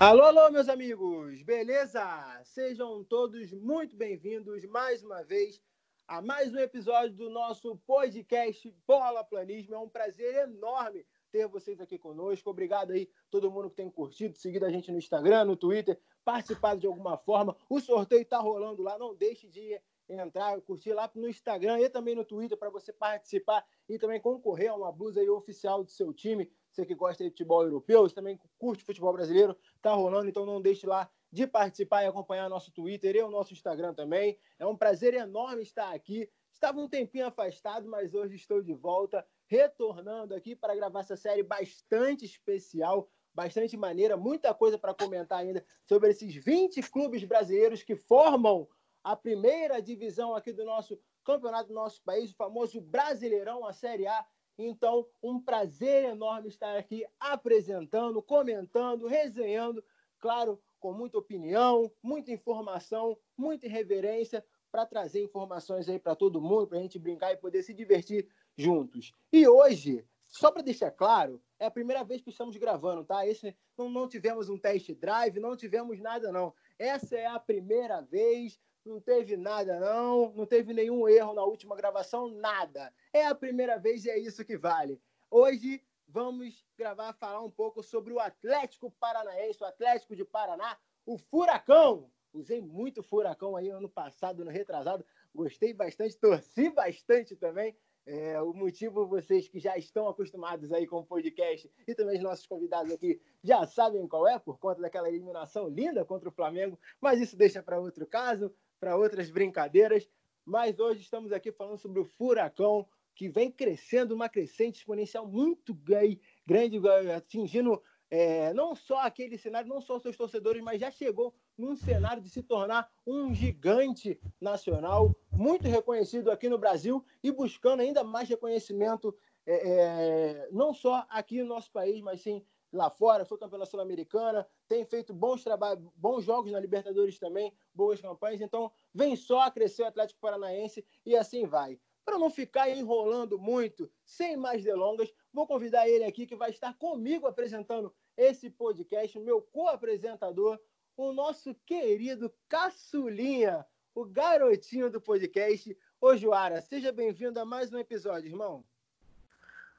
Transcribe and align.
Alô, 0.00 0.22
alô, 0.24 0.50
meus 0.50 0.68
amigos, 0.68 1.40
beleza? 1.44 2.02
Sejam 2.44 3.04
todos 3.04 3.52
muito 3.52 3.96
bem-vindos 3.96 4.64
mais 4.64 5.04
uma 5.04 5.22
vez 5.22 5.62
a 6.08 6.20
mais 6.20 6.52
um 6.52 6.58
episódio 6.58 7.14
do 7.14 7.30
nosso 7.30 7.76
podcast 7.86 8.68
Bola 8.88 9.22
Planismo. 9.22 9.76
É 9.76 9.78
um 9.78 9.88
prazer 9.88 10.48
enorme 10.48 11.06
ter 11.30 11.46
vocês 11.46 11.80
aqui 11.80 11.96
conosco. 11.96 12.50
Obrigado 12.50 12.90
aí 12.90 13.08
todo 13.30 13.50
mundo 13.52 13.70
que 13.70 13.76
tem 13.76 13.88
curtido, 13.88 14.36
seguido 14.36 14.66
a 14.66 14.70
gente 14.70 14.90
no 14.90 14.98
Instagram, 14.98 15.44
no 15.44 15.56
Twitter, 15.56 15.96
participado 16.24 16.80
de 16.80 16.88
alguma 16.88 17.16
forma. 17.16 17.56
O 17.70 17.80
sorteio 17.80 18.22
está 18.22 18.38
rolando 18.38 18.82
lá, 18.82 18.98
não 18.98 19.14
deixe 19.14 19.48
de 19.48 19.80
entrar, 20.08 20.60
curtir 20.62 20.92
lá 20.92 21.08
no 21.14 21.28
Instagram 21.28 21.78
e 21.78 21.88
também 21.88 22.16
no 22.16 22.24
Twitter 22.24 22.58
para 22.58 22.68
você 22.68 22.92
participar 22.92 23.64
e 23.88 23.96
também 23.96 24.20
concorrer 24.20 24.72
a 24.72 24.74
uma 24.74 24.90
blusa 24.90 25.22
oficial 25.30 25.84
do 25.84 25.90
seu 25.90 26.12
time 26.12 26.50
você 26.74 26.84
que 26.84 26.94
gosta 26.94 27.22
de 27.22 27.30
futebol 27.30 27.62
europeu, 27.62 28.02
você 28.02 28.14
também 28.14 28.38
curte 28.58 28.84
futebol 28.84 29.12
brasileiro, 29.12 29.56
tá 29.80 29.92
rolando, 29.92 30.28
então 30.28 30.44
não 30.44 30.60
deixe 30.60 30.86
lá 30.86 31.08
de 31.30 31.46
participar 31.46 32.02
e 32.02 32.06
acompanhar 32.06 32.48
nosso 32.48 32.72
Twitter 32.72 33.16
e 33.16 33.22
o 33.22 33.30
nosso 33.30 33.52
Instagram 33.52 33.94
também. 33.94 34.38
É 34.58 34.66
um 34.66 34.76
prazer 34.76 35.14
enorme 35.14 35.62
estar 35.62 35.94
aqui. 35.94 36.28
Estava 36.52 36.80
um 36.80 36.88
tempinho 36.88 37.26
afastado, 37.26 37.88
mas 37.88 38.14
hoje 38.14 38.36
estou 38.36 38.62
de 38.62 38.72
volta, 38.72 39.26
retornando 39.46 40.34
aqui 40.34 40.54
para 40.54 40.74
gravar 40.74 41.00
essa 41.00 41.16
série 41.16 41.42
bastante 41.42 42.24
especial, 42.24 43.08
bastante 43.32 43.76
maneira, 43.76 44.16
muita 44.16 44.54
coisa 44.54 44.78
para 44.78 44.94
comentar 44.94 45.40
ainda 45.40 45.64
sobre 45.88 46.10
esses 46.10 46.34
20 46.34 46.80
clubes 46.90 47.24
brasileiros 47.24 47.82
que 47.82 47.96
formam 47.96 48.68
a 49.02 49.14
primeira 49.16 49.82
divisão 49.82 50.34
aqui 50.34 50.52
do 50.52 50.64
nosso 50.64 50.98
campeonato 51.24 51.68
do 51.68 51.74
nosso 51.74 52.02
país, 52.02 52.30
o 52.30 52.36
famoso 52.36 52.80
Brasileirão, 52.80 53.66
a 53.66 53.72
Série 53.72 54.06
A, 54.06 54.24
então, 54.58 55.06
um 55.22 55.40
prazer 55.40 56.04
enorme 56.04 56.48
estar 56.48 56.76
aqui 56.76 57.04
apresentando, 57.18 58.22
comentando, 58.22 59.06
resenhando, 59.06 59.84
claro, 60.18 60.62
com 60.78 60.92
muita 60.92 61.18
opinião, 61.18 61.90
muita 62.02 62.30
informação, 62.30 63.18
muita 63.36 63.66
irreverência, 63.66 64.44
para 64.74 64.84
trazer 64.84 65.22
informações 65.22 65.88
aí 65.88 66.00
para 66.00 66.16
todo 66.16 66.40
mundo, 66.40 66.66
para 66.66 66.78
a 66.78 66.80
gente 66.80 66.98
brincar 66.98 67.32
e 67.32 67.36
poder 67.36 67.62
se 67.62 67.72
divertir 67.72 68.28
juntos. 68.56 69.12
E 69.32 69.46
hoje, 69.46 70.04
só 70.24 70.50
para 70.50 70.62
deixar 70.62 70.90
claro, 70.90 71.40
é 71.60 71.66
a 71.66 71.70
primeira 71.70 72.02
vez 72.02 72.20
que 72.20 72.30
estamos 72.30 72.56
gravando, 72.56 73.04
tá? 73.04 73.24
Esse, 73.24 73.56
não, 73.78 73.88
não 73.88 74.08
tivemos 74.08 74.48
um 74.48 74.58
test 74.58 74.92
drive, 74.94 75.38
não 75.38 75.56
tivemos 75.56 76.00
nada, 76.00 76.32
não. 76.32 76.52
Essa 76.76 77.16
é 77.16 77.24
a 77.24 77.38
primeira 77.38 78.00
vez, 78.00 78.58
não 78.84 79.00
teve 79.00 79.36
nada, 79.36 79.80
não, 79.80 80.32
não 80.34 80.46
teve 80.46 80.72
nenhum 80.74 81.08
erro 81.08 81.32
na 81.32 81.42
última 81.42 81.74
gravação, 81.74 82.28
nada. 82.28 82.92
É 83.12 83.26
a 83.26 83.34
primeira 83.34 83.78
vez 83.78 84.04
e 84.04 84.10
é 84.10 84.18
isso 84.18 84.44
que 84.44 84.56
vale. 84.56 85.00
Hoje 85.30 85.82
vamos 86.06 86.64
gravar, 86.76 87.14
falar 87.14 87.42
um 87.42 87.50
pouco 87.50 87.82
sobre 87.82 88.12
o 88.12 88.20
Atlético 88.20 88.90
Paranaense, 89.00 89.62
o 89.62 89.66
Atlético 89.66 90.14
de 90.14 90.24
Paraná, 90.24 90.76
o 91.06 91.16
Furacão. 91.16 92.10
Usei 92.32 92.60
muito 92.60 93.02
Furacão 93.02 93.56
aí 93.56 93.70
ano 93.70 93.88
passado, 93.88 94.44
no 94.44 94.50
retrasado, 94.50 95.04
gostei 95.34 95.72
bastante, 95.72 96.18
torci 96.18 96.68
bastante 96.70 97.34
também. 97.36 97.76
É, 98.06 98.38
o 98.42 98.52
motivo 98.52 99.06
vocês 99.06 99.48
que 99.48 99.58
já 99.58 99.78
estão 99.78 100.06
acostumados 100.06 100.70
aí 100.72 100.86
com 100.86 100.98
o 100.98 101.06
podcast 101.06 101.72
e 101.88 101.94
também 101.94 102.18
os 102.18 102.22
nossos 102.22 102.46
convidados 102.46 102.92
aqui 102.92 103.18
já 103.42 103.66
sabem 103.66 104.06
qual 104.06 104.28
é, 104.28 104.38
por 104.38 104.58
conta 104.58 104.82
daquela 104.82 105.08
eliminação 105.08 105.68
linda 105.68 106.04
contra 106.04 106.28
o 106.28 106.32
Flamengo, 106.32 106.78
mas 107.00 107.18
isso 107.18 107.34
deixa 107.34 107.62
para 107.62 107.80
outro 107.80 108.06
caso 108.06 108.54
para 108.78 108.96
outras 108.96 109.30
brincadeiras. 109.30 110.08
Mas 110.44 110.78
hoje 110.78 111.00
estamos 111.00 111.32
aqui 111.32 111.50
falando 111.50 111.78
sobre 111.78 112.00
o 112.00 112.04
Furacão, 112.04 112.86
que 113.14 113.28
vem 113.28 113.50
crescendo 113.50 114.14
uma 114.14 114.28
crescente 114.28 114.76
exponencial 114.76 115.26
muito 115.26 115.74
grande, 115.74 116.80
atingindo 117.14 117.80
é, 118.10 118.52
não 118.52 118.74
só 118.74 119.00
aquele 119.00 119.38
cenário, 119.38 119.68
não 119.68 119.80
só 119.80 119.98
seus 119.98 120.16
torcedores, 120.16 120.62
mas 120.62 120.80
já 120.80 120.90
chegou 120.90 121.34
num 121.56 121.74
cenário 121.74 122.22
de 122.22 122.28
se 122.28 122.42
tornar 122.42 122.88
um 123.06 123.34
gigante 123.34 124.20
nacional, 124.40 125.14
muito 125.32 125.66
reconhecido 125.66 126.30
aqui 126.30 126.48
no 126.48 126.58
Brasil 126.58 127.04
e 127.22 127.32
buscando 127.32 127.80
ainda 127.80 128.04
mais 128.04 128.28
reconhecimento, 128.28 129.16
é, 129.46 129.54
é, 129.54 130.48
não 130.52 130.72
só 130.72 131.06
aqui 131.08 131.42
no 131.42 131.48
nosso 131.48 131.70
país, 131.72 132.00
mas 132.00 132.20
sim 132.20 132.44
lá 132.74 132.90
fora, 132.90 133.24
foi 133.24 133.38
campeão 133.38 133.58
da 133.58 133.66
Sul-Americana, 133.66 134.46
tem 134.68 134.84
feito 134.84 135.14
bons 135.14 135.44
trabalhos, 135.44 135.82
bons 135.94 136.24
jogos 136.24 136.50
na 136.50 136.58
Libertadores 136.58 137.18
também, 137.18 137.52
boas 137.72 138.00
campanhas. 138.00 138.40
Então, 138.40 138.70
vem 138.92 139.14
só 139.14 139.48
crescer 139.50 139.82
o 139.82 139.86
Atlético 139.86 140.20
Paranaense 140.20 140.84
e 141.06 141.16
assim 141.16 141.46
vai. 141.46 141.78
Para 142.04 142.18
não 142.18 142.28
ficar 142.28 142.68
enrolando 142.68 143.38
muito, 143.38 143.90
sem 144.04 144.36
mais 144.36 144.62
delongas, 144.62 145.10
vou 145.32 145.46
convidar 145.46 145.88
ele 145.88 146.04
aqui 146.04 146.26
que 146.26 146.36
vai 146.36 146.50
estar 146.50 146.76
comigo 146.76 147.26
apresentando 147.26 147.94
esse 148.16 148.50
podcast, 148.50 149.18
meu 149.18 149.40
co-apresentador, 149.40 150.60
o 150.96 151.12
nosso 151.12 151.54
querido 151.66 152.32
Caçulinha, 152.48 153.64
o 153.94 154.04
garotinho 154.04 154.90
do 154.90 155.00
podcast. 155.00 155.76
Ô, 156.00 156.16
Joara, 156.16 156.60
seja 156.60 156.92
bem-vindo 156.92 157.40
a 157.40 157.44
mais 157.44 157.72
um 157.72 157.78
episódio, 157.78 158.28
irmão. 158.28 158.64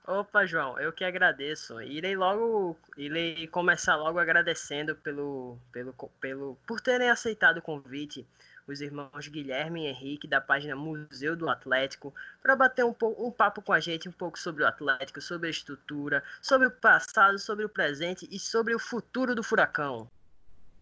Opa, 0.07 0.45
João, 0.45 0.79
eu 0.79 0.93
que 0.93 1.03
agradeço. 1.03 1.81
Irei 1.81 2.15
logo, 2.15 2.77
irei 2.95 3.47
começar 3.47 3.95
logo 3.95 4.19
agradecendo 4.19 4.95
pelo, 4.95 5.57
pelo, 5.71 5.93
pelo, 6.21 6.57
por 6.67 6.79
terem 6.79 7.09
aceitado 7.09 7.57
o 7.57 7.61
convite, 7.61 8.27
os 8.67 8.81
irmãos 8.81 9.27
Guilherme 9.27 9.83
e 9.83 9.87
Henrique 9.87 10.27
da 10.27 10.39
página 10.39 10.75
Museu 10.75 11.35
do 11.35 11.49
Atlético, 11.49 12.13
para 12.39 12.55
bater 12.55 12.85
um, 12.85 12.93
um 13.17 13.31
papo 13.31 13.63
com 13.63 13.73
a 13.73 13.79
gente 13.79 14.07
um 14.07 14.11
pouco 14.11 14.37
sobre 14.37 14.63
o 14.63 14.67
Atlético, 14.67 15.19
sobre 15.19 15.47
a 15.47 15.51
estrutura, 15.51 16.23
sobre 16.39 16.67
o 16.67 16.71
passado, 16.71 17.39
sobre 17.39 17.65
o 17.65 17.69
presente 17.69 18.27
e 18.29 18.37
sobre 18.37 18.75
o 18.75 18.79
futuro 18.79 19.33
do 19.33 19.41
Furacão. 19.41 20.07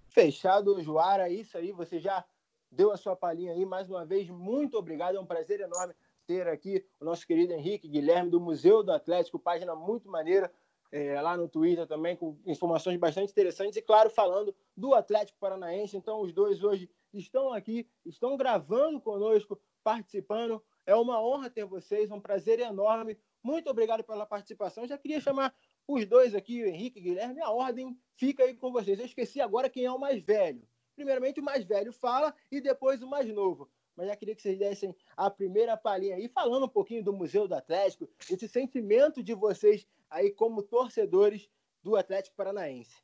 Fechado, 0.09 0.83
Joara, 0.83 1.29
isso 1.29 1.57
aí, 1.57 1.71
você 1.71 1.97
já 1.97 2.25
deu 2.69 2.91
a 2.91 2.97
sua 2.97 3.15
palhinha 3.15 3.53
aí 3.53 3.65
mais 3.65 3.89
uma 3.89 4.05
vez. 4.05 4.29
Muito 4.29 4.77
obrigado, 4.77 5.15
é 5.15 5.19
um 5.19 5.25
prazer 5.25 5.61
enorme 5.61 5.95
ter 6.25 6.47
aqui 6.47 6.85
o 6.99 7.05
nosso 7.05 7.25
querido 7.25 7.53
Henrique 7.53 7.87
Guilherme, 7.87 8.29
do 8.29 8.39
Museu 8.39 8.83
do 8.83 8.91
Atlético, 8.91 9.39
página 9.39 9.75
muito 9.75 10.09
maneira, 10.09 10.51
é, 10.91 11.19
lá 11.19 11.35
no 11.35 11.47
Twitter 11.47 11.87
também, 11.87 12.15
com 12.15 12.37
informações 12.45 12.97
bastante 12.97 13.31
interessantes, 13.31 13.75
e 13.75 13.81
claro, 13.81 14.09
falando 14.09 14.55
do 14.77 14.93
Atlético 14.93 15.39
Paranaense. 15.39 15.97
Então, 15.97 16.21
os 16.21 16.31
dois 16.31 16.63
hoje 16.63 16.89
estão 17.13 17.51
aqui, 17.51 17.87
estão 18.05 18.37
gravando 18.37 19.01
conosco, 19.01 19.59
participando. 19.83 20.63
É 20.85 20.95
uma 20.95 21.19
honra 21.19 21.49
ter 21.49 21.65
vocês, 21.65 22.11
um 22.11 22.19
prazer 22.19 22.59
enorme. 22.59 23.17
Muito 23.41 23.69
obrigado 23.69 24.03
pela 24.03 24.25
participação. 24.25 24.85
Já 24.85 24.97
queria 24.97 25.19
chamar 25.19 25.53
os 25.87 26.05
dois 26.05 26.35
aqui, 26.35 26.63
o 26.63 26.67
Henrique 26.67 26.99
e 26.99 27.01
o 27.01 27.03
Guilherme, 27.03 27.41
a 27.41 27.49
ordem 27.49 27.97
fica 28.15 28.43
aí 28.43 28.53
com 28.53 28.71
vocês. 28.71 28.99
Eu 28.99 29.05
esqueci 29.05 29.41
agora 29.41 29.69
quem 29.69 29.85
é 29.85 29.91
o 29.91 29.99
mais 29.99 30.21
velho. 30.21 30.61
Primeiramente, 30.95 31.39
o 31.39 31.43
mais 31.43 31.65
velho 31.65 31.91
fala 31.91 32.33
e 32.51 32.61
depois 32.61 33.01
o 33.01 33.07
mais 33.07 33.27
novo 33.33 33.67
mas 33.95 34.07
já 34.07 34.15
queria 34.15 34.35
que 34.35 34.41
vocês 34.41 34.57
dessem 34.57 34.95
a 35.15 35.29
primeira 35.29 35.77
palhinha 35.77 36.15
aí, 36.15 36.27
falando 36.27 36.65
um 36.65 36.69
pouquinho 36.69 37.03
do 37.03 37.13
Museu 37.13 37.47
do 37.47 37.55
Atlético, 37.55 38.09
esse 38.29 38.47
sentimento 38.47 39.23
de 39.23 39.33
vocês 39.33 39.87
aí 40.09 40.31
como 40.31 40.63
torcedores 40.63 41.49
do 41.81 41.95
Atlético 41.95 42.35
Paranaense. 42.35 43.03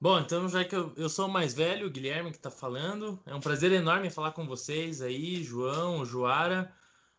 Bom, 0.00 0.20
então 0.20 0.48
já 0.48 0.64
que 0.64 0.76
eu, 0.76 0.92
eu 0.96 1.08
sou 1.08 1.26
o 1.26 1.30
mais 1.30 1.54
velho, 1.54 1.86
o 1.86 1.90
Guilherme 1.90 2.30
que 2.30 2.36
está 2.36 2.50
falando, 2.50 3.20
é 3.26 3.34
um 3.34 3.40
prazer 3.40 3.72
enorme 3.72 4.10
falar 4.10 4.32
com 4.32 4.46
vocês 4.46 5.02
aí, 5.02 5.42
João, 5.42 6.04
Joara, 6.04 6.72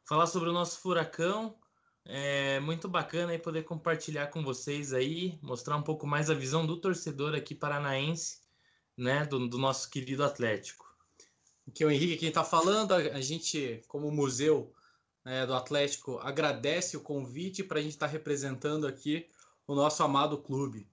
falar 0.03 0.27
sobre 0.27 0.49
o 0.49 0.53
nosso 0.53 0.79
furacão. 0.79 1.57
É 2.05 2.59
muito 2.61 2.87
bacana 2.87 3.33
aí 3.33 3.37
poder 3.37 3.63
compartilhar 3.63 4.27
com 4.27 4.41
vocês 4.41 4.93
aí, 4.93 5.37
mostrar 5.43 5.75
um 5.75 5.83
pouco 5.83 6.07
mais 6.07 6.29
a 6.29 6.33
visão 6.33 6.65
do 6.65 6.79
torcedor 6.79 7.35
aqui 7.35 7.53
paranaense, 7.53 8.39
né, 8.97 9.25
do, 9.25 9.47
do 9.47 9.57
nosso 9.57 9.89
querido 9.89 10.23
Atlético 10.23 10.88
que 11.73 11.85
o 11.85 11.91
Henrique 11.91 12.17
quem 12.17 12.29
está 12.29 12.43
falando. 12.43 12.93
A 12.93 13.21
gente, 13.21 13.81
como 13.87 14.11
museu 14.11 14.73
né, 15.23 15.45
do 15.45 15.53
Atlético, 15.53 16.17
agradece 16.19 16.97
o 16.97 17.01
convite 17.01 17.63
para 17.63 17.79
a 17.79 17.81
gente 17.81 17.93
estar 17.93 18.07
tá 18.07 18.11
representando 18.11 18.87
aqui 18.87 19.27
o 19.67 19.75
nosso 19.75 20.01
amado 20.03 20.37
clube. 20.37 20.87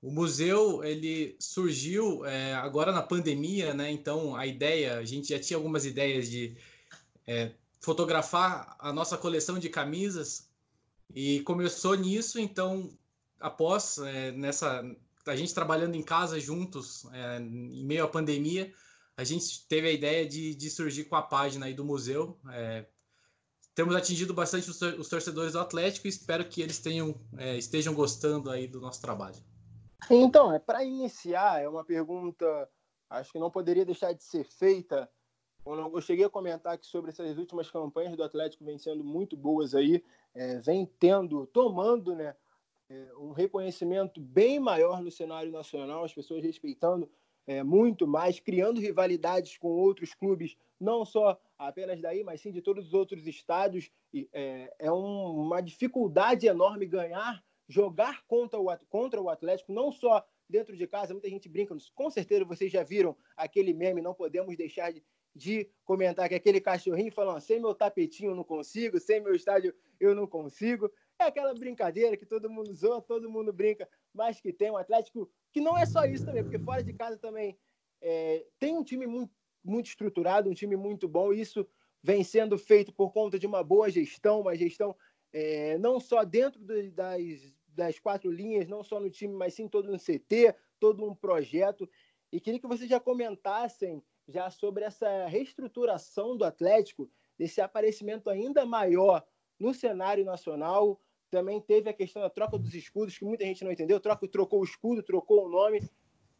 O 0.00 0.10
museu 0.10 0.84
ele 0.84 1.36
surgiu 1.40 2.24
é, 2.24 2.54
agora 2.54 2.92
na 2.92 3.02
pandemia, 3.02 3.74
né? 3.74 3.90
Então 3.90 4.36
a 4.36 4.46
ideia, 4.46 4.98
a 4.98 5.04
gente 5.04 5.28
já 5.28 5.40
tinha 5.40 5.56
algumas 5.56 5.84
ideias 5.84 6.28
de 6.28 6.56
é, 7.26 7.52
fotografar 7.80 8.76
a 8.78 8.92
nossa 8.92 9.16
coleção 9.16 9.58
de 9.58 9.68
camisas 9.68 10.48
e 11.14 11.40
começou 11.40 11.94
nisso. 11.94 12.38
Então, 12.38 12.90
após 13.40 13.98
é, 13.98 14.32
nessa 14.32 14.84
a 15.26 15.36
gente 15.36 15.52
trabalhando 15.52 15.94
em 15.94 16.02
casa 16.02 16.40
juntos 16.40 17.04
é, 17.12 17.38
em 17.38 17.84
meio 17.84 18.04
à 18.04 18.08
pandemia, 18.08 18.72
a 19.18 19.24
gente 19.24 19.66
teve 19.66 19.88
a 19.88 19.92
ideia 19.92 20.24
de, 20.24 20.54
de 20.54 20.70
surgir 20.70 21.06
com 21.06 21.16
a 21.16 21.22
página 21.22 21.66
aí 21.66 21.74
do 21.74 21.84
museu. 21.84 22.38
É, 22.52 22.86
temos 23.74 23.96
atingido 23.96 24.32
bastante 24.32 24.70
os, 24.70 25.08
torcedores 25.08 25.54
do 25.54 25.58
Atlético 25.58 26.06
e 26.06 26.10
espero 26.10 26.48
que 26.48 26.62
eles 26.62 26.78
tenham, 26.78 27.20
é, 27.36 27.56
estejam 27.56 27.92
gostando 27.92 28.48
aí 28.48 28.68
do 28.68 28.80
nosso 28.80 29.00
trabalho. 29.00 29.34
Então, 30.08 30.52
é 30.52 30.60
para 30.60 30.84
iniciar, 30.84 31.60
é 31.60 31.68
uma 31.68 31.84
pergunta, 31.84 32.70
acho 33.10 33.32
que 33.32 33.40
não 33.40 33.50
poderia 33.50 33.84
deixar 33.84 34.12
de 34.12 34.22
ser 34.22 34.44
feita. 34.44 35.10
Eu 35.66 36.00
cheguei 36.00 36.24
a 36.24 36.30
comentar 36.30 36.74
aqui 36.74 36.86
sobre 36.86 37.10
essas 37.10 37.36
últimas 37.36 37.68
campanhas 37.68 38.16
do 38.16 38.22
Atlético 38.22 38.64
vem 38.64 38.78
sendo 38.78 39.02
muito 39.02 39.36
boas 39.36 39.74
aí, 39.74 40.00
é, 40.32 40.60
vem 40.60 40.86
tendo, 41.00 41.44
tomando, 41.48 42.14
né, 42.14 42.36
é, 42.88 43.08
um 43.16 43.32
reconhecimento 43.32 44.20
bem 44.20 44.60
maior 44.60 45.02
no 45.02 45.10
cenário 45.10 45.50
nacional, 45.50 46.04
as 46.04 46.14
pessoas 46.14 46.44
respeitando 46.44 47.10
é, 47.48 47.62
muito 47.62 48.06
mais, 48.06 48.38
criando 48.38 48.78
rivalidades 48.78 49.56
com 49.56 49.68
outros 49.68 50.12
clubes, 50.12 50.54
não 50.78 51.02
só 51.02 51.40
apenas 51.58 51.98
daí, 51.98 52.22
mas 52.22 52.42
sim 52.42 52.52
de 52.52 52.60
todos 52.60 52.88
os 52.88 52.94
outros 52.94 53.26
estados. 53.26 53.90
E, 54.12 54.28
é, 54.34 54.70
é 54.78 54.92
um, 54.92 55.46
uma 55.46 55.62
dificuldade 55.62 56.46
enorme 56.46 56.84
ganhar, 56.84 57.42
jogar 57.66 58.22
contra 58.26 58.60
o, 58.60 58.66
contra 58.90 59.18
o 59.18 59.30
Atlético, 59.30 59.72
não 59.72 59.90
só 59.90 60.22
dentro 60.46 60.76
de 60.76 60.86
casa, 60.86 61.14
muita 61.14 61.30
gente 61.30 61.48
brinca, 61.48 61.74
com 61.94 62.10
certeza 62.10 62.44
vocês 62.44 62.70
já 62.70 62.82
viram 62.82 63.16
aquele 63.34 63.72
meme, 63.72 64.02
não 64.02 64.12
podemos 64.14 64.54
deixar 64.54 64.92
de, 64.92 65.02
de 65.34 65.70
comentar 65.86 66.28
que 66.28 66.34
aquele 66.34 66.60
cachorrinho 66.60 67.10
falando, 67.10 67.40
sem 67.40 67.58
meu 67.58 67.74
tapetinho 67.74 68.32
eu 68.32 68.36
não 68.36 68.44
consigo, 68.44 69.00
sem 69.00 69.22
meu 69.22 69.34
estádio 69.34 69.74
eu 69.98 70.14
não 70.14 70.26
consigo. 70.26 70.90
É 71.20 71.24
aquela 71.24 71.52
brincadeira 71.52 72.16
que 72.16 72.24
todo 72.24 72.48
mundo 72.48 72.72
zoa, 72.72 73.02
todo 73.02 73.28
mundo 73.28 73.52
brinca, 73.52 73.88
mas 74.14 74.40
que 74.40 74.52
tem 74.52 74.70
um 74.70 74.76
Atlético 74.76 75.28
que 75.50 75.60
não 75.60 75.76
é 75.76 75.84
só 75.84 76.04
isso 76.04 76.24
também, 76.24 76.44
porque 76.44 76.58
fora 76.58 76.82
de 76.82 76.92
casa 76.92 77.18
também 77.18 77.58
é, 78.00 78.46
tem 78.58 78.76
um 78.76 78.84
time 78.84 79.06
muito, 79.06 79.34
muito 79.64 79.86
estruturado, 79.86 80.48
um 80.48 80.54
time 80.54 80.76
muito 80.76 81.08
bom. 81.08 81.32
Isso 81.32 81.66
vem 82.02 82.22
sendo 82.22 82.56
feito 82.56 82.92
por 82.92 83.12
conta 83.12 83.38
de 83.38 83.46
uma 83.46 83.64
boa 83.64 83.90
gestão, 83.90 84.40
uma 84.42 84.54
gestão 84.54 84.94
é, 85.32 85.76
não 85.78 85.98
só 85.98 86.24
dentro 86.24 86.60
do, 86.60 86.90
das, 86.92 87.20
das 87.66 87.98
quatro 87.98 88.30
linhas, 88.30 88.68
não 88.68 88.84
só 88.84 89.00
no 89.00 89.10
time, 89.10 89.34
mas 89.34 89.54
sim 89.54 89.68
todo 89.68 89.92
um 89.92 89.98
CT, 89.98 90.54
todo 90.78 91.04
um 91.04 91.14
projeto. 91.14 91.88
E 92.30 92.40
queria 92.40 92.60
que 92.60 92.66
vocês 92.68 92.88
já 92.88 93.00
comentassem 93.00 94.02
já 94.28 94.50
sobre 94.50 94.84
essa 94.84 95.26
reestruturação 95.26 96.36
do 96.36 96.44
Atlético, 96.44 97.10
desse 97.36 97.60
aparecimento 97.60 98.28
ainda 98.28 98.66
maior 98.66 99.26
no 99.58 99.72
cenário 99.74 100.24
nacional, 100.24 101.00
também 101.30 101.60
teve 101.60 101.88
a 101.88 101.92
questão 101.92 102.22
da 102.22 102.30
troca 102.30 102.58
dos 102.58 102.74
escudos, 102.74 103.18
que 103.18 103.24
muita 103.24 103.44
gente 103.44 103.64
não 103.64 103.72
entendeu. 103.72 104.00
Troca, 104.00 104.26
trocou 104.28 104.60
o 104.60 104.64
escudo, 104.64 105.02
trocou 105.02 105.46
o 105.46 105.48
nome. 105.48 105.88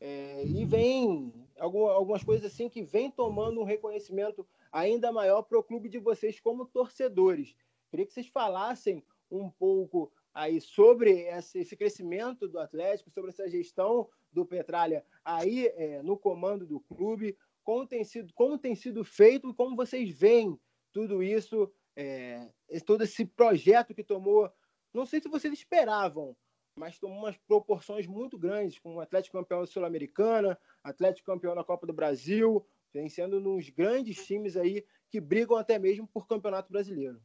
É, 0.01 0.45
e 0.47 0.65
vem 0.65 1.33
algumas 1.59 2.23
coisas 2.23 2.53
assim 2.53 2.69
que 2.69 2.83
vem 2.83 3.11
tomando 3.11 3.61
um 3.61 3.65
reconhecimento 3.65 4.47
ainda 4.71 5.11
maior 5.11 5.43
para 5.43 5.59
o 5.59 5.63
clube 5.63 5.89
de 5.89 5.99
vocês 5.99 6.39
como 6.39 6.67
torcedores. 6.67 7.55
Queria 7.91 8.07
que 8.07 8.13
vocês 8.13 8.29
falassem 8.29 9.03
um 9.31 9.51
pouco 9.51 10.13
aí 10.33 10.61
sobre 10.61 11.27
esse 11.55 11.77
crescimento 11.77 12.47
do 12.47 12.61
Atlético, 12.61 13.11
sobre 13.11 13.31
essa 13.31 13.49
gestão 13.49 14.09
do 14.33 14.47
Petralha 14.47 15.05
aí 15.25 15.67
é, 15.75 16.03
no 16.03 16.17
comando 16.17 16.65
do 16.67 16.81
clube, 16.81 17.37
como 17.65 17.87
tem 17.87 18.05
sido, 18.05 18.33
como 18.35 18.57
tem 18.57 18.75
sido 18.75 19.05
feito 19.05 19.51
e 19.51 19.55
como 19.55 19.75
vocês 19.75 20.11
veem 20.11 20.59
tudo 20.93 21.23
isso, 21.23 21.71
é, 21.97 22.49
todo 22.87 23.03
esse 23.03 23.25
projeto 23.27 23.95
que 23.95 24.05
tomou 24.05 24.51
não 24.99 25.07
sei 25.07 25.21
se 25.21 25.29
vocês 25.29 25.53
esperavam, 25.53 26.37
mas 26.75 26.99
tomou 26.99 27.19
umas 27.19 27.37
proporções 27.37 28.07
muito 28.07 28.39
grandes, 28.39 28.79
com 28.79 28.97
o 28.97 29.01
Atlético 29.01 29.39
campeão 29.39 29.61
da 29.61 29.67
Sul-Americana, 29.67 30.59
Atlético 30.83 31.27
campeão 31.27 31.55
da 31.55 31.65
Copa 31.65 31.87
do 31.87 31.93
Brasil, 31.93 32.65
vem 32.93 33.09
sendo 33.09 33.37
uns 33.49 33.69
grandes 33.69 34.25
times 34.27 34.57
aí 34.57 34.85
que 35.11 35.21
brigam 35.21 35.57
até 35.57 35.79
mesmo 35.79 36.07
por 36.07 36.27
Campeonato 36.27 36.73
Brasileiro. 36.73 37.21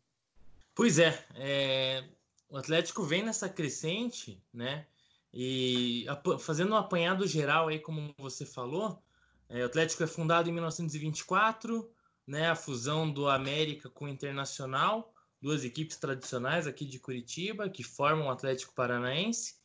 Pois 0.76 0.98
é, 0.98 1.26
é 1.36 2.04
o 2.50 2.58
Atlético 2.58 3.04
vem 3.04 3.24
nessa 3.24 3.50
crescente, 3.50 4.42
né? 4.54 4.86
E 5.34 6.06
fazendo 6.40 6.74
um 6.74 6.78
apanhado 6.78 7.26
geral 7.26 7.68
aí, 7.68 7.80
como 7.80 8.14
você 8.18 8.46
falou, 8.46 9.02
é, 9.50 9.64
o 9.64 9.66
Atlético 9.66 10.04
é 10.04 10.08
fundado 10.08 10.48
em 10.48 10.54
1924, 10.54 11.90
né? 12.28 12.50
A 12.50 12.56
fusão 12.56 13.12
do 13.12 13.28
América 13.28 13.90
com 13.90 14.06
o 14.06 14.10
Internacional 14.10 15.13
duas 15.44 15.66
equipes 15.66 15.98
tradicionais 15.98 16.66
aqui 16.66 16.86
de 16.86 16.98
Curitiba, 16.98 17.68
que 17.68 17.84
formam 17.84 18.28
o 18.28 18.32
Atlético 18.32 18.74
Paranaense. 18.74 19.56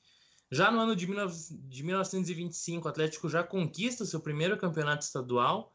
Já 0.51 0.73
no 0.73 0.81
ano 0.81 0.97
de, 0.97 1.07
1925, 1.07 2.85
o 2.85 2.91
Atlético 2.91 3.29
já 3.29 3.45
conquista 3.45 4.03
o 4.03 4.07
seu 4.07 4.19
primeiro 4.19 4.59
campeonato 4.59 5.05
estadual, 5.05 5.73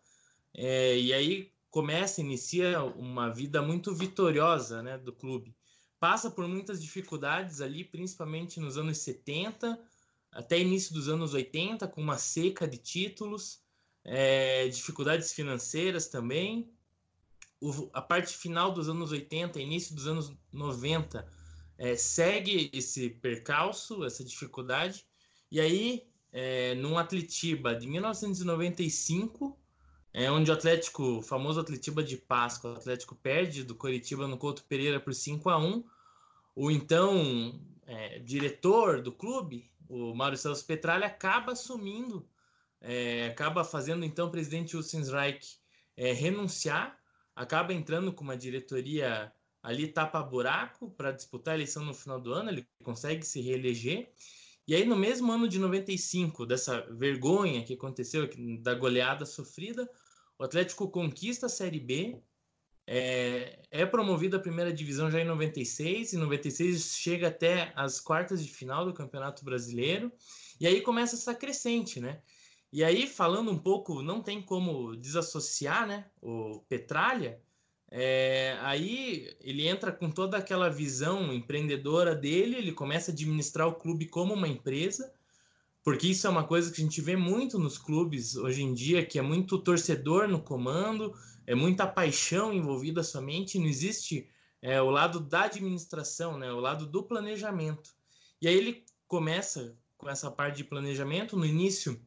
é, 0.53 0.97
e 1.00 1.13
aí 1.13 1.53
começa, 1.69 2.19
inicia 2.19 2.83
uma 2.83 3.29
vida 3.29 3.61
muito 3.61 3.95
vitoriosa 3.95 4.83
né, 4.83 4.97
do 4.97 5.13
clube. 5.13 5.55
Passa 6.01 6.29
por 6.29 6.45
muitas 6.50 6.81
dificuldades 6.81 7.61
ali, 7.61 7.85
principalmente 7.85 8.59
nos 8.59 8.77
anos 8.77 8.97
70, 8.97 9.79
até 10.33 10.59
início 10.59 10.94
dos 10.94 11.07
anos 11.07 11.33
80, 11.33 11.88
com 11.88 12.01
uma 12.01 12.17
seca 12.17 12.67
de 12.67 12.77
títulos, 12.77 13.61
é, 14.03 14.67
dificuldades 14.67 15.31
financeiras 15.31 16.09
também, 16.09 16.73
o, 17.61 17.89
a 17.94 18.01
parte 18.01 18.35
final 18.35 18.71
dos 18.71 18.89
anos 18.89 19.11
80, 19.11 19.59
início 19.59 19.95
dos 19.95 20.07
anos 20.07 20.33
90, 20.51 21.27
é, 21.77 21.95
segue 21.95 22.69
esse 22.73 23.09
percalço, 23.09 24.03
essa 24.03 24.23
dificuldade, 24.23 25.05
e 25.51 25.59
aí, 25.59 26.07
é, 26.31 26.75
num 26.75 26.97
Atletiba 26.97 27.75
de 27.75 27.88
1995, 27.88 29.59
é, 30.13 30.31
onde 30.31 30.51
o 30.51 30.53
Atlético, 30.53 31.17
o 31.17 31.21
famoso 31.21 31.59
Atletiba 31.59 32.03
de 32.03 32.17
Páscoa, 32.17 32.71
o 32.73 32.75
Atlético 32.75 33.15
perde 33.15 33.63
do 33.63 33.75
Coritiba 33.75 34.27
no 34.27 34.38
Couto 34.38 34.63
Pereira 34.63 35.00
por 35.00 35.13
5 35.13 35.50
a 35.50 35.57
1 35.57 35.83
o 36.55 36.69
então 36.69 37.59
é, 37.85 38.19
diretor 38.19 39.01
do 39.01 39.11
clube, 39.11 39.71
o 39.89 40.13
Mário 40.13 40.38
Celso 40.38 40.65
Petralha, 40.65 41.07
acaba 41.07 41.53
assumindo, 41.53 42.27
é, 42.79 43.27
acaba 43.27 43.63
fazendo 43.63 44.05
então 44.05 44.27
o 44.27 44.31
presidente 44.31 44.77
Hussensreich 44.77 45.57
é, 45.97 46.13
renunciar 46.13 46.97
acaba 47.35 47.74
entrando 47.74 48.13
com 48.13 48.24
uma 48.24 48.38
diretoria 48.38 49.31
ali 49.62 49.88
tapa-buraco 49.88 50.91
para 50.91 51.12
disputar 51.12 51.53
a 51.53 51.57
eleição 51.57 51.85
no 51.85 51.94
final 51.94 52.19
do 52.19 52.33
ano, 52.33 52.50
ele 52.50 52.68
consegue 52.83 53.25
se 53.25 53.41
reeleger. 53.41 54.12
E 54.68 54.75
aí, 54.75 54.85
no 54.85 54.95
mesmo 54.95 55.31
ano 55.31 55.47
de 55.47 55.59
95, 55.59 56.45
dessa 56.45 56.81
vergonha 56.91 57.63
que 57.63 57.74
aconteceu, 57.74 58.30
da 58.62 58.74
goleada 58.74 59.25
sofrida, 59.25 59.89
o 60.38 60.44
Atlético 60.44 60.89
conquista 60.89 61.45
a 61.45 61.50
Série 61.50 61.80
B, 61.80 62.21
é, 62.85 63.62
é 63.71 63.86
promovido 63.86 64.36
à 64.36 64.39
primeira 64.39 64.74
divisão 64.74 65.09
já 65.09 65.19
em 65.19 65.25
96, 65.25 66.13
e 66.13 66.18
96 66.18 66.97
chega 66.97 67.29
até 67.29 67.71
as 67.75 68.00
quartas 68.00 68.44
de 68.44 68.51
final 68.51 68.86
do 68.86 68.94
Campeonato 68.94 69.44
Brasileiro, 69.45 70.12
e 70.59 70.68
aí 70.68 70.81
começa 70.81 71.15
essa 71.15 71.33
crescente, 71.33 72.00
né? 72.00 72.21
E 72.74 72.84
aí, 72.84 73.06
falando 73.06 73.52
um 73.52 73.58
pouco, 73.60 74.02
não 74.02 74.20
tem 74.20 74.42
como 74.42 74.96
desassociar 74.96 75.86
né, 75.86 76.08
o 76.20 76.60
Petralha, 76.68 77.39
é, 77.92 78.58
aí 78.62 79.32
ele 79.39 79.68
entra 79.68 79.92
com 79.92 80.10
toda 80.10 80.38
aquela 80.38 80.72
visão 80.72 81.32
empreendedora 81.32 82.15
dele, 82.15 82.56
ele 82.56 82.72
começa 82.72 83.12
a 83.12 83.13
administrar 83.13 83.68
o 83.68 83.75
clube 83.75 84.08
como 84.08 84.34
uma 84.34 84.48
empresa, 84.48 85.13
porque 85.84 86.08
isso 86.08 86.25
é 86.25 86.30
uma 86.32 86.48
coisa 86.48 86.72
que 86.72 86.82
a 86.82 86.84
gente 86.84 87.00
vê 87.00 87.15
muito 87.15 87.60
nos 87.60 87.77
clubes 87.77 88.36
hoje 88.36 88.63
em 88.63 88.74
dia, 88.74 89.06
que 89.06 89.20
é 89.20 89.22
muito 89.22 89.60
torcedor 89.60 90.27
no 90.27 90.42
comando, 90.42 91.13
é 91.46 91.53
muita 91.53 91.86
paixão 91.86 92.51
envolvida 92.51 93.03
somente, 93.03 93.60
não 93.60 93.68
existe 93.68 94.27
é, 94.63 94.82
o 94.82 94.89
lado 94.89 95.20
da 95.20 95.44
administração, 95.44 96.39
né, 96.39 96.51
o 96.51 96.60
lado 96.60 96.88
do 96.88 97.03
planejamento. 97.03 97.92
E 98.42 98.48
aí 98.48 98.56
ele 98.56 98.84
começa 99.08 99.77
com 99.96 100.10
essa 100.10 100.32
parte 100.32 100.58
de 100.58 100.63
planejamento, 100.63 101.38
no 101.38 101.46
início 101.46 102.01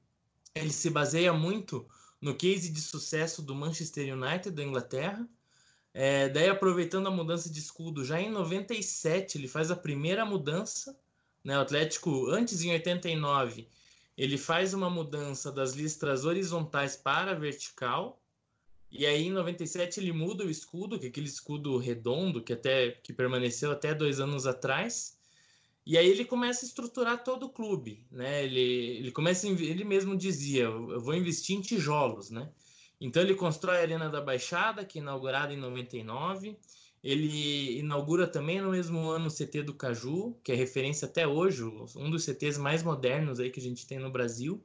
ele 0.58 0.72
se 0.72 0.90
baseia 0.90 1.32
muito 1.32 1.86
no 2.20 2.34
case 2.34 2.70
de 2.70 2.80
sucesso 2.80 3.42
do 3.42 3.54
Manchester 3.54 4.16
United 4.16 4.50
da 4.50 4.62
Inglaterra. 4.62 5.28
É, 5.92 6.28
daí, 6.28 6.48
aproveitando 6.48 7.06
a 7.06 7.10
mudança 7.10 7.50
de 7.50 7.58
escudo, 7.58 8.04
já 8.04 8.20
em 8.20 8.30
97 8.30 9.38
ele 9.38 9.48
faz 9.48 9.70
a 9.70 9.76
primeira 9.76 10.24
mudança. 10.24 10.98
Né? 11.44 11.56
O 11.56 11.60
Atlético, 11.60 12.26
antes 12.28 12.62
em 12.62 12.70
89, 12.70 13.68
ele 14.16 14.38
faz 14.38 14.74
uma 14.74 14.90
mudança 14.90 15.52
das 15.52 15.74
listras 15.74 16.24
horizontais 16.24 16.96
para 16.96 17.34
vertical. 17.34 18.20
E 18.90 19.04
aí, 19.04 19.26
em 19.26 19.32
97, 19.32 20.00
ele 20.00 20.12
muda 20.12 20.44
o 20.44 20.50
escudo, 20.50 20.98
que 20.98 21.06
é 21.06 21.08
aquele 21.08 21.26
escudo 21.26 21.76
redondo 21.76 22.42
que 22.42 22.52
até 22.52 22.92
que 22.92 23.12
permaneceu 23.12 23.70
até 23.70 23.94
dois 23.94 24.20
anos 24.20 24.46
atrás. 24.46 25.15
E 25.86 25.96
aí 25.96 26.08
ele 26.08 26.24
começa 26.24 26.64
a 26.64 26.68
estruturar 26.68 27.22
todo 27.22 27.46
o 27.46 27.48
clube, 27.48 28.04
né? 28.10 28.44
Ele, 28.44 28.60
ele 28.98 29.12
começa, 29.12 29.46
ele 29.46 29.84
mesmo 29.84 30.16
dizia, 30.16 30.64
eu 30.64 31.00
vou 31.00 31.14
investir 31.14 31.56
em 31.56 31.60
tijolos, 31.60 32.28
né? 32.28 32.50
Então 33.00 33.22
ele 33.22 33.36
constrói 33.36 33.76
a 33.76 33.80
Arena 33.82 34.08
da 34.10 34.20
Baixada, 34.20 34.84
que 34.84 34.98
é 34.98 35.02
inaugurada 35.02 35.52
em 35.52 35.56
99. 35.56 36.58
Ele 37.04 37.78
inaugura 37.78 38.26
também 38.26 38.60
no 38.60 38.72
mesmo 38.72 39.08
ano 39.08 39.28
o 39.28 39.30
CT 39.30 39.62
do 39.62 39.74
Caju, 39.74 40.36
que 40.42 40.50
é 40.50 40.56
referência 40.56 41.06
até 41.06 41.24
hoje, 41.24 41.62
um 41.62 42.10
dos 42.10 42.24
CTs 42.24 42.58
mais 42.58 42.82
modernos 42.82 43.38
aí 43.38 43.48
que 43.48 43.60
a 43.60 43.62
gente 43.62 43.86
tem 43.86 44.00
no 44.00 44.10
Brasil. 44.10 44.60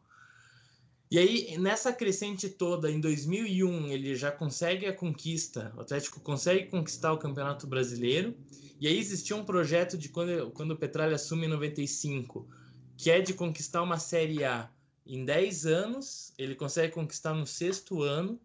E 1.11 1.19
aí, 1.19 1.57
nessa 1.57 1.91
crescente 1.91 2.47
toda, 2.47 2.89
em 2.89 2.97
2001, 2.97 3.89
ele 3.89 4.15
já 4.15 4.31
consegue 4.31 4.85
a 4.85 4.93
conquista, 4.93 5.73
o 5.75 5.81
Atlético 5.81 6.21
consegue 6.21 6.67
conquistar 6.69 7.11
o 7.11 7.17
Campeonato 7.17 7.67
Brasileiro. 7.67 8.33
E 8.79 8.87
aí 8.87 8.97
existia 8.97 9.35
um 9.35 9.43
projeto 9.43 9.97
de 9.97 10.07
quando, 10.07 10.51
quando 10.51 10.71
o 10.71 10.77
Petralha 10.77 11.15
assume 11.15 11.47
em 11.47 11.49
95, 11.49 12.47
que 12.95 13.11
é 13.11 13.19
de 13.19 13.33
conquistar 13.33 13.81
uma 13.81 13.99
Série 13.99 14.45
A 14.45 14.71
em 15.05 15.25
10 15.25 15.65
anos, 15.65 16.33
ele 16.37 16.55
consegue 16.55 16.93
conquistar 16.93 17.33
no 17.33 17.45
sexto 17.45 18.01
ano. 18.01 18.39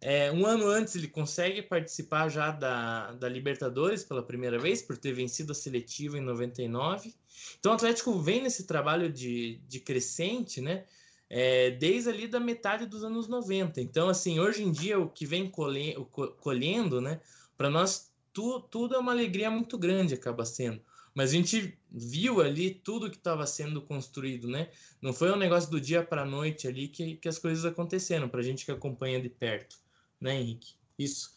É, 0.00 0.32
um 0.32 0.44
ano 0.44 0.66
antes 0.66 0.96
ele 0.96 1.06
consegue 1.06 1.62
participar 1.62 2.28
já 2.28 2.50
da, 2.50 3.12
da 3.12 3.28
Libertadores 3.28 4.02
pela 4.02 4.22
primeira 4.22 4.58
vez, 4.58 4.82
por 4.82 4.98
ter 4.98 5.12
vencido 5.12 5.52
a 5.52 5.54
seletiva 5.54 6.18
em 6.18 6.22
99. 6.22 7.14
Então 7.60 7.70
o 7.70 7.74
Atlético 7.76 8.18
vem 8.18 8.42
nesse 8.42 8.64
trabalho 8.64 9.12
de, 9.12 9.60
de 9.68 9.78
crescente, 9.78 10.60
né? 10.60 10.84
É, 11.28 11.70
desde 11.72 12.10
ali 12.10 12.28
da 12.28 12.38
metade 12.38 12.86
dos 12.86 13.02
anos 13.02 13.26
90. 13.28 13.80
Então, 13.80 14.08
assim, 14.08 14.38
hoje 14.38 14.62
em 14.62 14.70
dia 14.70 14.98
o 14.98 15.08
que 15.08 15.26
vem 15.26 15.48
colhe, 15.48 15.94
colhendo, 16.40 17.00
né? 17.00 17.20
Para 17.56 17.70
nós 17.70 18.12
tu, 18.32 18.60
tudo 18.60 18.94
é 18.94 18.98
uma 18.98 19.12
alegria 19.12 19.50
muito 19.50 19.78
grande, 19.78 20.14
acaba 20.14 20.44
sendo. 20.44 20.80
Mas 21.14 21.30
a 21.30 21.32
gente 21.34 21.78
viu 21.90 22.40
ali 22.40 22.70
tudo 22.70 23.10
que 23.10 23.16
estava 23.16 23.46
sendo 23.46 23.80
construído, 23.80 24.48
né? 24.48 24.68
Não 25.00 25.12
foi 25.12 25.30
um 25.30 25.36
negócio 25.36 25.70
do 25.70 25.80
dia 25.80 26.02
para 26.02 26.22
a 26.22 26.26
noite 26.26 26.66
ali 26.68 26.88
que, 26.88 27.16
que 27.16 27.28
as 27.28 27.38
coisas 27.38 27.64
aconteceram, 27.64 28.28
para 28.28 28.40
a 28.40 28.42
gente 28.42 28.64
que 28.64 28.72
acompanha 28.72 29.20
de 29.20 29.28
perto 29.28 29.84
né, 30.24 30.40
Henrique? 30.40 30.74
Isso. 30.98 31.32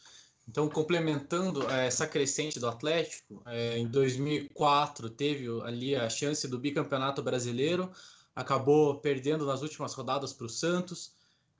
Então, 0.48 0.70
complementando 0.70 1.70
é, 1.70 1.88
essa 1.88 2.08
crescente 2.08 2.58
do 2.58 2.68
Atlético, 2.68 3.44
é, 3.46 3.78
em 3.78 3.86
2004 3.86 5.10
teve 5.10 5.48
ali 5.64 5.94
a 5.94 6.10
chance 6.10 6.48
do 6.48 6.58
bicampeonato 6.58 7.22
brasileiro, 7.22 7.92
acabou 8.38 9.00
perdendo 9.00 9.46
nas 9.46 9.62
últimas 9.62 9.94
rodadas 9.94 10.32
para 10.32 10.46
o 10.46 10.50
Santos. 10.50 11.14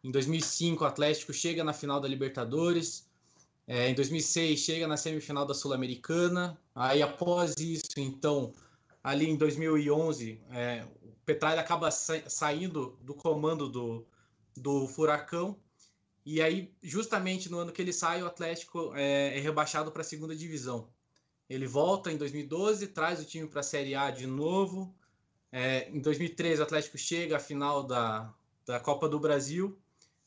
Em 0.04 0.12
2005, 0.12 0.84
o 0.84 0.88
Atlético 0.88 1.34
chega 1.34 1.64
na 1.64 1.74
final 1.74 2.00
da 2.00 2.08
Libertadores. 2.08 3.08
É, 3.66 3.90
em 3.90 3.96
2006, 3.96 4.60
chega 4.60 4.88
na 4.88 4.96
semifinal 4.96 5.46
da 5.46 5.54
Sul-Americana. 5.54 6.58
Aí, 6.76 7.02
após 7.02 7.56
isso, 7.58 7.98
então, 7.98 8.54
ali 9.04 9.28
em 9.28 9.36
2011, 9.36 10.40
é, 10.52 10.86
o 11.02 11.12
Petralha 11.26 11.60
acaba 11.60 11.90
sa 11.90 12.22
saindo 12.30 12.98
do 13.02 13.14
comando 13.14 13.68
do, 13.68 14.06
do 14.56 14.88
Furacão 14.88 15.58
e 16.30 16.42
aí, 16.42 16.76
justamente 16.84 17.50
no 17.50 17.58
ano 17.58 17.72
que 17.72 17.82
ele 17.82 17.94
sai, 17.94 18.22
o 18.22 18.28
Atlético 18.28 18.94
é, 18.94 19.38
é 19.38 19.40
rebaixado 19.40 19.94
para 19.94 20.02
a 20.02 20.04
segunda 20.04 20.36
divisão. 20.36 20.90
Ele 21.50 21.66
volta 21.66 22.12
em 22.12 22.18
2012, 22.18 22.88
traz 22.88 23.22
o 23.22 23.26
time 23.26 23.48
para 23.48 23.62
a 23.62 23.64
Série 23.64 23.96
A 23.96 24.12
de 24.12 24.28
novo. 24.28 24.94
É, 25.52 25.90
em 25.90 26.00
2013, 26.00 26.62
o 26.62 26.64
Atlético 26.64 26.98
chega 26.98 27.38
à 27.38 27.40
final 27.40 27.84
da, 27.84 28.34
da 28.66 28.80
Copa 28.80 29.08
do 29.08 29.20
Brasil. 29.20 29.78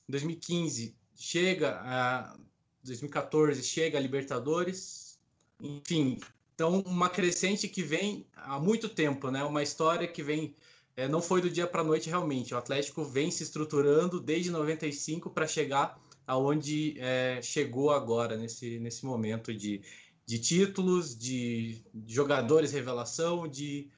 Em 0.09 0.13
2015, 0.13 0.97
chega 1.15 1.81
a 1.83 2.37
2014, 2.83 3.63
chega 3.63 3.99
a 3.99 4.01
Libertadores. 4.01 5.19
Enfim, 5.63 6.19
então 6.55 6.81
uma 6.81 7.09
crescente 7.09 7.69
que 7.69 7.83
vem 7.83 8.27
há 8.35 8.59
muito 8.59 8.89
tempo, 8.89 9.31
né? 9.31 9.45
Uma 9.45 9.63
história 9.63 10.09
que 10.09 10.23
vem 10.23 10.55
é, 10.97 11.09
não 11.09 11.23
foi 11.23 11.41
do 11.41 11.51
dia 11.51 11.67
para 11.67 11.83
a 11.83 11.85
noite 11.85 12.09
realmente. 12.09 12.55
O 12.55 12.59
Atlético 12.59 13.05
vem 13.05 13.31
se 13.31 13.43
estruturando 13.43 14.21
desde 14.21 14.51
95 14.51 15.31
para 15.31 15.47
chegar 15.47 16.01
aonde 16.27 16.95
é, 16.99 17.41
chegou 17.43 17.91
agora, 17.91 18.37
nesse, 18.37 18.79
nesse 18.79 19.05
momento 19.05 19.53
de, 19.53 19.83
de 20.25 20.39
títulos, 20.39 21.17
de, 21.17 21.83
de 21.93 22.15
jogadores 22.15 22.73
revelação, 22.73 23.49
de, 23.49 23.89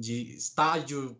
de 0.00 0.34
estádio, 0.34 1.16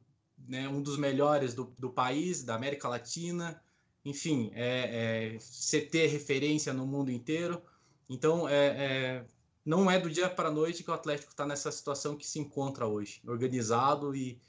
né, 0.48 0.68
um 0.68 0.82
dos 0.82 0.96
melhores 0.96 1.54
do, 1.54 1.72
do 1.78 1.90
país, 1.90 2.42
da 2.42 2.54
América 2.54 2.88
Latina, 2.88 3.62
enfim, 4.04 4.50
é, 4.54 5.34
é, 5.34 5.38
CT 5.38 6.06
referência 6.06 6.72
no 6.72 6.86
mundo 6.86 7.10
inteiro. 7.10 7.62
Então, 8.08 8.48
é, 8.48 8.66
é, 8.66 9.26
não 9.64 9.90
é 9.90 9.98
do 9.98 10.10
dia 10.10 10.28
para 10.28 10.48
a 10.48 10.52
noite 10.52 10.82
que 10.82 10.90
o 10.90 10.94
Atlético 10.94 11.30
está 11.30 11.46
nessa 11.46 11.70
situação 11.70 12.16
que 12.16 12.26
se 12.26 12.38
encontra 12.38 12.86
hoje, 12.86 13.20
organizado 13.26 14.14
e, 14.16 14.40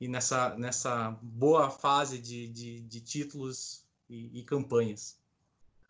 e 0.00 0.06
nessa, 0.06 0.56
nessa 0.56 1.18
boa 1.22 1.70
fase 1.70 2.18
de, 2.18 2.48
de, 2.48 2.80
de 2.80 3.00
títulos 3.00 3.84
e, 4.08 4.40
e, 4.40 4.44
campanhas. 4.44 5.18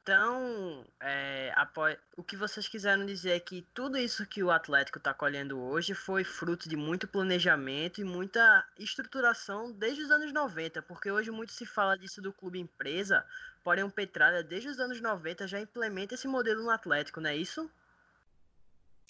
Então, 0.02 0.84
é, 0.98 1.52
após, 1.54 1.96
o 2.16 2.22
que 2.22 2.34
vocês 2.36 2.66
quiseram 2.66 3.04
dizer 3.04 3.32
é 3.32 3.40
que 3.40 3.66
tudo 3.74 3.98
isso 3.98 4.26
que 4.26 4.42
o 4.42 4.50
Atlético 4.50 4.98
está 4.98 5.12
colhendo 5.12 5.60
hoje 5.60 5.94
foi 5.94 6.24
fruto 6.24 6.68
de 6.68 6.76
muito 6.76 7.06
planejamento 7.06 8.00
e 8.00 8.04
muita 8.04 8.66
estruturação 8.78 9.70
desde 9.72 10.02
os 10.02 10.10
anos 10.10 10.32
90, 10.32 10.80
porque 10.82 11.10
hoje 11.10 11.30
muito 11.30 11.52
se 11.52 11.66
fala 11.66 11.98
disso 11.98 12.22
do 12.22 12.32
clube 12.32 12.58
empresa, 12.58 13.24
porém 13.62 13.84
o 13.84 13.90
Petralha 13.90 14.42
desde 14.42 14.70
os 14.70 14.80
anos 14.80 15.00
90 15.00 15.46
já 15.46 15.60
implementa 15.60 16.14
esse 16.14 16.26
modelo 16.26 16.62
no 16.62 16.70
Atlético, 16.70 17.20
não 17.20 17.28
é 17.28 17.36
isso? 17.36 17.70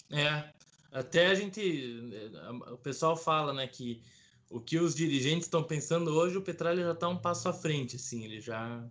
É, 0.09 0.51
até 0.91 1.27
a 1.27 1.35
gente, 1.35 2.21
o 2.69 2.77
pessoal 2.77 3.15
fala, 3.15 3.53
né, 3.53 3.65
que 3.65 4.03
o 4.49 4.59
que 4.59 4.77
os 4.77 4.93
dirigentes 4.93 5.45
estão 5.45 5.63
pensando 5.63 6.11
hoje, 6.11 6.37
o 6.37 6.41
Petralha 6.41 6.83
já 6.83 6.91
está 6.91 7.07
um 7.07 7.17
passo 7.17 7.47
à 7.47 7.53
frente, 7.53 7.95
assim, 7.95 8.25
ele 8.25 8.41
já, 8.41 8.83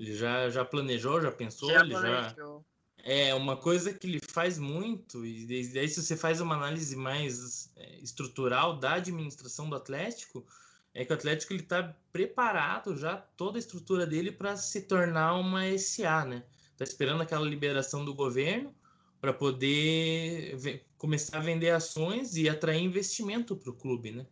ele 0.00 0.16
já, 0.16 0.48
já 0.48 0.64
planejou, 0.64 1.20
já 1.20 1.30
pensou, 1.30 1.70
já 1.70 1.80
ele 1.80 1.90
planejou. 1.90 2.64
já 2.64 2.70
é 3.02 3.34
uma 3.34 3.56
coisa 3.56 3.92
que 3.92 4.06
ele 4.06 4.20
faz 4.20 4.58
muito 4.58 5.24
e 5.24 5.46
daí 5.72 5.88
se 5.88 6.02
você 6.02 6.16
faz 6.16 6.40
uma 6.40 6.54
análise 6.54 6.94
mais 6.96 7.70
é, 7.76 7.98
estrutural 8.00 8.78
da 8.78 8.94
administração 8.94 9.68
do 9.68 9.76
Atlético, 9.76 10.46
é 10.92 11.04
que 11.04 11.12
o 11.12 11.14
Atlético 11.14 11.52
ele 11.52 11.62
está 11.62 11.94
preparado 12.12 12.96
já 12.96 13.16
toda 13.16 13.58
a 13.58 13.60
estrutura 13.60 14.06
dele 14.06 14.32
para 14.32 14.56
se 14.56 14.82
tornar 14.82 15.34
uma 15.36 15.62
SA, 15.78 16.24
né? 16.24 16.42
Tá 16.76 16.84
esperando 16.84 17.22
aquela 17.22 17.46
liberação 17.46 18.04
do 18.04 18.14
governo 18.14 18.74
para 19.20 19.32
poder 19.32 20.84
começar 20.98 21.38
a 21.38 21.40
vender 21.40 21.70
ações 21.70 22.36
e 22.36 22.48
atrair 22.48 22.82
investimento 22.82 23.54
para 23.54 23.70
o 23.70 23.74
clube, 23.74 24.10
né? 24.10 24.26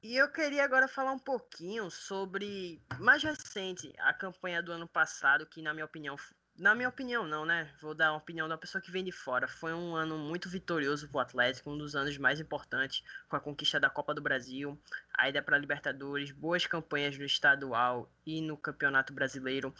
E 0.00 0.16
eu 0.16 0.30
queria 0.30 0.64
agora 0.64 0.86
falar 0.86 1.10
um 1.10 1.18
pouquinho 1.18 1.90
sobre, 1.90 2.80
mais 3.00 3.20
recente, 3.20 3.92
a 3.98 4.14
campanha 4.14 4.62
do 4.62 4.70
ano 4.70 4.86
passado, 4.86 5.44
que 5.44 5.60
na 5.60 5.74
minha 5.74 5.84
opinião, 5.84 6.14
na 6.56 6.72
minha 6.72 6.88
opinião 6.88 7.26
não, 7.26 7.44
né? 7.44 7.68
Vou 7.80 7.96
dar 7.96 8.12
uma 8.12 8.18
opinião 8.18 8.48
da 8.48 8.56
pessoa 8.56 8.80
que 8.80 8.92
vem 8.92 9.02
de 9.02 9.10
fora. 9.10 9.48
Foi 9.48 9.74
um 9.74 9.96
ano 9.96 10.16
muito 10.16 10.48
vitorioso 10.48 11.08
para 11.08 11.18
o 11.18 11.20
Atlético, 11.20 11.72
um 11.72 11.76
dos 11.76 11.96
anos 11.96 12.16
mais 12.16 12.38
importantes, 12.38 13.02
com 13.28 13.34
a 13.34 13.40
conquista 13.40 13.80
da 13.80 13.90
Copa 13.90 14.14
do 14.14 14.22
Brasil, 14.22 14.80
a 15.12 15.28
ida 15.28 15.42
para 15.42 15.56
a 15.56 15.58
Libertadores, 15.58 16.30
boas 16.30 16.64
campanhas 16.64 17.18
no 17.18 17.24
estadual 17.24 18.08
e 18.24 18.40
no 18.40 18.56
Campeonato 18.56 19.12
Brasileiro. 19.12 19.74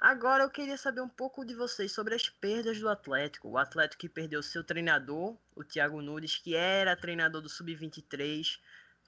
Agora 0.00 0.44
eu 0.44 0.50
queria 0.50 0.76
saber 0.76 1.00
um 1.00 1.08
pouco 1.08 1.44
de 1.44 1.52
vocês 1.52 1.90
sobre 1.90 2.14
as 2.14 2.28
perdas 2.28 2.78
do 2.78 2.88
Atlético. 2.88 3.48
O 3.48 3.58
Atlético 3.58 4.02
que 4.02 4.08
perdeu 4.08 4.40
seu 4.40 4.62
treinador, 4.62 5.36
o 5.56 5.64
Thiago 5.64 6.00
Nunes, 6.00 6.36
que 6.36 6.54
era 6.54 6.94
treinador 6.94 7.42
do 7.42 7.48
Sub-23 7.48 8.60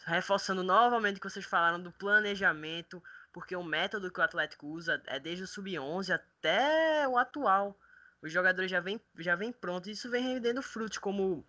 reforçando 0.04 0.62
novamente 0.62 1.16
o 1.16 1.20
que 1.20 1.30
vocês 1.30 1.44
falaram 1.44 1.80
do 1.80 1.90
planejamento, 1.92 3.02
porque 3.32 3.56
o 3.56 3.62
método 3.62 4.10
que 4.10 4.20
o 4.20 4.22
Atlético 4.22 4.66
usa 4.66 5.02
é 5.06 5.18
desde 5.18 5.44
o 5.44 5.46
sub-11 5.46 6.14
até 6.14 7.06
o 7.08 7.16
atual. 7.16 7.78
Os 8.22 8.32
jogadores 8.32 8.70
já 8.70 8.80
vêm 8.80 9.00
já 9.18 9.36
vem 9.36 9.52
prontos, 9.52 9.90
isso 9.90 10.10
vem 10.10 10.22
rendendo 10.22 10.62
frutos, 10.62 10.98
como 10.98 11.44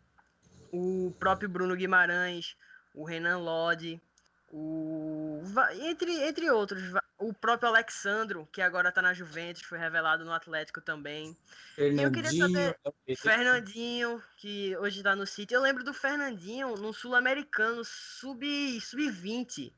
o 0.71 1.15
próprio 1.19 1.49
Bruno 1.49 1.75
Guimarães, 1.75 2.57
o 2.93 3.05
Renan 3.05 3.37
Lodi, 3.37 4.01
o 4.49 5.41
entre, 5.81 6.11
entre 6.23 6.49
outros, 6.49 6.81
o 7.17 7.33
próprio 7.33 7.69
Alexandro, 7.69 8.47
que 8.51 8.61
agora 8.61 8.91
tá 8.91 9.01
na 9.01 9.13
Juventus, 9.13 9.63
foi 9.63 9.77
revelado 9.77 10.23
no 10.23 10.31
Atlético 10.31 10.81
também. 10.81 11.35
Fernandinho, 11.75 12.07
eu 12.07 12.11
queria 12.11 12.31
saber, 12.31 12.79
Fernandinho, 13.17 14.23
que 14.37 14.77
hoje 14.77 15.03
tá 15.03 15.15
no 15.15 15.25
City. 15.25 15.53
Eu 15.53 15.61
lembro 15.61 15.83
do 15.83 15.93
Fernandinho 15.93 16.75
no 16.75 16.93
Sul-Americano 16.93 17.83
sub 17.83 18.79
sub-20, 18.79 19.73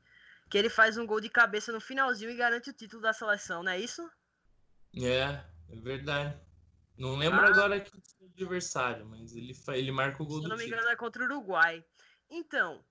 que 0.48 0.58
ele 0.58 0.68
faz 0.68 0.96
um 0.96 1.06
gol 1.06 1.20
de 1.20 1.28
cabeça 1.28 1.72
no 1.72 1.80
finalzinho 1.80 2.30
e 2.30 2.36
garante 2.36 2.70
o 2.70 2.74
título 2.74 3.02
da 3.02 3.12
seleção, 3.12 3.62
não 3.62 3.72
é 3.72 3.78
isso? 3.78 4.08
É, 4.96 5.42
é 5.68 5.76
verdade. 5.80 6.38
Não 6.96 7.16
lembro 7.16 7.40
ah. 7.40 7.48
agora 7.48 7.80
que 7.80 7.96
o 8.20 8.26
adversário, 8.26 9.06
mas 9.06 9.34
ele 9.34 9.56
ele 9.68 9.90
marca 9.90 10.22
o 10.22 10.26
gol 10.26 10.38
Se 10.38 10.42
do 10.42 10.48
não 10.50 10.56
me 10.56 10.66
engano 10.66 10.88
é 10.88 10.96
contra 10.96 11.22
o 11.22 11.26
Uruguai. 11.26 11.82
Então, 12.28 12.84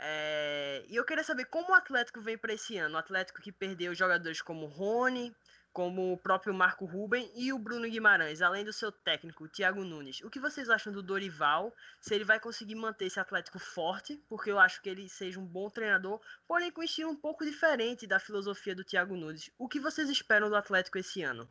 é... 0.00 0.84
E 0.88 0.96
eu 0.96 1.04
queria 1.04 1.22
saber 1.22 1.44
como 1.44 1.70
o 1.70 1.74
Atlético 1.74 2.20
vem 2.20 2.38
para 2.38 2.54
esse 2.54 2.76
ano. 2.78 2.94
O 2.94 2.98
Atlético 2.98 3.42
que 3.42 3.52
perdeu 3.52 3.94
jogadores 3.94 4.40
como 4.40 4.66
Rony, 4.66 5.34
como 5.72 6.12
o 6.12 6.16
próprio 6.16 6.54
Marco 6.54 6.84
Ruben 6.84 7.30
e 7.34 7.52
o 7.52 7.58
Bruno 7.58 7.88
Guimarães, 7.88 8.42
além 8.42 8.64
do 8.64 8.72
seu 8.72 8.90
técnico, 8.90 9.44
o 9.44 9.48
Thiago 9.48 9.84
Nunes. 9.84 10.20
O 10.22 10.30
que 10.30 10.40
vocês 10.40 10.68
acham 10.68 10.92
do 10.92 11.02
Dorival? 11.02 11.72
Se 12.00 12.14
ele 12.14 12.24
vai 12.24 12.40
conseguir 12.40 12.74
manter 12.74 13.06
esse 13.06 13.20
Atlético 13.20 13.58
forte, 13.58 14.20
porque 14.28 14.50
eu 14.50 14.58
acho 14.58 14.80
que 14.82 14.88
ele 14.88 15.08
seja 15.08 15.38
um 15.38 15.46
bom 15.46 15.68
treinador, 15.68 16.20
porém 16.48 16.70
com 16.72 16.80
um 16.80 16.84
estilo 16.84 17.10
um 17.10 17.16
pouco 17.16 17.44
diferente 17.44 18.06
da 18.06 18.18
filosofia 18.18 18.74
do 18.74 18.84
Thiago 18.84 19.14
Nunes. 19.14 19.50
O 19.58 19.68
que 19.68 19.78
vocês 19.78 20.08
esperam 20.08 20.48
do 20.48 20.56
Atlético 20.56 20.98
esse 20.98 21.22
ano? 21.22 21.48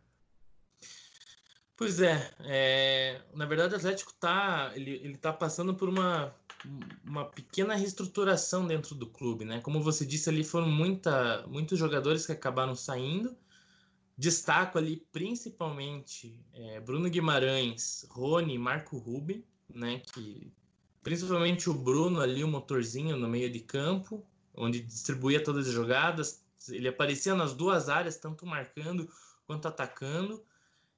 Pois 1.78 2.02
é, 2.02 2.34
é 2.42 3.22
na 3.34 3.46
verdade 3.46 3.74
o 3.74 3.78
Atlético 3.78 4.14
tá, 4.14 4.72
ele, 4.76 4.96
ele 4.96 5.18
tá 5.18 5.32
passando 5.32 5.74
por 5.74 5.88
uma 5.88 6.36
uma 7.06 7.26
pequena 7.26 7.76
reestruturação 7.76 8.66
dentro 8.66 8.96
do 8.96 9.08
clube, 9.08 9.46
né? 9.46 9.62
Como 9.62 9.82
você 9.82 10.06
disse 10.06 10.30
ali, 10.30 10.44
foram 10.44 10.68
muita, 10.68 11.46
muitos 11.48 11.78
jogadores 11.78 12.26
que 12.26 12.32
acabaram 12.32 12.76
saindo. 12.76 13.36
Destaco 14.18 14.78
ali 14.78 14.98
principalmente 15.12 16.40
é, 16.54 16.80
Bruno 16.80 17.10
Guimarães, 17.10 18.06
Rony, 18.10 18.58
Marco 18.58 18.98
Ruben, 18.98 19.44
né? 19.74 20.00
Que 20.00 20.52
principalmente 21.02 21.70
o 21.70 21.74
Bruno 21.74 22.20
ali, 22.20 22.44
o 22.44 22.48
motorzinho 22.48 23.16
no 23.16 23.28
meio 23.28 23.50
de 23.50 23.62
campo, 23.62 24.26
onde 24.54 24.82
distribuía 24.82 25.44
todas 25.44 25.68
as 25.68 25.74
jogadas, 25.74 26.44
Ele 26.68 26.88
aparecia 26.88 27.34
nas 27.34 27.54
duas 27.54 27.88
áreas, 27.88 28.18
tanto 28.18 28.46
marcando 28.46 29.10
quanto 29.48 29.68
atacando. 29.68 30.44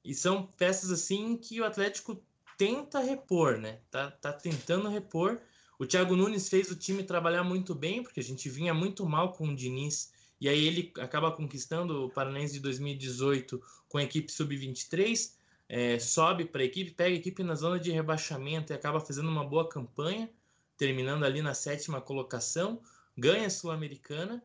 E 0.03 0.15
são 0.15 0.47
peças 0.47 0.89
assim 0.91 1.37
que 1.37 1.61
o 1.61 1.65
Atlético 1.65 2.21
tenta 2.57 2.99
repor, 2.99 3.57
né? 3.57 3.79
Tá, 3.89 4.11
tá 4.11 4.33
tentando 4.33 4.89
repor. 4.89 5.39
O 5.81 5.87
Thiago 5.87 6.15
Nunes 6.15 6.47
fez 6.47 6.69
o 6.69 6.75
time 6.75 7.01
trabalhar 7.01 7.43
muito 7.43 7.73
bem, 7.73 8.03
porque 8.03 8.19
a 8.19 8.23
gente 8.23 8.47
vinha 8.47 8.71
muito 8.71 9.03
mal 9.03 9.33
com 9.33 9.47
o 9.47 9.55
Diniz. 9.55 10.13
E 10.39 10.47
aí 10.47 10.67
ele 10.67 10.93
acaba 10.99 11.31
conquistando 11.31 12.05
o 12.05 12.09
Paranense 12.11 12.53
de 12.53 12.59
2018 12.59 13.59
com 13.89 13.97
a 13.97 14.03
equipe 14.03 14.31
sub-23, 14.31 15.33
é, 15.67 15.97
sobe 15.97 16.45
para 16.45 16.61
a 16.61 16.65
equipe, 16.65 16.91
pega 16.91 17.15
a 17.15 17.17
equipe 17.17 17.41
na 17.41 17.55
zona 17.55 17.79
de 17.79 17.89
rebaixamento 17.89 18.71
e 18.71 18.75
acaba 18.75 18.99
fazendo 18.99 19.27
uma 19.29 19.43
boa 19.43 19.67
campanha, 19.67 20.29
terminando 20.77 21.23
ali 21.23 21.41
na 21.41 21.55
sétima 21.55 21.99
colocação, 21.99 22.79
ganha 23.17 23.47
a 23.47 23.49
Sul-Americana. 23.49 24.39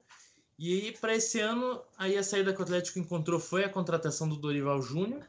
E 0.59 0.73
aí, 0.73 0.93
para 0.99 1.17
esse 1.17 1.39
ano, 1.39 1.83
aí 1.99 2.17
a 2.17 2.23
saída 2.23 2.55
que 2.55 2.61
o 2.61 2.63
Atlético 2.63 2.99
encontrou 2.99 3.39
foi 3.39 3.63
a 3.63 3.69
contratação 3.69 4.27
do 4.27 4.37
Dorival 4.37 4.81
Júnior, 4.81 5.29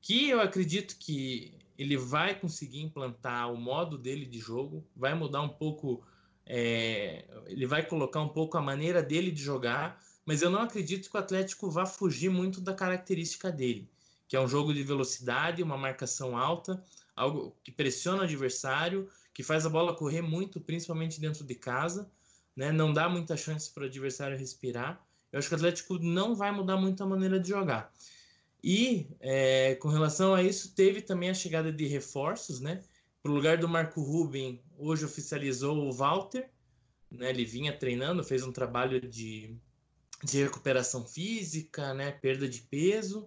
que 0.00 0.30
eu 0.30 0.40
acredito 0.40 0.96
que 0.98 1.59
ele 1.80 1.96
vai 1.96 2.38
conseguir 2.38 2.82
implantar 2.82 3.50
o 3.50 3.56
modo 3.56 3.96
dele 3.96 4.26
de 4.26 4.38
jogo, 4.38 4.86
vai 4.94 5.14
mudar 5.14 5.40
um 5.40 5.48
pouco, 5.48 6.04
é, 6.44 7.24
ele 7.46 7.64
vai 7.64 7.82
colocar 7.82 8.20
um 8.20 8.28
pouco 8.28 8.58
a 8.58 8.60
maneira 8.60 9.02
dele 9.02 9.30
de 9.30 9.42
jogar, 9.42 9.98
mas 10.26 10.42
eu 10.42 10.50
não 10.50 10.60
acredito 10.60 11.10
que 11.10 11.16
o 11.16 11.18
Atlético 11.18 11.70
vá 11.70 11.86
fugir 11.86 12.28
muito 12.28 12.60
da 12.60 12.74
característica 12.74 13.50
dele, 13.50 13.88
que 14.28 14.36
é 14.36 14.40
um 14.40 14.46
jogo 14.46 14.74
de 14.74 14.82
velocidade, 14.82 15.62
uma 15.62 15.78
marcação 15.78 16.36
alta, 16.36 16.84
algo 17.16 17.56
que 17.64 17.72
pressiona 17.72 18.20
o 18.20 18.24
adversário, 18.24 19.08
que 19.32 19.42
faz 19.42 19.64
a 19.64 19.70
bola 19.70 19.96
correr 19.96 20.20
muito, 20.20 20.60
principalmente 20.60 21.18
dentro 21.18 21.42
de 21.44 21.54
casa, 21.54 22.10
né? 22.54 22.70
não 22.70 22.92
dá 22.92 23.08
muita 23.08 23.38
chance 23.38 23.72
para 23.72 23.84
o 23.84 23.86
adversário 23.86 24.36
respirar. 24.36 25.02
Eu 25.32 25.38
acho 25.38 25.48
que 25.48 25.54
o 25.54 25.56
Atlético 25.56 25.98
não 25.98 26.34
vai 26.34 26.52
mudar 26.52 26.76
muito 26.76 27.02
a 27.02 27.06
maneira 27.06 27.40
de 27.40 27.48
jogar. 27.48 27.90
E 28.62 29.08
é, 29.20 29.74
com 29.76 29.88
relação 29.88 30.34
a 30.34 30.42
isso, 30.42 30.74
teve 30.74 31.00
também 31.00 31.30
a 31.30 31.34
chegada 31.34 31.72
de 31.72 31.86
reforços, 31.86 32.60
né? 32.60 32.82
Para 33.22 33.32
o 33.32 33.34
lugar 33.34 33.58
do 33.58 33.68
Marco 33.68 34.02
Ruben, 34.02 34.62
hoje 34.78 35.04
oficializou 35.04 35.76
o 35.76 35.92
Walter, 35.92 36.48
né? 37.10 37.30
Ele 37.30 37.44
vinha 37.44 37.76
treinando, 37.76 38.24
fez 38.24 38.42
um 38.42 38.52
trabalho 38.52 39.00
de, 39.00 39.56
de 40.22 40.42
recuperação 40.42 41.04
física, 41.04 41.94
né? 41.94 42.10
Perda 42.12 42.48
de 42.48 42.60
peso. 42.62 43.26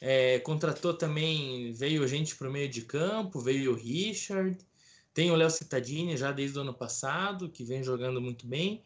É, 0.00 0.38
contratou 0.40 0.94
também, 0.94 1.72
veio 1.72 2.06
gente 2.06 2.36
para 2.36 2.48
o 2.48 2.52
meio 2.52 2.68
de 2.68 2.82
campo, 2.82 3.40
veio 3.40 3.72
o 3.72 3.76
Richard, 3.76 4.56
tem 5.12 5.30
o 5.30 5.36
Léo 5.36 5.50
Cittadini 5.50 6.16
já 6.16 6.30
desde 6.30 6.58
o 6.58 6.62
ano 6.62 6.74
passado, 6.74 7.50
que 7.50 7.64
vem 7.64 7.82
jogando 7.82 8.20
muito 8.20 8.46
bem. 8.46 8.82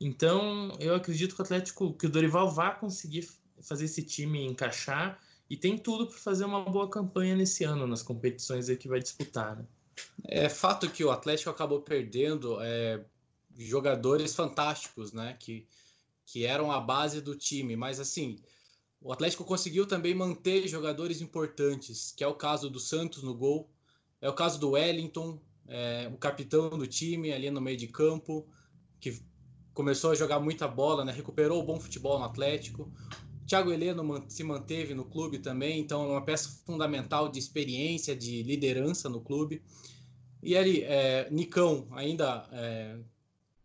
Então, 0.00 0.76
eu 0.80 0.94
acredito 0.94 1.34
que 1.34 1.40
o 1.40 1.44
Atlético, 1.44 1.92
que 1.94 2.06
o 2.06 2.10
Dorival 2.10 2.50
vai 2.50 2.78
conseguir 2.78 3.28
fazer 3.62 3.84
esse 3.84 4.02
time 4.02 4.44
encaixar 4.44 5.20
e 5.50 5.56
tem 5.56 5.78
tudo 5.78 6.06
para 6.06 6.18
fazer 6.18 6.44
uma 6.44 6.62
boa 6.64 6.88
campanha 6.88 7.34
nesse 7.34 7.64
ano 7.64 7.86
nas 7.86 8.02
competições 8.02 8.68
que 8.76 8.88
vai 8.88 9.00
disputar. 9.00 9.56
Né? 9.56 9.64
É 10.24 10.48
fato 10.48 10.90
que 10.90 11.04
o 11.04 11.10
Atlético 11.10 11.50
acabou 11.50 11.80
perdendo 11.80 12.58
é, 12.60 13.04
jogadores 13.56 14.34
fantásticos, 14.34 15.12
né? 15.12 15.36
Que, 15.38 15.66
que 16.26 16.44
eram 16.44 16.70
a 16.70 16.80
base 16.80 17.20
do 17.20 17.34
time, 17.34 17.74
mas 17.74 17.98
assim, 17.98 18.38
o 19.00 19.12
Atlético 19.12 19.44
conseguiu 19.44 19.86
também 19.86 20.14
manter 20.14 20.68
jogadores 20.68 21.20
importantes, 21.20 22.12
que 22.16 22.22
é 22.22 22.26
o 22.26 22.34
caso 22.34 22.68
do 22.68 22.78
Santos 22.78 23.22
no 23.22 23.34
gol, 23.34 23.70
é 24.20 24.28
o 24.28 24.34
caso 24.34 24.58
do 24.60 24.70
Wellington, 24.70 25.40
é, 25.66 26.10
o 26.12 26.16
capitão 26.16 26.70
do 26.70 26.86
time 26.86 27.32
ali 27.32 27.50
no 27.50 27.60
meio 27.60 27.76
de 27.76 27.86
campo, 27.86 28.46
que 29.00 29.22
começou 29.72 30.10
a 30.10 30.14
jogar 30.14 30.40
muita 30.40 30.66
bola, 30.66 31.04
né? 31.04 31.12
recuperou 31.12 31.60
o 31.60 31.64
bom 31.64 31.78
futebol 31.78 32.18
no 32.18 32.24
Atlético. 32.24 32.92
Thiago 33.48 33.72
Heleno 33.72 34.24
se 34.28 34.44
manteve 34.44 34.92
no 34.92 35.06
clube 35.06 35.38
também, 35.38 35.80
então 35.80 36.04
é 36.04 36.12
uma 36.12 36.24
peça 36.24 36.50
fundamental 36.66 37.30
de 37.30 37.38
experiência, 37.38 38.14
de 38.14 38.42
liderança 38.42 39.08
no 39.08 39.22
clube. 39.22 39.62
E 40.42 40.54
ali, 40.54 40.82
é, 40.82 41.26
Nicão, 41.30 41.88
ainda 41.92 42.46
é, 42.52 42.98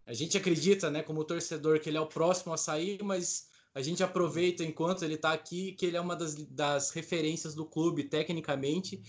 a 0.08 0.14
gente 0.14 0.38
acredita, 0.38 0.90
né, 0.90 1.04
como 1.04 1.26
torcedor, 1.26 1.82
que 1.82 1.90
ele 1.90 1.98
é 1.98 2.02
o 2.02 2.08
próximo 2.08 2.54
a 2.54 2.58
sair, 2.58 3.04
mas 3.04 3.50
a 3.76 3.82
gente 3.82 4.02
aproveita 4.02 4.64
enquanto 4.64 5.04
ele 5.04 5.16
está 5.16 5.34
aqui 5.34 5.74
que 5.74 5.86
ele 5.86 5.98
é 5.98 6.02
uma 6.02 6.16
das, 6.16 6.36
das 6.46 6.92
referências 6.92 7.54
do 7.54 7.66
clube 7.66 8.06
tecnicamente. 8.06 9.04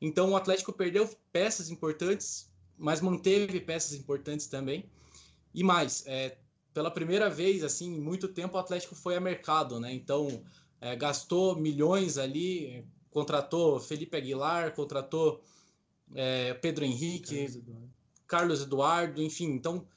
Então 0.00 0.32
o 0.32 0.36
Atlético 0.36 0.72
perdeu 0.72 1.08
peças 1.30 1.70
importantes, 1.70 2.50
mas 2.76 3.00
manteve 3.00 3.60
peças 3.60 3.92
importantes 3.92 4.48
também. 4.48 4.90
E 5.54 5.62
mais, 5.62 6.04
é, 6.04 6.36
pela 6.76 6.90
primeira 6.90 7.30
vez, 7.30 7.64
assim, 7.64 7.94
em 7.96 7.98
muito 7.98 8.28
tempo, 8.28 8.54
o 8.54 8.60
Atlético 8.60 8.94
foi 8.94 9.16
a 9.16 9.20
mercado, 9.20 9.80
né? 9.80 9.94
Então, 9.94 10.44
é, 10.78 10.94
gastou 10.94 11.56
milhões 11.56 12.18
ali, 12.18 12.84
contratou 13.08 13.80
Felipe 13.80 14.14
Aguilar, 14.14 14.74
contratou 14.74 15.42
é, 16.14 16.52
Pedro 16.52 16.84
Henrique, 16.84 17.34
Carlos 17.34 17.56
Eduardo. 17.56 17.90
Carlos 18.26 18.60
Eduardo, 18.60 19.22
enfim, 19.22 19.52
então 19.52 19.88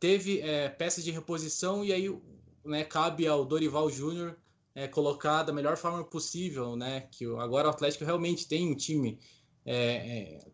teve 0.00 0.40
é, 0.40 0.68
peças 0.68 1.04
de 1.04 1.12
reposição 1.12 1.84
e 1.84 1.92
aí 1.92 2.20
né, 2.64 2.82
cabe 2.82 3.24
ao 3.28 3.44
Dorival 3.44 3.88
Júnior 3.88 4.36
é, 4.74 4.88
colocar 4.88 5.44
da 5.44 5.52
melhor 5.52 5.76
forma 5.76 6.02
possível, 6.02 6.74
né? 6.74 7.02
Que 7.12 7.24
agora 7.36 7.68
o 7.68 7.70
Atlético 7.70 8.04
realmente 8.04 8.48
tem 8.48 8.68
um 8.68 8.74
time 8.74 9.16
é, 9.64 9.76
é, 9.76 10.46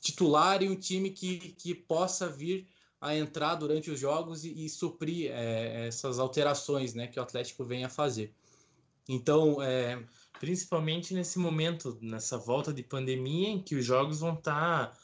titular 0.00 0.62
e 0.62 0.70
um 0.70 0.76
time 0.76 1.10
que, 1.10 1.50
que 1.58 1.74
possa 1.74 2.26
vir 2.26 2.66
a 3.02 3.16
entrar 3.16 3.56
durante 3.56 3.90
os 3.90 3.98
jogos 3.98 4.44
e, 4.44 4.64
e 4.64 4.68
suprir 4.68 5.32
é, 5.32 5.88
essas 5.88 6.20
alterações 6.20 6.94
né, 6.94 7.08
que 7.08 7.18
o 7.18 7.22
Atlético 7.22 7.64
vem 7.64 7.84
a 7.84 7.88
fazer. 7.88 8.32
Então, 9.08 9.60
é, 9.60 10.00
principalmente 10.38 11.12
nesse 11.12 11.36
momento, 11.36 11.98
nessa 12.00 12.38
volta 12.38 12.72
de 12.72 12.84
pandemia, 12.84 13.48
em 13.48 13.60
que 13.60 13.74
os 13.74 13.84
jogos 13.84 14.20
vão 14.20 14.34
estar. 14.34 14.86
Tá, 14.86 14.98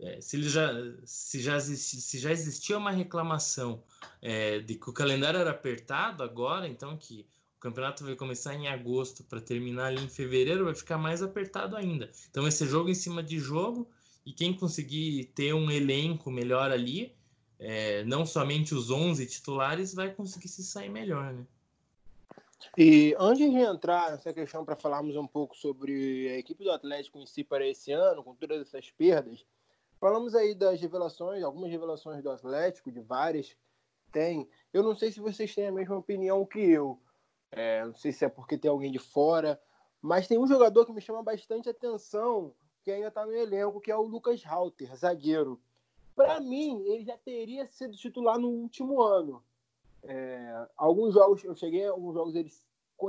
é, 0.00 0.20
se, 0.20 0.40
já, 0.42 0.70
se, 1.04 1.40
já 1.40 1.56
existia, 1.56 2.00
se 2.00 2.18
já 2.18 2.30
existia 2.30 2.76
uma 2.76 2.90
reclamação 2.90 3.82
é, 4.20 4.60
de 4.60 4.74
que 4.74 4.90
o 4.90 4.92
calendário 4.92 5.40
era 5.40 5.50
apertado 5.50 6.22
agora, 6.22 6.68
então 6.68 6.96
que 6.98 7.26
o 7.56 7.60
campeonato 7.60 8.04
vai 8.04 8.14
começar 8.14 8.54
em 8.54 8.68
agosto 8.68 9.24
para 9.24 9.40
terminar 9.40 9.86
ali 9.86 10.04
em 10.04 10.08
fevereiro, 10.08 10.66
vai 10.66 10.74
ficar 10.74 10.98
mais 10.98 11.22
apertado 11.22 11.74
ainda. 11.74 12.10
Então, 12.30 12.46
esse 12.46 12.66
jogo 12.66 12.90
em 12.90 12.94
cima 12.94 13.22
de 13.22 13.38
jogo, 13.38 13.88
e 14.24 14.32
quem 14.34 14.52
conseguir 14.52 15.32
ter 15.34 15.54
um 15.54 15.70
elenco 15.70 16.30
melhor 16.30 16.70
ali, 16.70 17.16
é, 17.58 18.04
não 18.04 18.24
somente 18.24 18.74
os 18.74 18.90
11 18.90 19.26
titulares, 19.26 19.94
vai 19.94 20.12
conseguir 20.12 20.48
se 20.48 20.62
sair 20.62 20.88
melhor, 20.88 21.32
né? 21.32 21.46
E 22.76 23.14
antes 23.18 23.50
de 23.50 23.56
entrar 23.56 24.10
nessa 24.10 24.32
questão 24.32 24.64
para 24.64 24.76
falarmos 24.76 25.16
um 25.16 25.26
pouco 25.26 25.56
sobre 25.56 26.28
a 26.28 26.38
equipe 26.38 26.62
do 26.64 26.70
Atlético 26.70 27.18
em 27.18 27.26
si 27.26 27.42
para 27.42 27.66
esse 27.66 27.92
ano, 27.92 28.22
com 28.22 28.34
todas 28.34 28.60
essas 28.60 28.90
perdas, 28.90 29.44
falamos 30.00 30.34
aí 30.34 30.54
das 30.54 30.80
revelações, 30.80 31.42
algumas 31.42 31.70
revelações 31.70 32.22
do 32.22 32.30
Atlético, 32.30 32.90
de 32.90 33.00
várias 33.00 33.56
tem. 34.10 34.48
Eu 34.72 34.82
não 34.82 34.96
sei 34.96 35.12
se 35.12 35.20
vocês 35.20 35.54
têm 35.54 35.68
a 35.68 35.72
mesma 35.72 35.96
opinião 35.96 36.44
que 36.44 36.58
eu. 36.58 37.00
É, 37.50 37.84
não 37.84 37.94
sei 37.94 38.12
se 38.12 38.24
é 38.24 38.28
porque 38.28 38.58
tem 38.58 38.70
alguém 38.70 38.92
de 38.92 38.98
fora, 38.98 39.60
mas 40.00 40.28
tem 40.28 40.38
um 40.38 40.46
jogador 40.46 40.84
que 40.84 40.92
me 40.92 41.00
chama 41.00 41.22
bastante 41.22 41.68
atenção, 41.68 42.54
que 42.82 42.90
ainda 42.90 43.08
está 43.08 43.24
no 43.24 43.34
elenco, 43.34 43.80
que 43.80 43.90
é 43.90 43.96
o 43.96 44.02
Lucas 44.02 44.42
Halter, 44.44 44.94
zagueiro. 44.94 45.60
Para 46.18 46.40
mim, 46.40 46.82
ele 46.84 47.04
já 47.04 47.16
teria 47.16 47.64
sido 47.68 47.96
titular 47.96 48.40
no 48.40 48.48
último 48.48 49.00
ano. 49.00 49.40
É, 50.02 50.68
alguns 50.76 51.14
jogos, 51.14 51.44
eu 51.44 51.54
cheguei, 51.54 51.86
alguns 51.86 52.12
jogos 52.12 52.34
ele, 52.34 52.50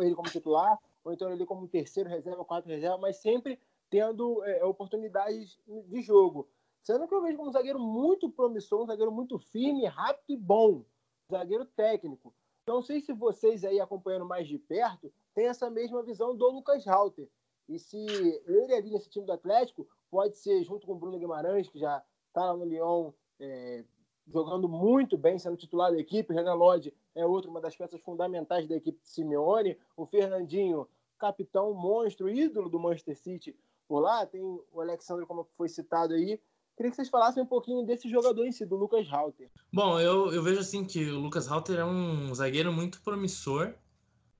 ele 0.01 0.13
como 0.13 0.29
titular, 0.29 0.77
ou 1.03 1.11
então 1.11 1.31
ele 1.31 1.43
como 1.43 1.67
terceiro 1.67 2.07
reserva, 2.07 2.45
quarto 2.45 2.67
reserva, 2.67 2.99
mas 2.99 3.15
sempre 3.17 3.59
tendo 3.89 4.43
é, 4.43 4.63
oportunidades 4.63 5.59
de 5.87 6.01
jogo. 6.03 6.47
Sendo 6.83 7.07
que 7.07 7.15
eu 7.15 7.23
vejo 7.23 7.41
um 7.41 7.51
zagueiro 7.51 7.79
muito 7.79 8.29
promissor, 8.29 8.83
um 8.83 8.85
zagueiro 8.85 9.11
muito 9.11 9.39
firme, 9.39 9.87
rápido 9.87 10.29
e 10.29 10.37
bom. 10.37 10.83
Zagueiro 11.31 11.65
técnico. 11.65 12.31
Não 12.67 12.83
sei 12.83 13.01
se 13.01 13.11
vocês 13.11 13.65
aí 13.65 13.79
acompanhando 13.79 14.25
mais 14.27 14.47
de 14.47 14.59
perto 14.59 15.11
têm 15.33 15.47
essa 15.47 15.67
mesma 15.67 16.03
visão 16.03 16.37
do 16.37 16.47
Lucas 16.47 16.85
Halter. 16.85 17.27
E 17.67 17.79
se 17.79 17.97
ele 18.45 18.71
ali 18.71 18.91
nesse 18.91 19.09
time 19.09 19.25
do 19.25 19.31
Atlético 19.31 19.87
pode 20.11 20.37
ser 20.37 20.63
junto 20.63 20.85
com 20.85 20.93
o 20.93 20.99
Bruno 20.99 21.17
Guimarães, 21.17 21.67
que 21.67 21.79
já 21.79 22.03
está 22.29 22.45
lá 22.45 22.55
no 22.55 22.65
Lyon 22.65 23.11
é, 23.39 23.83
jogando 24.27 24.69
muito 24.69 25.17
bem, 25.17 25.37
sendo 25.37 25.57
titular 25.57 25.91
da 25.91 25.99
equipe. 25.99 26.33
Renan 26.33 26.53
Lodge 26.53 26.93
é 27.15 27.25
outra, 27.25 27.49
uma 27.49 27.61
das 27.61 27.75
peças 27.75 27.99
fundamentais 28.01 28.67
da 28.67 28.75
equipe 28.75 28.99
de 29.01 29.09
Simeone. 29.09 29.77
O 29.97 30.05
Fernandinho, 30.05 30.87
capitão, 31.17 31.73
monstro, 31.73 32.29
ídolo 32.29 32.69
do 32.69 32.79
Manchester 32.79 33.17
City 33.17 33.55
por 33.87 33.99
lá. 33.99 34.25
Tem 34.25 34.41
o 34.41 34.65
Alexandre, 34.79 35.25
como 35.25 35.47
foi 35.57 35.67
citado 35.67 36.13
aí. 36.13 36.39
Queria 36.77 36.91
que 36.91 36.95
vocês 36.95 37.09
falassem 37.09 37.43
um 37.43 37.47
pouquinho 37.47 37.85
desse 37.85 38.09
jogador 38.09 38.45
em 38.45 38.53
si, 38.53 38.65
do 38.65 38.77
Lucas 38.77 39.05
Halter. 39.09 39.49
Bom, 39.73 39.99
eu, 39.99 40.31
eu 40.31 40.41
vejo 40.41 40.61
assim 40.61 40.85
que 40.85 41.09
o 41.09 41.19
Lucas 41.19 41.47
Halter 41.47 41.79
é 41.79 41.83
um 41.85 42.33
zagueiro 42.33 42.71
muito 42.71 43.01
promissor. 43.01 43.73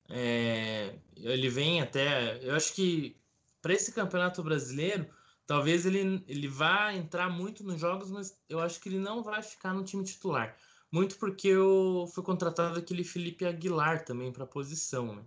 É, 0.10 0.96
ele 1.18 1.50
vem 1.50 1.82
até. 1.82 2.40
Eu 2.42 2.56
acho 2.56 2.74
que 2.74 3.18
para 3.62 3.74
esse 3.74 3.92
campeonato 3.92 4.42
brasileiro, 4.42 5.06
Talvez 5.50 5.84
ele, 5.84 6.24
ele 6.28 6.48
vá 6.48 6.94
entrar 6.94 7.28
muito 7.28 7.64
nos 7.64 7.82
jogos, 7.82 8.12
mas 8.12 8.40
eu 8.48 8.60
acho 8.60 8.80
que 8.80 8.88
ele 8.88 9.00
não 9.00 9.24
vai 9.24 9.42
ficar 9.42 9.74
no 9.74 9.84
time 9.84 10.04
titular. 10.04 10.56
muito 10.92 11.18
porque 11.18 11.48
eu 11.48 12.08
fui 12.14 12.24
contratado 12.24 12.78
aquele 12.78 13.04
Felipe 13.04 13.44
Aguilar 13.48 14.06
também 14.06 14.32
para 14.32 14.44
a 14.44 14.48
posição, 14.48 15.16
né? 15.16 15.24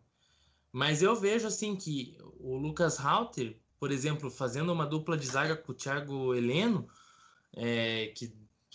Mas 0.71 1.03
eu 1.03 1.17
vejo 1.17 1.49
assim 1.49 1.75
que 1.75 2.17
o 2.39 2.57
Lucas 2.57 3.01
Halter, 3.01 3.57
por 3.81 3.91
exemplo, 3.91 4.31
fazendo 4.31 4.73
uma 4.73 4.87
dupla 4.87 5.17
de 5.17 5.27
zaga 5.27 5.57
com 5.57 5.73
o 5.73 5.75
Thiago 5.75 6.33
Heleno, 6.37 6.89
é, 7.53 8.13
que 8.15 8.33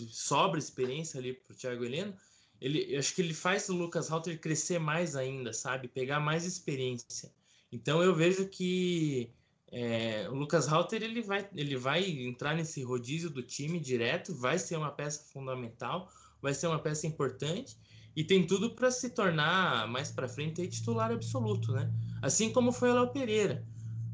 sobra 0.10 0.60
experiência 0.60 1.18
ali 1.18 1.32
para 1.32 1.54
o 1.54 1.56
Thiago 1.56 1.86
Heleno, 1.86 2.14
ele, 2.60 2.94
eu 2.94 3.00
acho 3.00 3.16
que 3.16 3.22
ele 3.22 3.34
faz 3.34 3.70
o 3.70 3.74
Lucas 3.74 4.12
Halter 4.12 4.38
crescer 4.38 4.80
mais 4.80 5.16
ainda, 5.16 5.54
sabe? 5.54 5.88
Pegar 5.88 6.20
mais 6.20 6.44
experiência. 6.44 7.32
Então 7.72 8.04
eu 8.04 8.14
vejo 8.14 8.50
que 8.50 9.32
é, 9.72 10.28
o 10.30 10.36
Lucas 10.36 10.68
Halter 10.68 11.04
ele 11.04 11.22
vai, 11.22 11.48
ele 11.54 11.76
vai 11.76 12.06
entrar 12.06 12.56
nesse 12.56 12.84
rodízio 12.84 13.30
do 13.30 13.44
time 13.44 13.80
direto, 13.80 14.34
vai 14.34 14.58
ser 14.58 14.78
uma 14.78 14.92
peça 14.92 15.24
fundamental, 15.32 16.10
vai 16.42 16.54
ser 16.54 16.68
uma 16.68 16.80
peça 16.80 17.06
importante 17.06 17.76
e 18.16 18.24
tem 18.24 18.48
tudo 18.48 18.72
para 18.72 18.90
se 18.90 19.10
tornar 19.10 19.88
mais 19.88 20.10
para 20.10 20.28
frente 20.28 20.68
titular 20.68 21.12
absoluto, 21.12 21.74
né? 21.74 21.92
Assim 22.22 22.52
como 22.52 22.72
foi 22.72 22.90
o 22.90 22.94
Léo 22.94 23.10
Pereira. 23.10 23.66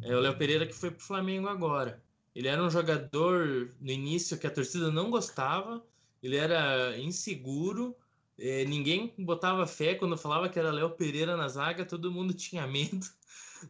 É 0.01 0.15
o 0.15 0.19
Léo 0.19 0.37
Pereira 0.37 0.65
que 0.65 0.73
foi 0.73 0.89
para 0.91 0.99
o 0.99 1.05
Flamengo 1.05 1.47
agora. 1.47 2.01
Ele 2.35 2.47
era 2.47 2.61
um 2.61 2.69
jogador 2.69 3.73
no 3.79 3.91
início 3.91 4.37
que 4.37 4.47
a 4.47 4.51
torcida 4.51 4.91
não 4.91 5.11
gostava, 5.11 5.85
ele 6.21 6.35
era 6.35 6.97
inseguro, 6.97 7.95
é, 8.39 8.65
ninguém 8.65 9.13
botava 9.19 9.67
fé 9.67 9.93
quando 9.93 10.17
falava 10.17 10.49
que 10.49 10.57
era 10.57 10.71
Léo 10.71 10.89
Pereira 10.89 11.37
na 11.37 11.47
zaga, 11.47 11.85
todo 11.85 12.11
mundo 12.11 12.33
tinha 12.33 12.65
medo 12.65 13.05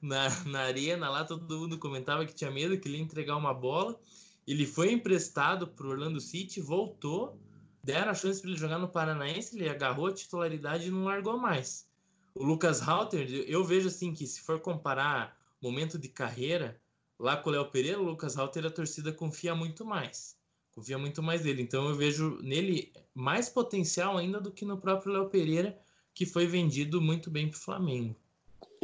na, 0.02 0.30
na 0.46 0.60
arena 0.62 1.10
lá, 1.10 1.24
todo 1.24 1.60
mundo 1.60 1.78
comentava 1.78 2.26
que 2.26 2.34
tinha 2.34 2.52
medo 2.52 2.78
que 2.78 2.88
ele 2.88 2.98
ia 2.98 3.04
entregar 3.04 3.36
uma 3.36 3.54
bola. 3.54 4.00
Ele 4.48 4.66
foi 4.66 4.92
emprestado 4.92 5.68
para 5.68 5.86
o 5.86 5.90
Orlando 5.90 6.20
City, 6.20 6.60
voltou, 6.60 7.40
deram 7.84 8.12
a 8.12 8.14
chance 8.14 8.42
para 8.42 8.50
ele 8.50 8.60
jogar 8.60 8.78
no 8.78 8.88
Paranaense, 8.88 9.56
ele 9.56 9.70
agarrou 9.70 10.08
a 10.08 10.14
titularidade 10.14 10.88
e 10.88 10.92
não 10.92 11.06
largou 11.06 11.38
mais. 11.38 11.88
O 12.36 12.44
Lucas 12.44 12.82
Halter, 12.82 13.30
eu 13.48 13.64
vejo 13.64 13.88
assim 13.88 14.14
que 14.14 14.26
se 14.26 14.42
for 14.42 14.60
comparar 14.60 15.38
momento 15.62 15.98
de 15.98 16.10
carreira, 16.10 16.80
lá 17.18 17.38
com 17.38 17.50
o 17.50 17.54
Léo 17.54 17.70
Pereira, 17.70 18.00
o 18.00 18.04
Lucas 18.04 18.36
Halter 18.36 18.66
a 18.66 18.70
torcida 18.70 19.14
confia 19.14 19.56
muito 19.56 19.86
mais. 19.86 20.38
Confia 20.72 20.98
muito 20.98 21.22
mais 21.24 21.46
nele. 21.46 21.62
Então 21.62 21.88
eu 21.88 21.96
vejo 21.96 22.38
nele 22.42 22.92
mais 23.14 23.48
potencial 23.48 24.18
ainda 24.18 24.42
do 24.42 24.52
que 24.52 24.66
no 24.66 24.78
próprio 24.78 25.14
Léo 25.14 25.30
Pereira, 25.30 25.78
que 26.14 26.26
foi 26.26 26.46
vendido 26.46 27.02
muito 27.02 27.30
bem 27.30 27.48
para 27.48 27.58
o 27.58 27.62
Flamengo. 27.62 28.16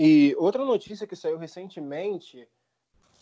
E 0.01 0.33
outra 0.37 0.63
notícia 0.63 1.05
que 1.05 1.13
saiu 1.13 1.37
recentemente 1.37 2.47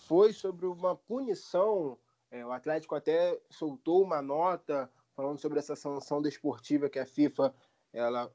foi 0.05 0.31
sobre 0.31 0.67
uma 0.67 0.95
punição. 0.95 1.97
É, 2.29 2.45
o 2.45 2.51
Atlético 2.51 2.93
até 2.93 3.35
soltou 3.49 4.03
uma 4.03 4.21
nota 4.21 4.87
falando 5.15 5.39
sobre 5.39 5.57
essa 5.57 5.75
sanção 5.75 6.21
desportiva 6.21 6.87
que 6.87 6.99
a 6.99 7.05
FIFA 7.07 7.51
ela 7.91 8.31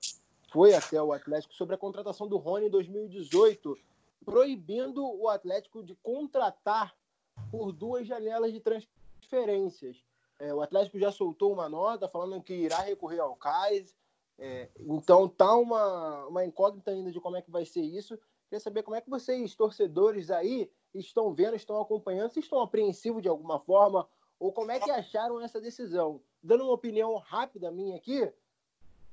foi 0.51 0.75
até 0.75 1.01
o 1.01 1.13
Atlético 1.13 1.55
sobre 1.55 1.77
a 1.77 1.79
contratação 1.79 2.27
do 2.27 2.37
Rony 2.37 2.67
em 2.67 2.71
2018, 2.71 3.79
proibindo 4.25 5.07
o 5.07 5.29
Atlético 5.29 5.81
de 5.81 5.95
contratar 6.03 6.97
por 7.49 7.71
duas 7.71 8.09
janelas 8.09 8.53
de 8.53 8.59
transferências. 8.59 10.03
É, 10.41 10.53
o 10.53 10.61
Atlético 10.61 10.99
já 10.99 11.13
soltou 11.13 11.53
uma 11.53 11.69
nota 11.69 12.09
falando 12.09 12.43
que 12.43 12.55
irá 12.55 12.79
recorrer 12.81 13.21
ao 13.21 13.37
CAIS. 13.37 13.95
É, 14.37 14.69
então 14.81 15.29
tá 15.29 15.55
uma, 15.55 16.27
uma 16.27 16.45
incógnita 16.45 16.91
ainda 16.91 17.13
de 17.13 17.21
como 17.21 17.37
é 17.37 17.43
que 17.43 17.53
vai 17.53 17.65
ser 17.65 17.83
isso. 17.83 18.19
Queria 18.53 18.61
saber 18.61 18.83
como 18.83 18.95
é 18.95 19.01
que 19.01 19.09
vocês, 19.09 19.55
torcedores 19.55 20.31
aí, 20.31 20.71
estão 20.93 21.33
vendo, 21.33 21.57
estão 21.57 21.81
acompanhando, 21.81 22.33
se 22.33 22.41
estão 22.41 22.61
apreensivos 22.61 23.23
de 23.23 23.29
alguma 23.29 23.59
forma, 23.59 24.07
ou 24.39 24.53
como 24.53 24.71
é 24.71 24.79
que 24.79 24.91
acharam 24.91 25.41
essa 25.41 25.59
decisão. 25.59 26.21
Dando 26.43 26.65
uma 26.65 26.75
opinião 26.75 27.17
rápida 27.17 27.71
minha 27.71 27.97
aqui, 27.97 28.31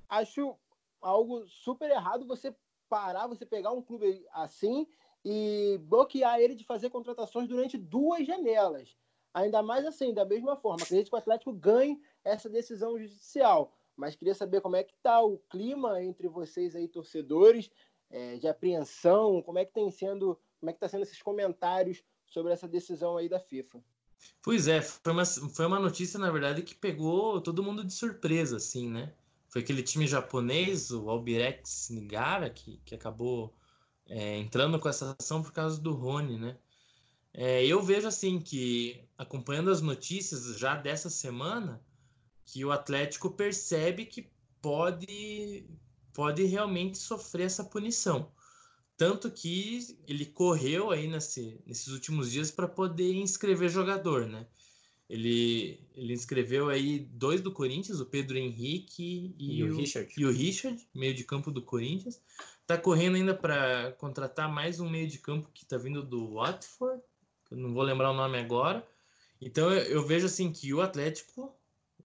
acho 0.10 0.58
algo 1.00 1.48
super 1.48 1.90
errado 1.90 2.28
você 2.28 2.54
parar, 2.90 3.28
você 3.28 3.46
pegar 3.46 3.72
um 3.72 3.82
clube 3.82 4.28
assim 4.34 4.86
e 5.24 5.80
bloquear 5.84 6.42
ele 6.42 6.54
de 6.54 6.66
fazer 6.66 6.90
contratações 6.90 7.48
durante 7.48 7.78
duas 7.78 8.28
janelas. 8.28 8.98
Ainda 9.34 9.64
mais 9.64 9.86
assim, 9.86 10.14
da 10.14 10.26
mesma 10.26 10.58
forma. 10.58 10.84
Acredito 10.84 11.12
que 11.12 11.16
o 11.16 11.18
Atlético 11.18 11.54
ganhe 11.54 11.98
essa 12.26 12.50
decisão 12.50 13.00
judicial. 13.00 13.72
Mas 13.96 14.16
queria 14.16 14.36
saber 14.36 14.62
como 14.62 14.78
é 14.78 14.84
que 14.84 14.94
está 14.94 15.22
o 15.22 15.38
clima 15.50 16.02
entre 16.02 16.28
vocês 16.30 16.74
aí, 16.74 16.88
torcedores, 16.88 17.70
é, 18.10 18.38
de 18.38 18.48
apreensão? 18.48 19.42
Como 19.42 19.60
é 19.60 19.66
que 19.66 19.74
tem 19.74 19.90
sendo, 19.92 20.40
como 20.60 20.70
é 20.70 20.74
que 20.74 20.78
está 20.78 20.90
sendo 20.90 21.04
esses 21.04 21.22
comentários 21.22 22.04
sobre 22.26 22.54
essa 22.54 22.68
decisão 22.68 23.18
aí 23.18 23.28
da 23.28 23.40
FIFA? 23.40 23.84
Pois 24.42 24.68
é, 24.68 24.82
foi 24.82 25.14
uma, 25.14 25.26
foi 25.26 25.66
uma 25.66 25.80
notícia, 25.80 26.20
na 26.20 26.30
verdade, 26.32 26.62
que 26.62 26.76
pegou 26.76 27.40
todo 27.42 27.64
mundo 27.64 27.84
de 27.84 27.94
surpresa, 27.94 28.58
assim, 28.58 28.90
né? 28.90 29.14
Foi 29.48 29.62
aquele 29.62 29.82
time 29.82 30.06
japonês, 30.06 30.92
o 30.92 31.10
Albirex 31.10 31.90
Nigara, 31.90 32.50
que, 32.50 32.80
que 32.86 32.94
acabou 32.94 33.56
é, 34.06 34.38
entrando 34.38 34.80
com 34.80 34.90
essa 34.90 35.16
ação 35.20 35.42
por 35.42 35.52
causa 35.52 35.80
do 35.80 35.94
Rony, 35.94 36.38
né? 36.38 36.58
É, 37.34 37.66
eu 37.66 37.82
vejo 37.82 38.08
assim 38.08 38.40
que, 38.40 39.04
acompanhando 39.18 39.72
as 39.72 39.82
notícias 39.82 40.58
já 40.58 40.76
dessa 40.76 41.10
semana, 41.10 41.82
que 42.46 42.66
o 42.66 42.72
Atlético 42.72 43.30
percebe 43.30 44.06
que 44.06 44.30
pode 44.62 45.66
pode 46.20 46.44
realmente 46.44 46.98
sofrer 46.98 47.46
essa 47.46 47.64
punição. 47.64 48.30
Tanto 48.98 49.32
que 49.32 49.98
ele 50.06 50.26
correu 50.26 50.92
aí 50.92 51.08
nesse, 51.08 51.62
nesses 51.66 51.88
últimos 51.88 52.30
dias 52.30 52.52
para 52.52 52.68
poder 52.68 53.14
inscrever 53.14 53.70
jogador, 53.70 54.28
né? 54.28 54.46
Ele, 55.10 55.80
ele 55.96 56.12
inscreveu 56.12 56.68
aí 56.68 57.00
dois 57.00 57.40
do 57.40 57.54
Corinthians, 57.54 58.02
o 58.02 58.06
Pedro 58.06 58.38
Henrique 58.38 59.34
e, 59.40 59.60
e 59.60 59.64
o, 59.64 59.74
o, 59.74 59.78
Richard. 59.78 60.14
E 60.18 60.26
o 60.26 60.30
Richard, 60.30 60.86
meio 60.94 61.14
de 61.14 61.24
campo 61.24 61.52
do 61.52 61.62
Corinthians. 61.62 62.22
Tá 62.68 62.78
correndo 62.78 63.16
ainda 63.16 63.34
para 63.34 63.94
contratar 63.94 64.52
mais 64.52 64.82
um 64.82 64.90
meio 64.90 65.08
de 65.08 65.20
campo 65.20 65.50
que 65.54 65.66
tá 65.66 65.78
vindo 65.78 66.04
do 66.04 66.34
Watford, 66.34 67.02
que 67.48 67.54
eu 67.54 67.58
não 67.58 67.74
vou 67.74 67.84
lembrar 67.84 68.12
o 68.12 68.14
nome 68.14 68.38
agora. 68.38 68.86
Então 69.40 69.72
eu, 69.72 69.84
eu 69.84 70.06
vejo 70.06 70.26
assim 70.26 70.52
que 70.52 70.74
o 70.74 70.82
Atlético, 70.82 71.56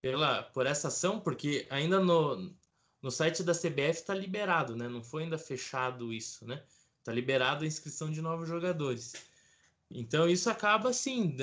pela, 0.01 0.45
por 0.45 0.67
essa 0.67 0.87
ação, 0.87 1.19
porque 1.19 1.67
ainda 1.69 1.99
no, 1.99 2.55
no 3.05 3.11
site 3.11 3.43
da 3.43 3.53
CBF 3.53 4.01
está 4.01 4.15
liberado, 4.15 4.75
né? 4.75 4.89
Não 4.89 5.03
foi 5.03 5.25
ainda 5.25 5.37
fechado 5.37 6.11
isso, 6.11 6.47
né? 6.47 6.63
Está 6.99 7.13
liberado 7.13 7.63
a 7.63 7.67
inscrição 7.67 8.11
de 8.11 8.23
novos 8.23 8.49
jogadores. 8.49 9.13
Então 9.91 10.27
isso 10.27 10.49
acaba 10.49 10.89
assim 10.89 11.37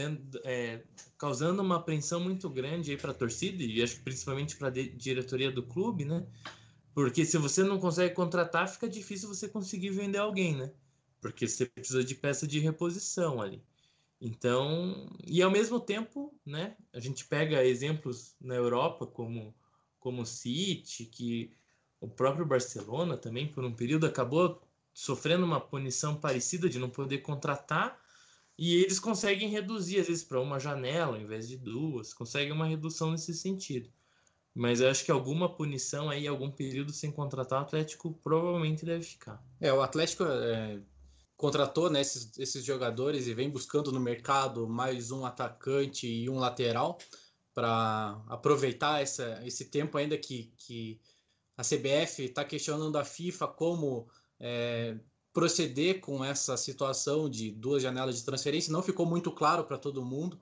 é, 0.44 0.82
causando 1.20 1.62
uma 1.62 1.76
apreensão 1.76 2.20
muito 2.20 2.50
grande 2.50 2.90
aí 2.90 2.98
para 2.98 3.12
a 3.12 3.14
torcida 3.14 3.62
e 3.62 3.80
acho 3.80 3.98
que 3.98 4.02
principalmente 4.02 4.56
para 4.56 4.70
a 4.70 4.72
diretoria 4.72 5.52
do 5.52 5.62
clube, 5.62 6.04
né? 6.04 6.26
Porque 6.96 7.24
se 7.24 7.38
você 7.38 7.64
não 7.64 7.80
consegue 7.80 8.16
contratar, 8.16 8.68
fica 8.68 8.90
difícil 8.90 9.30
você 9.30 9.48
conseguir 9.48 9.92
vender 9.92 10.18
alguém, 10.18 10.56
né? 10.56 10.74
Porque 11.22 11.48
você 11.48 11.68
precisa 11.68 12.04
de 12.04 12.16
peça 12.16 12.48
de 12.48 12.58
reposição 12.58 13.40
ali. 13.40 13.62
Então, 14.20 15.16
e 15.28 15.44
ao 15.44 15.52
mesmo 15.52 15.80
tempo, 15.80 16.34
né? 16.44 16.76
A 16.92 17.00
gente 17.00 17.24
pega 17.24 17.64
exemplos 17.64 18.36
na 18.42 18.56
Europa 18.56 19.06
como 19.06 19.54
como 20.02 20.24
o 20.24 20.26
City, 20.26 21.06
que 21.06 21.54
o 22.02 22.10
próprio 22.10 22.46
Barcelona 22.46 23.16
também, 23.16 23.48
por 23.48 23.64
um 23.64 23.72
período, 23.72 24.08
acabou 24.08 24.62
sofrendo 24.94 25.46
uma 25.46 25.62
punição 25.62 26.16
parecida 26.16 26.68
de 26.68 26.80
não 26.80 26.90
poder 26.90 27.20
contratar, 27.20 27.98
e 28.58 28.76
eles 28.76 29.00
conseguem 29.00 29.50
reduzir, 29.50 30.00
às 30.00 30.08
vezes, 30.08 30.24
para 30.24 30.42
uma 30.42 30.60
janela 30.60 31.16
ao 31.16 31.22
invés 31.22 31.48
de 31.48 31.58
duas, 31.58 32.14
conseguem 32.14 32.52
uma 32.52 32.68
redução 32.68 33.12
nesse 33.12 33.34
sentido. 33.34 33.90
Mas 34.54 34.82
eu 34.82 34.90
acho 34.90 35.06
que 35.06 35.12
alguma 35.12 35.56
punição 35.56 36.10
aí, 36.10 36.28
algum 36.28 36.52
período 36.52 36.92
sem 36.92 37.12
contratar, 37.12 37.60
o 37.60 37.64
Atlético 37.64 38.14
provavelmente 38.22 38.86
deve 38.86 39.04
ficar. 39.04 39.42
É, 39.62 39.72
o 39.72 39.82
Atlético 39.82 40.26
é, 40.26 40.82
contratou 41.38 41.90
né, 41.90 42.02
esses, 42.02 42.38
esses 42.38 42.66
jogadores 42.66 43.28
e 43.28 43.34
vem 43.34 43.50
buscando 43.50 43.92
no 43.92 44.00
mercado 44.00 44.68
mais 44.68 45.10
um 45.10 45.26
atacante 45.26 46.06
e 46.06 46.30
um 46.30 46.38
lateral 46.38 46.98
para 47.54 48.22
aproveitar 48.28 49.02
essa, 49.02 49.42
esse 49.46 49.66
tempo 49.66 49.98
ainda 49.98 50.18
que, 50.18 50.54
que 50.58 51.00
a 51.58 51.64
CBF 51.64 52.24
está 52.24 52.46
questionando 52.46 52.98
a 52.98 53.04
FIFA 53.04 53.48
como 53.48 54.08
é, 54.40 54.98
proceder 55.34 56.00
com 56.00 56.24
essa 56.24 56.58
situação 56.58 57.30
de 57.30 57.52
duas 57.52 57.84
janelas 57.84 58.18
de 58.18 58.26
transferência. 58.26 58.72
Não 58.72 58.84
ficou 58.84 59.06
muito 59.06 59.32
claro 59.32 59.64
para 59.64 59.78
todo 59.78 60.06
mundo. 60.06 60.40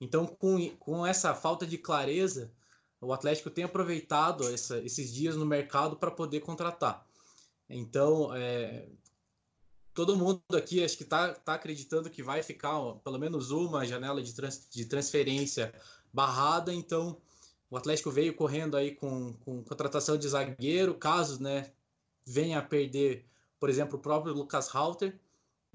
Então, 0.00 0.26
com, 0.26 0.68
com 0.76 1.06
essa 1.06 1.34
falta 1.34 1.66
de 1.66 1.78
clareza, 1.78 2.52
o 3.00 3.12
Atlético 3.12 3.50
tem 3.50 3.64
aproveitado 3.64 4.48
essa, 4.48 4.78
esses 4.78 5.12
dias 5.12 5.36
no 5.36 5.46
mercado 5.46 5.96
para 5.96 6.10
poder 6.10 6.40
contratar. 6.40 7.06
Então, 7.68 8.34
é, 8.34 8.88
todo 9.94 10.16
mundo 10.16 10.42
aqui 10.54 10.82
acho 10.82 10.96
que 10.96 11.02
está 11.02 11.34
tá 11.34 11.54
acreditando 11.54 12.10
que 12.10 12.22
vai 12.22 12.42
ficar 12.42 12.78
ó, 12.78 12.94
pelo 12.94 13.18
menos 13.18 13.50
uma 13.50 13.86
janela 13.86 14.22
de, 14.22 14.34
trans, 14.34 14.68
de 14.70 14.84
transferência 14.86 15.72
barrada, 16.12 16.72
então 16.72 17.16
o 17.70 17.76
Atlético 17.76 18.10
veio 18.10 18.34
correndo 18.34 18.76
aí 18.76 18.94
com, 18.94 19.32
com 19.44 19.62
contratação 19.64 20.16
de 20.18 20.28
zagueiro, 20.28 20.94
caso 20.94 21.42
né, 21.42 21.72
venha 22.26 22.58
a 22.58 22.62
perder, 22.62 23.24
por 23.58 23.70
exemplo, 23.70 23.98
o 23.98 24.02
próprio 24.02 24.34
Lucas 24.34 24.68
Halter, 24.68 25.18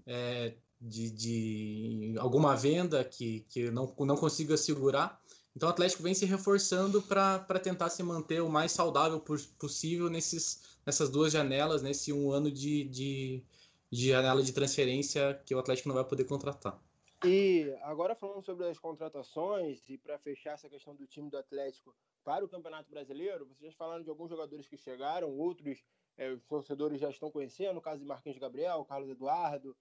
é, 0.05 0.53
de, 0.79 1.09
de 1.09 2.15
alguma 2.19 2.55
venda 2.55 3.03
que, 3.03 3.45
que 3.49 3.71
não, 3.71 3.93
não 3.99 4.15
consiga 4.15 4.55
segurar. 4.55 5.19
Então 5.55 5.67
o 5.67 5.71
Atlético 5.71 6.03
vem 6.03 6.13
se 6.13 6.25
reforçando 6.25 7.01
para 7.01 7.59
tentar 7.59 7.89
se 7.89 8.03
manter 8.03 8.41
o 8.43 8.49
mais 8.49 8.71
saudável 8.71 9.19
possível 9.57 10.07
nesses, 10.07 10.61
nessas 10.85 11.09
duas 11.09 11.33
janelas, 11.33 11.81
nesse 11.81 12.13
um 12.13 12.31
ano 12.31 12.51
de, 12.51 12.83
de, 12.83 13.43
de 13.91 14.09
janela 14.09 14.43
de 14.43 14.53
transferência 14.53 15.41
que 15.45 15.55
o 15.55 15.59
Atlético 15.59 15.89
não 15.89 15.95
vai 15.95 16.05
poder 16.05 16.25
contratar. 16.25 16.79
E 17.25 17.75
agora 17.81 18.15
falando 18.15 18.43
sobre 18.43 18.67
as 18.67 18.77
contratações 18.77 19.81
e 19.89 19.97
para 19.97 20.19
fechar 20.19 20.53
essa 20.53 20.69
questão 20.69 20.95
do 20.95 21.07
time 21.07 21.31
do 21.31 21.37
Atlético 21.37 21.95
para 22.23 22.45
o 22.45 22.49
Campeonato 22.49 22.91
Brasileiro, 22.91 23.45
vocês 23.47 23.71
já 23.71 23.77
falaram 23.77 24.03
de 24.03 24.09
alguns 24.09 24.29
jogadores 24.29 24.67
que 24.67 24.77
chegaram, 24.77 25.35
outros 25.35 25.83
é, 26.15 26.31
os 26.31 26.43
torcedores 26.45 26.99
já 26.99 27.09
estão 27.09 27.31
conhecendo, 27.31 27.73
no 27.73 27.81
caso 27.81 27.99
de 27.99 28.05
Marquinhos 28.05 28.37
Gabriel, 28.37 28.85
Carlos 28.85 29.09
Eduardo, 29.09 29.75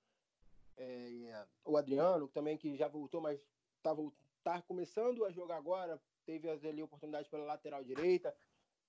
é, 0.78 1.46
o 1.64 1.76
Adriano, 1.76 2.28
também 2.28 2.56
que 2.56 2.74
já 2.76 2.88
voltou, 2.88 3.20
mas 3.20 3.40
está 3.76 3.94
tá 4.42 4.62
começando 4.62 5.24
a 5.24 5.30
jogar 5.30 5.56
agora, 5.56 6.00
teve 6.24 6.48
ali 6.48 6.82
oportunidade 6.82 7.28
pela 7.28 7.44
lateral 7.44 7.84
direita. 7.84 8.34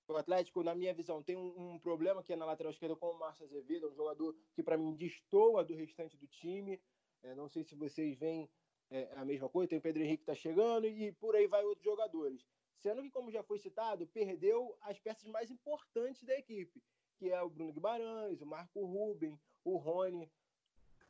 O 0.06 0.16
Atlético, 0.16 0.62
na 0.62 0.74
minha 0.74 0.94
visão, 0.94 1.22
tem 1.22 1.36
um, 1.36 1.74
um 1.74 1.78
problema 1.78 2.22
que 2.22 2.32
é 2.32 2.36
na 2.36 2.46
lateral 2.46 2.72
esquerda 2.72 2.96
com 2.96 3.10
o 3.10 3.18
Márcio 3.18 3.44
Azevedo, 3.44 3.90
um 3.90 3.94
jogador 3.94 4.34
que 4.54 4.62
para 4.62 4.78
mim 4.78 4.94
destoa 4.94 5.62
do 5.62 5.74
restante 5.74 6.16
do 6.16 6.26
time. 6.26 6.80
É, 7.22 7.34
não 7.34 7.48
sei 7.48 7.64
se 7.64 7.74
vocês 7.74 8.16
veem 8.16 8.48
é, 8.90 9.12
a 9.16 9.24
mesma 9.24 9.48
coisa. 9.48 9.68
Tem 9.68 9.78
o 9.78 9.82
Pedro 9.82 10.02
Henrique 10.02 10.24
que 10.24 10.30
está 10.30 10.34
chegando 10.34 10.86
e 10.86 11.12
por 11.12 11.34
aí 11.34 11.46
vai 11.46 11.64
outros 11.64 11.84
jogadores. 11.84 12.46
Sendo 12.78 13.02
que, 13.02 13.10
como 13.10 13.30
já 13.30 13.42
foi 13.42 13.58
citado, 13.58 14.06
perdeu 14.06 14.76
as 14.82 14.98
peças 15.00 15.28
mais 15.28 15.50
importantes 15.50 16.22
da 16.22 16.38
equipe, 16.38 16.82
que 17.16 17.30
é 17.30 17.42
o 17.42 17.50
Bruno 17.50 17.72
Guimarães, 17.72 18.40
o 18.40 18.46
Marco 18.46 18.84
Ruben, 18.84 19.38
o 19.64 19.76
Rony. 19.76 20.30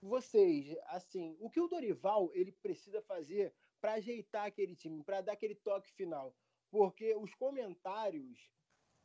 Vocês, 0.01 0.75
assim, 0.87 1.37
o 1.41 1.51
que 1.51 1.61
o 1.61 1.69
Dorival 1.69 2.31
ele 2.33 2.53
precisa 2.53 3.03
fazer 3.03 3.53
para 3.81 3.95
ajeitar 3.95 4.47
aquele 4.47 4.75
time, 4.75 5.05
para 5.05 5.21
dar 5.21 5.33
aquele 5.33 5.55
toque 5.55 5.93
final? 5.93 6.35
Porque 6.71 7.15
os 7.17 7.35
comentários 7.35 8.51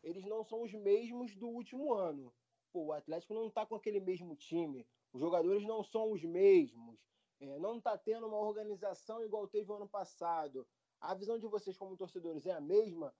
eles 0.03 0.25
não 0.25 0.43
são 0.43 0.61
os 0.61 0.73
mesmos 0.73 1.35
do 1.35 1.47
último 1.47 1.93
ano. 1.93 2.33
Pô, 2.71 2.85
o 2.85 2.91
Atlético 2.91 3.33
não 3.33 3.47
está 3.47 3.65
com 3.65 3.75
aquele 3.75 3.99
mesmo 3.99 4.35
time, 4.35 4.85
os 5.13 5.21
jogadores 5.21 5.63
não 5.63 5.83
são 5.83 6.11
os 6.11 6.23
mesmos, 6.23 6.99
é, 7.39 7.59
não 7.59 7.77
está 7.77 7.97
tendo 7.97 8.27
uma 8.27 8.39
organização 8.39 9.23
igual 9.23 9.47
teve 9.47 9.71
o 9.71 9.75
ano 9.75 9.87
passado. 9.87 10.67
A 10.99 11.13
visão 11.13 11.37
de 11.37 11.45
vocês 11.47 11.77
como 11.77 11.95
torcedores 11.95 12.45
é 12.45 12.51
a 12.51 12.61
mesma? 12.61 13.13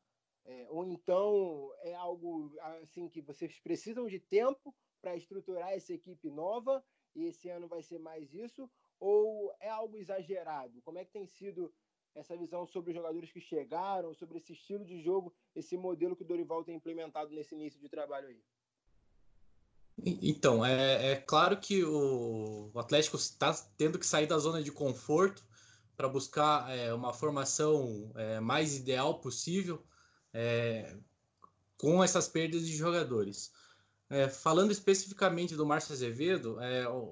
É, 0.46 0.68
ou 0.70 0.86
então 0.86 1.72
é 1.82 1.94
algo 1.94 2.52
assim 2.82 3.08
que 3.08 3.22
vocês 3.22 3.60
precisam 3.60 4.08
de 4.08 4.20
tempo 4.20 4.76
para 5.02 5.16
estruturar 5.16 5.72
essa 5.72 5.94
equipe 5.94 6.30
nova 6.30 6.84
e 7.16 7.26
esse 7.26 7.48
ano 7.50 7.68
vai 7.68 7.82
ser 7.84 8.00
mais 8.00 8.34
isso? 8.34 8.70
Ou 9.00 9.54
é 9.60 9.70
algo 9.70 9.96
exagerado? 9.96 10.82
Como 10.82 10.98
é 10.98 11.06
que 11.06 11.12
tem 11.12 11.28
sido 11.28 11.74
essa 12.16 12.36
visão 12.36 12.66
sobre 12.66 12.92
os 12.92 12.96
jogadores 12.96 13.32
que 13.32 13.40
chegaram, 13.40 14.14
sobre 14.14 14.38
esse 14.38 14.54
estilo 14.54 14.86
de 14.86 15.00
jogo, 15.02 15.34
esse 15.56 15.78
modelo 15.78 16.16
que 16.16 16.24
o 16.24 16.28
Dorival 16.28 16.64
tem 16.64 16.76
implementado 16.76 17.34
nesse 17.34 17.54
início 17.56 17.80
de 17.80 17.90
trabalho 17.90 18.28
aí? 18.28 18.44
Então, 20.06 20.66
é, 20.66 21.12
é 21.12 21.16
claro 21.16 21.58
que 21.58 21.84
o, 21.84 22.72
Atlético 22.76 23.16
está 23.16 23.54
tendo 23.78 23.98
que 23.98 24.06
sair 24.06 24.28
da 24.28 24.38
zona 24.38 24.62
de 24.62 24.72
conforto 24.72 25.46
para 25.96 26.10
buscar 26.10 26.70
é, 26.76 26.94
uma 26.94 27.14
formação 27.14 28.12
é, 28.16 28.40
mais 28.40 28.76
ideal 28.76 29.20
possível 29.20 29.82
é, 30.34 30.98
com 31.78 32.04
essas 32.04 32.28
perdas 32.28 32.68
de 32.68 32.76
jogadores. 32.76 33.52
É, 34.10 34.28
falando 34.28 34.72
especificamente 34.72 35.56
do 35.56 35.66
Márcio 35.66 35.94
Azevedo, 35.94 36.60
é, 36.60 36.88
o, 36.90 37.10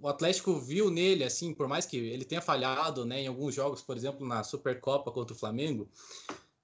o, 0.00 0.08
Atlético 0.08 0.58
viu 0.58 0.90
nele, 0.90 1.24
assim, 1.24 1.52
por 1.52 1.68
mais 1.68 1.84
que 1.84 1.96
ele 1.96 2.24
tenha 2.24 2.40
falhado 2.40 3.04
né, 3.04 3.20
em 3.20 3.26
alguns 3.26 3.54
jogos, 3.54 3.82
por 3.82 3.96
exemplo, 3.96 4.26
na 4.26 4.42
Supercopa 4.42 5.12
contra 5.12 5.34
o 5.34 5.38
Flamengo, 5.38 5.90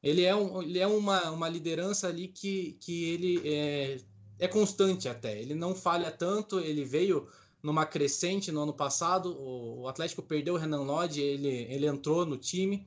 ele 0.02 0.24
é, 0.24 0.34
um, 0.34 0.62
ele 0.62 0.78
é 0.78 0.86
uma, 0.86 1.30
uma 1.30 1.48
liderança 1.48 2.08
ali 2.08 2.28
que, 2.28 2.78
que 2.80 3.04
ele 3.10 3.42
é, 3.44 4.00
é 4.38 4.48
constante 4.48 5.08
até. 5.08 5.40
Ele 5.40 5.54
não 5.54 5.74
falha 5.74 6.10
tanto, 6.10 6.60
ele 6.60 6.84
veio 6.84 7.28
numa 7.62 7.84
crescente 7.84 8.52
no 8.52 8.62
ano 8.62 8.72
passado. 8.72 9.36
O, 9.36 9.82
o 9.82 9.88
Atlético 9.88 10.22
perdeu 10.22 10.54
o 10.54 10.56
Renan 10.56 10.82
Lodge, 10.82 11.20
ele, 11.20 11.66
ele 11.70 11.86
entrou 11.86 12.24
no 12.24 12.36
time. 12.36 12.86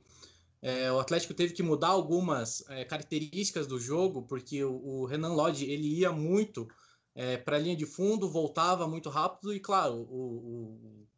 É, 0.60 0.92
o 0.92 1.00
Atlético 1.00 1.34
teve 1.34 1.52
que 1.52 1.62
mudar 1.62 1.88
algumas 1.88 2.64
é, 2.70 2.84
características 2.84 3.66
do 3.66 3.80
jogo, 3.80 4.22
porque 4.22 4.62
o, 4.62 4.74
o 4.74 5.04
Renan 5.04 5.34
Lodge 5.34 5.68
ele 5.68 5.88
ia 5.88 6.12
muito 6.12 6.68
é, 7.14 7.36
para 7.36 7.56
a 7.56 7.58
linha 7.58 7.76
de 7.76 7.84
fundo, 7.84 8.28
voltava 8.28 8.86
muito 8.86 9.10
rápido, 9.10 9.52
e 9.52 9.58
claro, 9.58 9.94
o, 9.94 11.08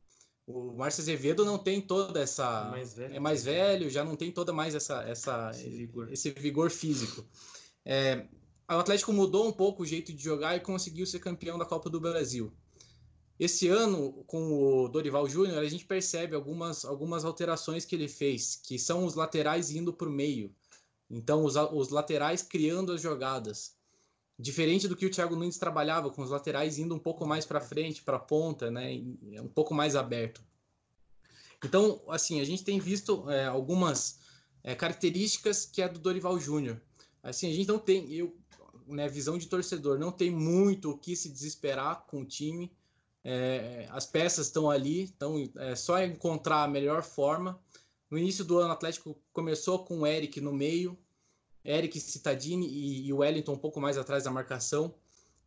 o, 0.47 0.70
o 0.70 0.77
Márcio 0.77 1.03
Azevedo 1.03 1.44
não 1.44 1.59
tem 1.59 1.81
toda 1.81 2.20
essa. 2.20 2.70
Mais 2.70 2.99
é 2.99 3.20
mais 3.20 3.44
velho, 3.44 3.90
já 3.90 4.03
não 4.03 4.16
tem 4.16 4.33
toda 4.33 4.53
mais 4.53 4.75
essa, 4.75 5.03
essa, 5.03 5.51
esse, 5.51 5.68
vigor. 5.68 6.12
esse 6.12 6.31
vigor 6.31 6.70
físico. 6.70 7.25
É, 8.68 8.74
o 8.74 8.79
Atlético 8.79 9.12
mudou 9.12 9.46
um 9.46 9.53
pouco 9.53 9.83
o 9.83 9.87
jeito 9.87 10.12
de 10.12 10.22
jogar 10.22 10.57
e 10.57 10.61
conseguiu 10.61 11.07
ser 11.07 11.18
campeão 11.18 11.59
da 11.59 11.64
Copa 11.64 11.90
do 11.90 12.00
Brasil. 12.00 12.53
Esse 13.38 13.68
ano, 13.68 14.24
com 14.27 14.53
o 14.53 14.88
Dorival 14.88 15.29
Júnior, 15.29 15.59
a 15.59 15.68
gente 15.68 15.85
percebe 15.85 16.37
algumas, 16.37 16.85
algumas 16.85 17.24
alterações 17.24 17.85
que 17.85 17.94
ele 17.94 18.09
fez, 18.09 18.57
que 18.57 18.79
são 18.79 19.05
os 19.05 19.14
laterais 19.14 19.70
indo 19.70 19.92
para 19.92 20.09
o 20.09 20.12
meio. 20.12 20.55
Então, 21.11 21.44
os, 21.44 21.57
os 21.57 21.90
laterais 21.90 22.42
criando 22.42 22.92
as 22.92 23.00
jogadas. 23.00 23.77
Diferente 24.38 24.88
do 24.88 24.96
que 24.96 25.07
o 25.07 25.11
Thiago 25.11 25.37
Nunes 25.37 25.59
trabalhava, 25.59 26.11
com 26.11 26.22
os 26.22 26.31
laterais 26.31 26.79
indo 26.79 26.94
um 26.94 26.98
pouco 26.98 27.27
mais 27.27 27.44
para 27.44 27.61
frente, 27.61 28.03
para 28.03 28.16
a 28.16 28.20
ponta, 28.20 28.70
né, 28.70 29.00
um 29.40 29.48
pouco 29.48 29.74
mais 29.74 29.94
aberto. 29.94 30.42
Então, 31.64 32.03
assim, 32.09 32.40
a 32.40 32.44
gente 32.44 32.64
tem 32.64 32.79
visto 32.79 33.29
é, 33.31 33.46
algumas 33.46 34.20
é, 34.62 34.74
características 34.74 35.64
que 35.64 35.83
é 35.83 35.88
do 35.88 35.98
Dorival 35.98 36.38
Júnior. 36.38 36.81
Assim, 37.22 37.48
a 37.48 37.55
gente 37.55 37.68
não 37.68 37.79
tem, 37.79 38.12
eu, 38.12 38.37
né, 38.87 39.09
visão 39.09 39.38
de 39.38 39.47
torcedor, 39.47 39.99
não 39.99 40.12
tem 40.12 40.31
muito 40.31 40.90
o 40.90 40.99
que 40.99 41.16
se 41.16 41.29
desesperar 41.29 42.05
com 42.07 42.20
o 42.20 42.25
time. 42.25 42.73
É, 43.23 43.88
as 43.90 44.07
peças 44.07 44.47
estão 44.47 44.70
ali, 44.70 45.03
então 45.03 45.37
é 45.57 45.75
só 45.75 46.03
encontrar 46.03 46.64
a 46.64 46.68
melhor 46.68 47.03
forma. 47.03 47.59
No 48.11 48.18
início 48.18 48.44
do 48.44 48.59
ano, 48.59 48.68
o 48.68 48.73
Atlético 48.73 49.16
começou 49.33 49.85
com 49.85 50.01
o 50.01 50.07
Eric 50.07 50.40
no 50.40 50.53
meio, 50.53 50.99
Eric 51.64 51.99
Cittadini 51.99 52.68
e, 52.68 53.07
e 53.07 53.12
o 53.12 53.18
Wellington 53.18 53.53
um 53.53 53.59
pouco 53.59 53.81
mais 53.81 53.97
atrás 53.97 54.25
da 54.25 54.31
marcação. 54.31 54.94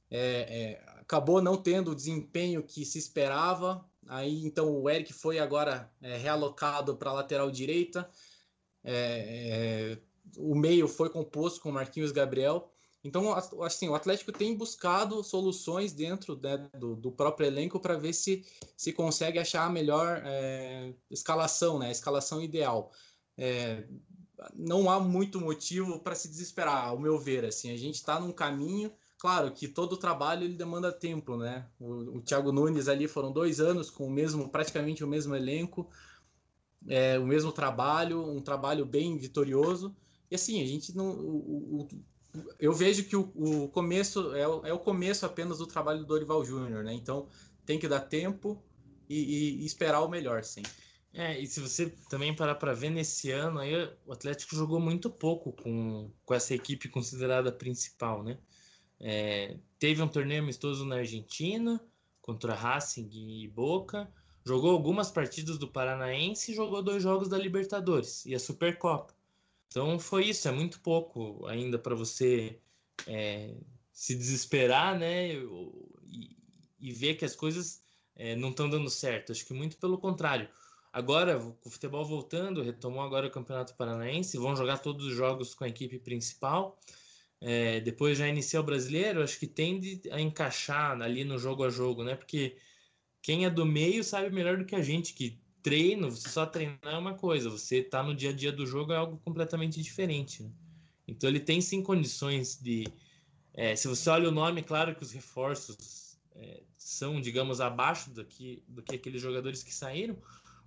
É, 0.10 0.20
é, 0.20 1.00
acabou 1.00 1.42
não 1.42 1.56
tendo 1.56 1.92
o 1.92 1.96
desempenho 1.96 2.64
que 2.64 2.84
se 2.84 2.98
esperava. 2.98 3.86
Aí 4.08 4.44
então 4.44 4.82
o 4.82 4.90
Eric 4.90 5.14
foi 5.14 5.38
agora 5.38 5.92
é, 6.02 6.18
realocado 6.18 6.96
para 6.98 7.12
a 7.12 7.14
lateral 7.14 7.52
direita. 7.52 8.10
É, 8.84 9.96
é, 9.96 9.98
o 10.38 10.56
meio 10.56 10.88
foi 10.88 11.10
composto 11.10 11.62
com 11.62 11.72
Marquinhos 11.72 12.12
Gabriel. 12.12 12.72
Então, 13.08 13.34
assim, 13.64 13.88
o 13.88 13.96
Atlético 13.96 14.34
tem 14.34 14.54
buscado 14.54 15.24
soluções 15.24 15.94
dentro 15.94 16.38
né, 16.42 16.58
do, 16.78 16.94
do, 16.94 17.10
próprio 17.10 17.48
elenco 17.48 17.80
para 17.80 17.96
ver 17.96 18.12
se, 18.12 18.46
se 18.76 18.92
consegue 18.92 19.40
achar 19.40 19.66
a 19.66 19.70
melhor 19.70 20.22
é, 20.26 20.94
escalação, 21.10 21.80
né, 21.80 21.88
a 21.88 21.92
escalação 21.92 22.42
ideal. 22.42 22.92
É, 23.38 23.86
não 24.54 24.90
há 24.90 25.00
muito 25.00 25.40
motivo 25.40 26.00
para 26.00 26.16
se 26.16 26.28
desesperar, 26.28 26.88
ao 26.90 27.00
meu 27.00 27.18
ver. 27.18 27.46
Assim, 27.46 27.72
a 27.72 27.78
gente 27.78 27.96
está 27.96 28.20
num 28.20 28.34
caminho. 28.34 28.92
Claro 29.18 29.52
que 29.52 29.68
todo 29.68 29.96
trabalho 29.96 30.44
ele 30.44 30.56
demanda 30.56 30.92
tempo, 30.92 31.38
né? 31.38 31.66
O, 31.80 32.18
o 32.18 32.22
Thiago 32.22 32.52
Nunes 32.52 32.90
ali 32.90 33.08
foram 33.08 33.32
dois 33.32 33.60
anos 33.62 33.90
com 33.90 34.06
o 34.06 34.12
mesmo, 34.12 34.50
praticamente 34.50 35.04
o 35.04 35.08
mesmo 35.08 35.34
elenco, 35.34 35.90
é, 36.88 37.18
o 37.18 37.26
mesmo 37.26 37.52
trabalho, 37.52 38.22
um 38.22 38.42
trabalho 38.42 38.86
bem 38.86 39.18
vitorioso. 39.18 39.96
E 40.30 40.36
assim, 40.36 40.62
a 40.62 40.68
gente 40.68 40.96
não. 40.96 41.12
O, 41.12 41.82
o, 41.82 41.88
eu 42.60 42.74
vejo 42.74 43.04
que 43.06 43.16
o, 43.16 43.32
o 43.36 43.70
começo 43.70 44.36
é 44.36 44.48
o, 44.48 44.66
é 44.66 44.74
o, 44.74 44.80
começo 44.80 45.26
apenas 45.26 45.58
do 45.58 45.68
trabalho 45.68 46.00
do 46.00 46.06
Dorival 46.06 46.44
Júnior, 46.44 46.84
né? 46.84 46.94
Então 46.94 47.28
tem 47.66 47.80
que 47.80 47.88
dar 47.88 48.02
tempo 48.02 48.64
e, 49.10 49.16
e, 49.16 49.62
e, 49.62 49.66
esperar 49.66 50.02
o 50.02 50.10
melhor, 50.10 50.44
sim. 50.44 50.64
É, 51.14 51.40
e 51.40 51.48
se 51.48 51.60
você 51.60 51.90
também 52.10 52.36
parar 52.36 52.56
para 52.56 52.74
ver 52.74 52.90
nesse 52.90 53.32
ano, 53.32 53.60
aí 53.60 53.74
o 54.06 54.14
Atlético 54.14 54.56
jogou 54.56 54.80
muito 54.80 55.10
pouco 55.10 55.52
com, 55.52 56.12
com 56.26 56.34
essa 56.34 56.54
equipe 56.54 56.90
considerada 56.90 57.52
principal, 57.52 58.24
né? 58.24 58.38
É, 59.00 59.58
teve 59.80 60.02
um 60.02 60.08
torneio 60.08 60.42
amistoso 60.42 60.86
na 60.86 60.98
Argentina 60.98 61.82
contra 62.22 62.54
Racing 62.54 63.10
e 63.12 63.48
Boca, 63.48 64.12
jogou 64.46 64.72
algumas 64.72 65.10
partidas 65.12 65.58
do 65.58 65.68
Paranaense 65.68 66.52
e 66.52 66.56
jogou 66.56 66.84
dois 66.84 67.02
jogos 67.02 67.30
da 67.30 67.38
Libertadores 67.38 68.26
e 68.26 68.36
a 68.36 68.40
Supercopa. 68.40 69.17
Então 69.70 70.00
foi 70.00 70.26
isso, 70.26 70.48
é 70.48 70.52
muito 70.52 70.80
pouco 70.80 71.46
ainda 71.46 71.78
para 71.78 71.96
você 71.96 72.60
é, 73.06 73.56
se 73.92 74.16
desesperar, 74.16 74.98
né? 74.98 75.34
E, 75.34 76.38
e, 76.80 76.92
ver 76.92 77.16
que 77.16 77.26
as 77.26 77.36
coisas 77.36 77.82
é, 78.16 78.36
não 78.36 78.50
estão 78.50 78.70
dando 78.70 78.90
certo. 78.90 79.32
Acho 79.32 79.46
que 79.46 79.54
muito 79.54 79.78
pelo 79.78 79.98
contrário. 79.98 80.48
Agora, 80.92 81.38
o 81.38 81.70
futebol 81.70 82.06
voltando, 82.06 82.64
retomou 82.64 83.02
agora 83.02 83.28
o 83.28 83.32
Campeonato 83.32 83.76
Paranaense, 83.76 84.38
vão 84.38 84.56
jogar 84.56 84.80
todos 84.80 85.06
os 85.06 85.14
jogos 85.14 85.54
com 85.54 85.64
a 85.64 85.68
equipe 85.68 86.00
principal. 86.00 86.80
É, 87.40 87.80
depois 87.82 88.18
já 88.18 88.28
iniciar 88.28 88.62
o 88.62 88.64
brasileiro, 88.64 89.22
acho 89.22 89.40
que 89.40 89.46
tende 89.46 90.02
a 90.12 90.20
encaixar 90.20 91.00
ali 91.02 91.24
no 91.24 91.38
jogo 91.38 91.64
a 91.64 91.70
jogo, 91.70 92.04
né? 92.04 92.16
Porque 92.16 92.58
quem 93.22 93.46
é 93.46 93.50
do 93.50 93.66
meio 93.66 94.04
sabe 94.04 94.34
melhor 94.34 94.58
do 94.58 94.66
que 94.66 94.76
a 94.76 94.82
gente 94.82 95.14
que 95.14 95.40
treino, 95.62 96.10
você 96.10 96.30
só 96.30 96.46
treinar 96.46 96.80
é 96.84 96.98
uma 96.98 97.14
coisa, 97.14 97.50
você 97.50 97.84
tá 97.84 98.02
no 98.04 98.16
dia 98.16 98.30
a 98.30 98.34
dia 98.34 98.52
do 98.52 98.66
jogo 98.66 98.94
é 98.94 98.98
algo 98.98 99.18
completamente 99.18 99.82
diferente. 99.82 100.44
Né? 100.44 100.50
Então 101.08 101.30
ele 101.30 101.40
tem 101.40 101.62
sim 101.62 101.82
condições 101.82 102.60
de. 102.62 102.86
É, 103.54 103.76
se 103.76 103.88
você 103.88 104.10
olha 104.10 104.30
o 104.30 104.32
nome, 104.32 104.62
claro 104.62 104.96
que 104.96 105.04
os 105.04 105.12
reforços 105.12 106.20
é, 106.36 106.62
são, 106.78 107.20
digamos, 107.20 107.60
abaixo 107.60 108.12
do 108.12 108.24
que, 108.24 108.64
do 108.68 108.82
que 108.84 108.96
aqueles 108.96 109.22
jogadores 109.22 109.64
que 109.64 109.74
saíram, 109.74 110.16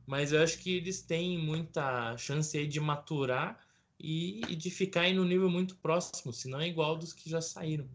mas 0.06 0.32
eu 0.32 0.42
acho 0.42 0.58
que 0.58 0.76
eles 0.76 1.02
têm 1.02 1.38
muita 1.38 2.16
chance 2.16 2.56
aí 2.58 2.66
de 2.66 2.80
maturar 2.80 3.60
e, 3.98 4.40
e 4.48 4.56
de 4.56 4.70
ficar 4.70 5.02
aí 5.02 5.14
no 5.14 5.24
nível 5.24 5.48
muito 5.48 5.76
próximo, 5.76 6.32
se 6.32 6.48
não 6.48 6.58
é 6.58 6.66
igual 6.66 6.96
dos 6.96 7.12
que 7.12 7.30
já 7.30 7.40
saíram. 7.40 7.86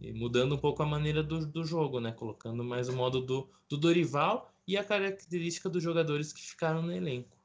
E 0.00 0.12
mudando 0.12 0.54
um 0.54 0.58
pouco 0.58 0.82
a 0.82 0.86
maneira 0.86 1.22
do, 1.22 1.46
do 1.46 1.64
jogo, 1.64 1.98
né? 1.98 2.12
Colocando 2.12 2.62
mais 2.62 2.88
o 2.88 2.92
modo 2.92 3.20
do, 3.20 3.48
do 3.68 3.76
Dorival 3.76 4.52
e 4.66 4.76
a 4.76 4.84
característica 4.84 5.68
dos 5.68 5.82
jogadores 5.82 6.32
que 6.32 6.42
ficaram 6.42 6.82
no 6.82 6.92
elenco. 6.92 7.36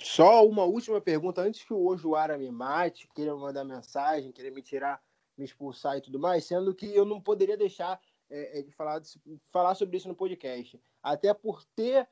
Só 0.00 0.46
uma 0.46 0.64
última 0.64 1.00
pergunta, 1.00 1.42
antes 1.42 1.62
que 1.62 1.72
o 1.72 1.86
Ojuara 1.86 2.36
me 2.36 2.50
mate, 2.50 3.08
queira 3.14 3.34
mandar 3.36 3.64
mensagem, 3.64 4.32
queira 4.32 4.50
me 4.50 4.62
tirar, 4.62 5.02
me 5.36 5.44
expulsar 5.44 5.96
e 5.96 6.00
tudo 6.00 6.18
mais, 6.18 6.44
sendo 6.44 6.74
que 6.74 6.86
eu 6.86 7.04
não 7.04 7.20
poderia 7.20 7.56
deixar 7.56 8.00
é, 8.28 8.58
é 8.58 8.62
de 8.62 8.72
falar, 8.72 8.98
de 8.98 9.20
falar 9.52 9.74
sobre 9.74 9.96
isso 9.96 10.08
no 10.08 10.14
podcast. 10.14 10.80
Até 11.02 11.32
por 11.34 11.62
ter, 11.76 12.08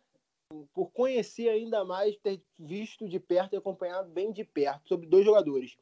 por 0.72 0.90
conhecer 0.92 1.48
ainda 1.48 1.84
mais, 1.84 2.16
ter 2.18 2.42
visto 2.58 3.08
de 3.08 3.18
perto 3.18 3.54
e 3.54 3.56
acompanhado 3.56 4.10
bem 4.10 4.30
de 4.30 4.44
perto 4.44 4.88
sobre 4.88 5.06
dois 5.06 5.24
jogadores. 5.24 5.76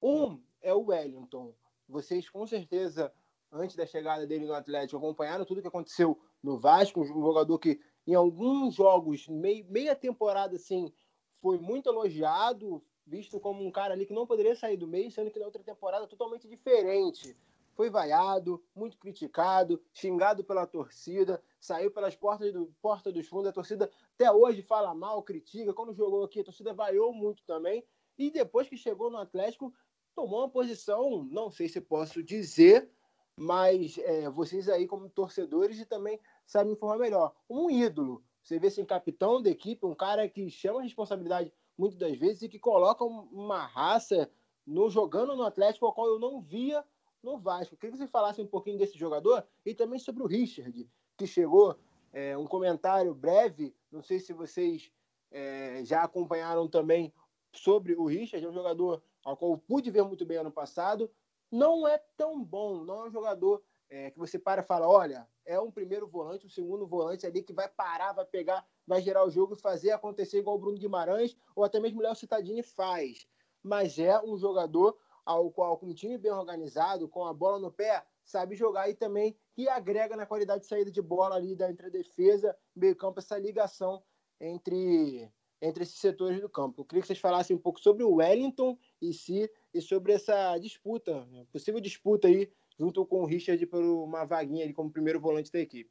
Um 0.00 0.38
é 0.60 0.74
o 0.74 0.86
Wellington. 0.86 1.52
Vocês 1.88 2.28
com 2.28 2.46
certeza, 2.46 3.12
antes 3.52 3.76
da 3.76 3.86
chegada 3.86 4.26
dele 4.26 4.46
no 4.46 4.54
Atlético, 4.54 4.96
acompanharam 4.96 5.44
tudo 5.44 5.60
que 5.60 5.68
aconteceu 5.68 6.18
no 6.42 6.58
Vasco, 6.58 7.02
um 7.02 7.22
jogador 7.22 7.58
que 7.58 7.78
em 8.06 8.14
alguns 8.14 8.74
jogos, 8.74 9.28
meia, 9.28 9.94
temporada 9.94 10.56
assim, 10.56 10.92
foi 11.40 11.58
muito 11.58 11.88
elogiado, 11.88 12.82
visto 13.06 13.38
como 13.38 13.64
um 13.64 13.70
cara 13.70 13.94
ali 13.94 14.06
que 14.06 14.14
não 14.14 14.26
poderia 14.26 14.56
sair 14.56 14.76
do 14.76 14.88
meio, 14.88 15.10
sendo 15.10 15.30
que 15.30 15.38
na 15.38 15.44
outra 15.44 15.62
temporada 15.62 16.06
totalmente 16.06 16.48
diferente. 16.48 17.36
Foi 17.74 17.88
vaiado, 17.88 18.62
muito 18.74 18.98
criticado, 18.98 19.82
xingado 19.92 20.44
pela 20.44 20.66
torcida, 20.66 21.42
saiu 21.58 21.90
pelas 21.90 22.14
portas 22.14 22.52
do 22.52 22.72
porta 22.82 23.10
dos 23.10 23.26
fundos, 23.28 23.48
a 23.48 23.52
torcida 23.52 23.90
até 24.14 24.30
hoje 24.30 24.62
fala 24.62 24.94
mal, 24.94 25.22
critica. 25.22 25.72
Quando 25.72 25.94
jogou 25.94 26.24
aqui, 26.24 26.40
a 26.40 26.44
torcida 26.44 26.74
vaiou 26.74 27.14
muito 27.14 27.42
também. 27.44 27.84
E 28.18 28.30
depois 28.30 28.68
que 28.68 28.76
chegou 28.76 29.10
no 29.10 29.16
Atlético, 29.16 29.72
tomou 30.14 30.40
uma 30.40 30.50
posição, 30.50 31.24
não 31.24 31.50
sei 31.50 31.66
se 31.66 31.80
posso 31.80 32.22
dizer, 32.22 32.90
mas 33.36 33.98
é, 33.98 34.28
vocês 34.30 34.68
aí 34.68 34.86
como 34.86 35.08
torcedores 35.08 35.78
e 35.78 35.86
também 35.86 36.20
sabem 36.46 36.72
informar 36.72 36.98
melhor. 36.98 37.34
Um 37.48 37.70
ídolo, 37.70 38.22
você 38.42 38.58
vê 38.58 38.68
assim, 38.68 38.84
capitão 38.84 39.40
da 39.40 39.50
equipe, 39.50 39.86
um 39.86 39.94
cara 39.94 40.28
que 40.28 40.50
chama 40.50 40.80
a 40.80 40.82
responsabilidade 40.82 41.52
muitas 41.76 41.98
das 41.98 42.16
vezes 42.18 42.42
e 42.42 42.48
que 42.48 42.58
coloca 42.58 43.04
uma 43.04 43.64
raça 43.66 44.30
no 44.66 44.90
jogando 44.90 45.34
no 45.34 45.44
Atlético, 45.44 45.86
ao 45.86 45.92
qual 45.92 46.06
eu 46.06 46.18
não 46.18 46.40
via 46.40 46.84
no 47.22 47.38
Vasco. 47.38 47.76
Queria 47.76 47.92
que 47.92 47.98
você 47.98 48.06
falasse 48.06 48.40
um 48.40 48.46
pouquinho 48.46 48.78
desse 48.78 48.98
jogador 48.98 49.44
e 49.64 49.74
também 49.74 49.98
sobre 49.98 50.22
o 50.22 50.26
Richard, 50.26 50.88
que 51.16 51.26
chegou. 51.26 51.78
É, 52.14 52.36
um 52.36 52.46
comentário 52.46 53.14
breve, 53.14 53.74
não 53.90 54.02
sei 54.02 54.20
se 54.20 54.34
vocês 54.34 54.92
é, 55.30 55.82
já 55.82 56.02
acompanharam 56.02 56.68
também 56.68 57.10
sobre 57.54 57.94
o 57.94 58.04
Richard, 58.04 58.44
é 58.44 58.48
um 58.48 58.52
jogador 58.52 59.02
ao 59.24 59.34
qual 59.34 59.52
eu 59.52 59.58
pude 59.58 59.90
ver 59.90 60.02
muito 60.04 60.26
bem 60.26 60.36
ano 60.36 60.50
passado, 60.50 61.10
não 61.52 61.86
é 61.86 61.98
tão 62.16 62.42
bom, 62.42 62.82
não 62.82 63.04
é 63.04 63.08
um 63.08 63.12
jogador 63.12 63.62
é, 63.90 64.10
que 64.10 64.18
você 64.18 64.38
para 64.38 64.62
e 64.62 64.64
fala, 64.64 64.88
olha, 64.88 65.28
é 65.44 65.60
um 65.60 65.70
primeiro 65.70 66.08
volante, 66.08 66.46
um 66.46 66.50
segundo 66.50 66.86
volante 66.86 67.26
ali 67.26 67.42
que 67.42 67.52
vai 67.52 67.68
parar, 67.68 68.14
vai 68.14 68.24
pegar, 68.24 68.66
vai 68.86 69.02
gerar 69.02 69.22
o 69.26 69.30
jogo 69.30 69.52
e 69.52 69.60
fazer 69.60 69.90
acontecer 69.90 70.38
igual 70.38 70.56
o 70.56 70.58
Bruno 70.58 70.78
Guimarães 70.78 71.36
ou 71.54 71.62
até 71.62 71.78
mesmo 71.78 72.00
o 72.00 72.02
Léo 72.02 72.14
Cittadini 72.14 72.62
faz. 72.62 73.28
Mas 73.62 73.98
é 73.98 74.18
um 74.22 74.38
jogador 74.38 74.98
ao 75.26 75.50
qual, 75.50 75.76
com 75.76 75.86
um 75.86 75.94
time 75.94 76.16
bem 76.16 76.32
organizado, 76.32 77.06
com 77.06 77.26
a 77.26 77.34
bola 77.34 77.58
no 77.58 77.70
pé, 77.70 78.02
sabe 78.24 78.56
jogar 78.56 78.88
e 78.88 78.94
também 78.94 79.36
que 79.52 79.68
agrega 79.68 80.16
na 80.16 80.26
qualidade 80.26 80.62
de 80.62 80.68
saída 80.68 80.90
de 80.90 81.02
bola 81.02 81.36
ali 81.36 81.54
da 81.54 81.70
entre 81.70 81.90
defesa, 81.90 82.56
meio 82.74 82.96
campo, 82.96 83.20
essa 83.20 83.38
ligação 83.38 84.02
entre 84.40 85.30
entre 85.60 85.84
esses 85.84 86.00
setores 86.00 86.40
do 86.40 86.48
campo. 86.48 86.80
Eu 86.80 86.84
queria 86.84 87.02
que 87.02 87.06
vocês 87.06 87.20
falassem 87.20 87.54
um 87.54 87.60
pouco 87.60 87.78
sobre 87.78 88.02
o 88.02 88.14
Wellington 88.14 88.76
em 89.00 89.12
si 89.12 89.48
e 89.72 89.80
sobre 89.80 90.12
essa 90.12 90.56
disputa, 90.58 91.26
né? 91.26 91.46
possível 91.52 91.80
disputa 91.80 92.28
aí, 92.28 92.50
junto 92.78 93.04
com 93.06 93.22
o 93.22 93.26
Richard 93.26 93.64
por 93.66 93.82
uma 93.82 94.24
vaguinha 94.24 94.64
ali 94.64 94.72
como 94.72 94.90
primeiro 94.90 95.20
volante 95.20 95.52
da 95.52 95.60
equipe. 95.60 95.90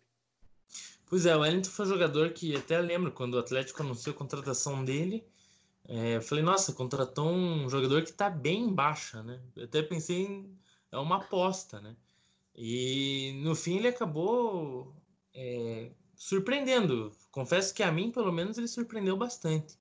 Pois 1.06 1.26
é, 1.26 1.36
o 1.36 1.42
Wellington 1.42 1.70
foi 1.70 1.86
um 1.86 1.90
jogador 1.90 2.32
que 2.32 2.56
até 2.56 2.80
lembro 2.80 3.12
quando 3.12 3.34
o 3.34 3.40
Atlético 3.40 3.84
anunciou 3.84 4.16
a 4.16 4.18
contratação 4.18 4.86
dele. 4.86 5.24
É, 5.88 6.16
eu 6.16 6.22
falei, 6.22 6.44
nossa, 6.44 6.72
contratou 6.72 7.30
um 7.30 7.70
jogador 7.70 8.04
que 8.04 8.12
está 8.12 8.30
bem 8.30 8.64
em 8.64 8.74
baixa, 8.74 9.22
né? 9.22 9.42
Eu 9.56 9.66
até 9.66 9.82
pensei 9.82 10.22
em 10.22 10.58
é 10.92 10.98
uma 10.98 11.18
aposta, 11.18 11.80
né? 11.80 11.96
E 12.56 13.40
no 13.44 13.56
fim 13.56 13.78
ele 13.78 13.88
acabou 13.88 14.94
é, 15.34 15.92
surpreendendo. 16.16 17.12
Confesso 17.32 17.74
que 17.74 17.82
a 17.82 17.92
mim, 17.92 18.12
pelo 18.12 18.32
menos, 18.32 18.58
ele 18.58 18.68
surpreendeu 18.68 19.16
bastante. 19.16 19.80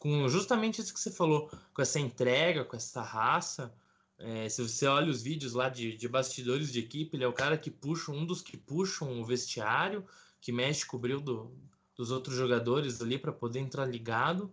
Com 0.00 0.28
justamente 0.28 0.80
isso 0.80 0.92
que 0.92 0.98
você 0.98 1.12
falou, 1.12 1.48
com 1.72 1.80
essa 1.80 2.00
entrega, 2.00 2.64
com 2.64 2.74
essa 2.74 3.00
raça. 3.02 3.72
É, 4.18 4.48
se 4.48 4.60
você 4.66 4.86
olha 4.86 5.10
os 5.10 5.22
vídeos 5.22 5.52
lá 5.52 5.68
de, 5.68 5.96
de 5.96 6.08
bastidores 6.08 6.72
de 6.72 6.80
equipe, 6.80 7.16
ele 7.16 7.22
é 7.24 7.28
o 7.28 7.32
cara 7.32 7.56
que 7.56 7.70
puxa, 7.70 8.10
um 8.10 8.26
dos 8.26 8.42
que 8.42 8.56
puxam 8.56 9.20
o 9.20 9.24
vestiário, 9.24 10.04
que 10.40 10.50
mexe 10.50 10.84
brilho 10.98 11.20
do, 11.20 11.54
dos 11.94 12.10
outros 12.10 12.34
jogadores 12.34 13.00
ali 13.00 13.18
para 13.18 13.32
poder 13.32 13.60
entrar 13.60 13.86
ligado. 13.86 14.52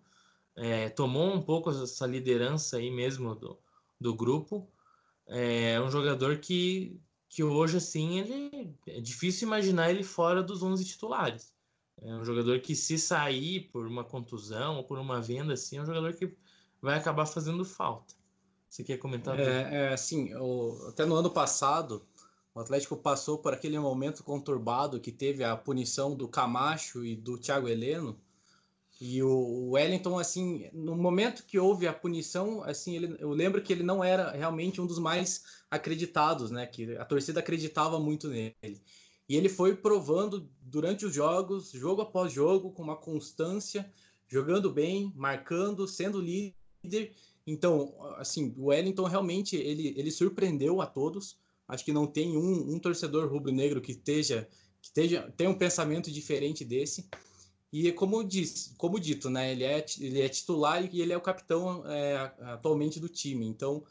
É, 0.55 0.89
tomou 0.89 1.33
um 1.33 1.41
pouco 1.41 1.71
essa 1.71 2.05
liderança 2.05 2.77
aí 2.77 2.91
mesmo 2.91 3.33
do, 3.33 3.57
do 3.99 4.13
grupo. 4.13 4.69
É 5.25 5.81
um 5.81 5.89
jogador 5.89 6.37
que 6.37 7.01
que 7.29 7.43
hoje, 7.43 7.77
assim, 7.77 8.19
ele 8.19 8.73
é 8.87 8.99
difícil 8.99 9.47
imaginar 9.47 9.89
ele 9.89 10.03
fora 10.03 10.41
dos 10.41 10.63
11 10.63 10.83
titulares. 10.85 11.53
É 12.01 12.13
um 12.13 12.23
jogador 12.23 12.59
que, 12.59 12.75
se 12.75 12.97
sair 12.97 13.69
por 13.71 13.87
uma 13.87 14.03
contusão 14.03 14.77
ou 14.77 14.83
por 14.83 14.99
uma 14.99 15.21
venda, 15.21 15.53
assim, 15.53 15.77
é 15.77 15.81
um 15.81 15.85
jogador 15.85 16.13
que 16.13 16.31
vai 16.81 16.97
acabar 16.97 17.25
fazendo 17.25 17.65
falta. 17.65 18.13
Você 18.69 18.83
quer 18.83 18.97
comentar? 18.97 19.39
É, 19.39 19.87
é 19.87 19.93
assim, 19.93 20.33
o, 20.35 20.87
até 20.89 21.05
no 21.05 21.15
ano 21.15 21.29
passado, 21.29 22.05
o 22.53 22.59
Atlético 22.59 22.95
passou 22.97 23.39
por 23.39 23.53
aquele 23.53 23.79
momento 23.79 24.23
conturbado 24.23 24.99
que 24.99 25.11
teve 25.11 25.43
a 25.43 25.55
punição 25.55 26.15
do 26.15 26.27
Camacho 26.27 27.03
e 27.03 27.15
do 27.15 27.37
Thiago 27.37 27.67
Heleno, 27.67 28.19
e 28.99 29.21
o 29.21 29.69
Wellington, 29.71 30.17
assim, 30.17 30.67
no 30.73 30.95
momento 30.95 31.45
que 31.45 31.59
houve 31.59 31.87
a 31.87 31.93
punição, 31.93 32.63
assim, 32.63 32.95
ele, 32.95 33.15
eu 33.19 33.29
lembro 33.29 33.61
que 33.61 33.71
ele 33.71 33.83
não 33.83 34.03
era 34.03 34.31
realmente 34.31 34.81
um 34.81 34.87
dos 34.87 34.97
mais 34.97 35.61
acreditados, 35.69 36.49
né? 36.49 36.65
Que 36.65 36.97
a 36.97 37.05
torcida 37.05 37.39
acreditava 37.39 37.99
muito 37.99 38.27
nele. 38.27 38.81
E 39.29 39.35
ele 39.35 39.49
foi 39.49 39.75
provando 39.75 40.49
durante 40.61 41.05
os 41.05 41.13
jogos, 41.13 41.71
jogo 41.71 42.01
após 42.01 42.31
jogo, 42.31 42.71
com 42.71 42.83
uma 42.83 42.95
constância, 42.95 43.91
jogando 44.27 44.71
bem, 44.71 45.11
marcando, 45.15 45.87
sendo 45.87 46.21
líder. 46.21 47.13
Então, 47.45 47.95
assim, 48.17 48.53
o 48.57 48.67
Wellington 48.67 49.05
realmente 49.05 49.55
ele, 49.55 49.93
ele 49.97 50.11
surpreendeu 50.11 50.81
a 50.81 50.85
todos. 50.85 51.37
Acho 51.67 51.83
que 51.83 51.91
não 51.91 52.07
tem 52.07 52.37
um, 52.37 52.73
um 52.73 52.79
torcedor 52.79 53.29
rubro-negro 53.29 53.81
que 53.81 53.91
esteja 53.91 54.47
que 54.81 54.87
esteja, 54.87 55.33
tenha 55.35 55.49
um 55.49 55.57
pensamento 55.57 56.11
diferente 56.11 56.63
desse. 56.63 57.09
E 57.71 57.91
como, 57.91 58.23
diz, 58.23 58.73
como 58.77 58.99
dito, 58.99 59.29
né, 59.29 59.51
ele, 59.51 59.63
é, 59.63 59.85
ele 59.99 60.21
é 60.21 60.29
titular 60.29 60.83
e 60.83 61.01
ele 61.01 61.11
é 61.11 61.17
o 61.17 61.21
capitão 61.21 61.85
é, 61.85 62.33
atualmente 62.41 62.99
do 62.99 63.09
time. 63.09 63.45
Então, 63.45 63.83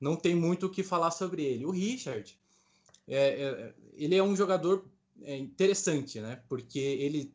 não 0.00 0.16
tem 0.16 0.34
muito 0.34 0.66
o 0.66 0.70
que 0.70 0.82
falar 0.82 1.10
sobre 1.10 1.42
ele. 1.42 1.64
O 1.64 1.70
Richard, 1.70 2.38
é, 3.06 3.42
é, 3.42 3.74
ele 3.94 4.16
é 4.16 4.22
um 4.22 4.34
jogador 4.34 4.88
é, 5.22 5.36
interessante, 5.36 6.20
né? 6.20 6.42
Porque 6.48 6.78
ele 6.78 7.34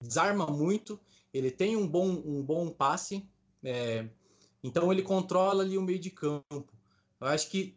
desarma 0.00 0.46
muito, 0.46 1.00
ele 1.32 1.50
tem 1.50 1.76
um 1.76 1.86
bom, 1.86 2.08
um 2.24 2.42
bom 2.42 2.70
passe, 2.70 3.28
é, 3.62 4.08
então 4.62 4.92
ele 4.92 5.02
controla 5.02 5.62
ali 5.62 5.76
o 5.78 5.82
meio 5.82 5.98
de 5.98 6.10
campo. 6.10 6.72
Eu 7.20 7.28
acho 7.28 7.50
que 7.50 7.76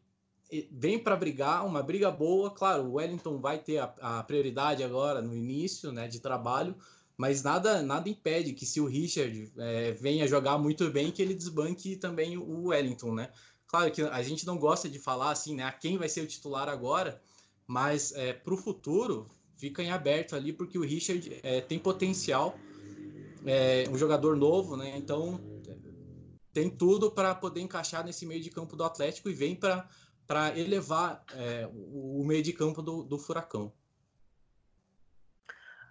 vem 0.71 0.97
para 0.97 1.15
brigar, 1.15 1.65
uma 1.65 1.83
briga 1.83 2.09
boa. 2.09 2.49
Claro, 2.51 2.83
o 2.83 2.93
Wellington 2.93 3.39
vai 3.39 3.59
ter 3.59 3.77
a, 3.77 3.93
a 4.01 4.23
prioridade 4.23 4.83
agora 4.83 5.21
no 5.21 5.35
início 5.35 5.91
né, 5.91 6.07
de 6.07 6.19
trabalho, 6.19 6.75
mas 7.15 7.43
nada 7.43 7.81
nada 7.81 8.09
impede 8.09 8.53
que 8.53 8.65
se 8.65 8.81
o 8.81 8.85
Richard 8.85 9.51
é, 9.57 9.91
venha 9.91 10.27
jogar 10.27 10.57
muito 10.57 10.89
bem, 10.89 11.11
que 11.11 11.21
ele 11.21 11.35
desbanque 11.35 11.95
também 11.95 12.37
o 12.37 12.67
Wellington, 12.67 13.13
né? 13.13 13.31
Claro 13.67 13.91
que 13.91 14.01
a 14.01 14.23
gente 14.23 14.47
não 14.47 14.57
gosta 14.57 14.89
de 14.89 14.97
falar 14.97 15.31
assim, 15.31 15.55
né? 15.55 15.71
Quem 15.79 15.97
vai 15.97 16.09
ser 16.09 16.21
o 16.21 16.27
titular 16.27 16.67
agora, 16.67 17.21
mas 17.69 18.11
é, 18.13 18.33
para 18.33 18.55
o 18.55 18.57
futuro 18.57 19.27
fica 19.55 19.83
em 19.83 19.91
aberto 19.91 20.35
ali, 20.35 20.51
porque 20.51 20.79
o 20.79 20.81
Richard 20.81 21.39
é, 21.43 21.61
tem 21.61 21.77
potencial, 21.77 22.57
é 23.45 23.87
um 23.91 23.95
jogador 23.95 24.35
novo, 24.35 24.75
né? 24.75 24.97
Então 24.97 25.39
tem 26.51 26.67
tudo 26.67 27.11
para 27.11 27.35
poder 27.35 27.61
encaixar 27.61 28.03
nesse 28.03 28.25
meio 28.25 28.41
de 28.41 28.49
campo 28.49 28.75
do 28.75 28.83
Atlético 28.83 29.29
e 29.29 29.35
vem 29.35 29.55
para 29.55 30.57
elevar 30.57 31.23
é, 31.35 31.69
o, 31.71 32.23
meio 32.25 32.41
de 32.41 32.53
campo 32.53 32.81
do, 32.81 33.03
do 33.03 33.19
Furacão. 33.19 33.71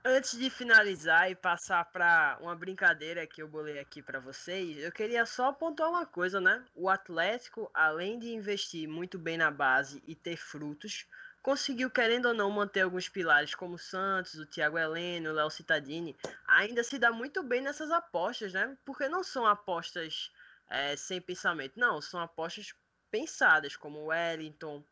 Antes 0.04 0.36
de 0.36 0.50
finalizar 0.50 1.30
e 1.30 1.36
passar 1.36 1.84
para 1.92 2.38
uma 2.40 2.56
brincadeira 2.56 3.24
que 3.24 3.40
eu 3.40 3.46
bolei 3.46 3.78
aqui 3.78 4.02
para 4.02 4.18
vocês, 4.18 4.78
eu 4.78 4.90
queria 4.90 5.24
só 5.24 5.52
pontuar 5.52 5.90
uma 5.90 6.06
coisa, 6.06 6.40
né? 6.40 6.64
O 6.74 6.88
Atlético, 6.88 7.70
além 7.72 8.18
de 8.18 8.32
investir 8.32 8.88
muito 8.88 9.16
bem 9.16 9.36
na 9.36 9.50
base 9.50 10.02
e 10.06 10.14
ter 10.16 10.36
frutos, 10.36 11.06
conseguiu, 11.42 11.90
querendo 11.90 12.26
ou 12.26 12.34
não, 12.34 12.50
manter 12.50 12.82
alguns 12.82 13.08
pilares 13.08 13.54
como 13.54 13.74
o 13.74 13.78
Santos, 13.78 14.34
o 14.34 14.46
Thiago 14.46 14.78
Heleno, 14.78 15.30
o 15.30 15.32
Léo 15.32 15.50
Cittadini, 15.50 16.16
ainda 16.46 16.82
se 16.82 16.98
dá 16.98 17.10
muito 17.10 17.42
bem 17.42 17.60
nessas 17.60 17.90
apostas, 17.90 18.52
né? 18.52 18.76
Porque 18.84 19.08
não 19.08 19.22
são 19.22 19.46
apostas 19.46 20.32
é, 20.68 20.96
sem 20.96 21.20
pensamento, 21.20 21.78
não, 21.78 22.00
são 22.00 22.20
apostas 22.20 22.74
pensadas, 23.10 23.76
como 23.76 23.98
o 24.00 24.06
Wellington, 24.06 24.84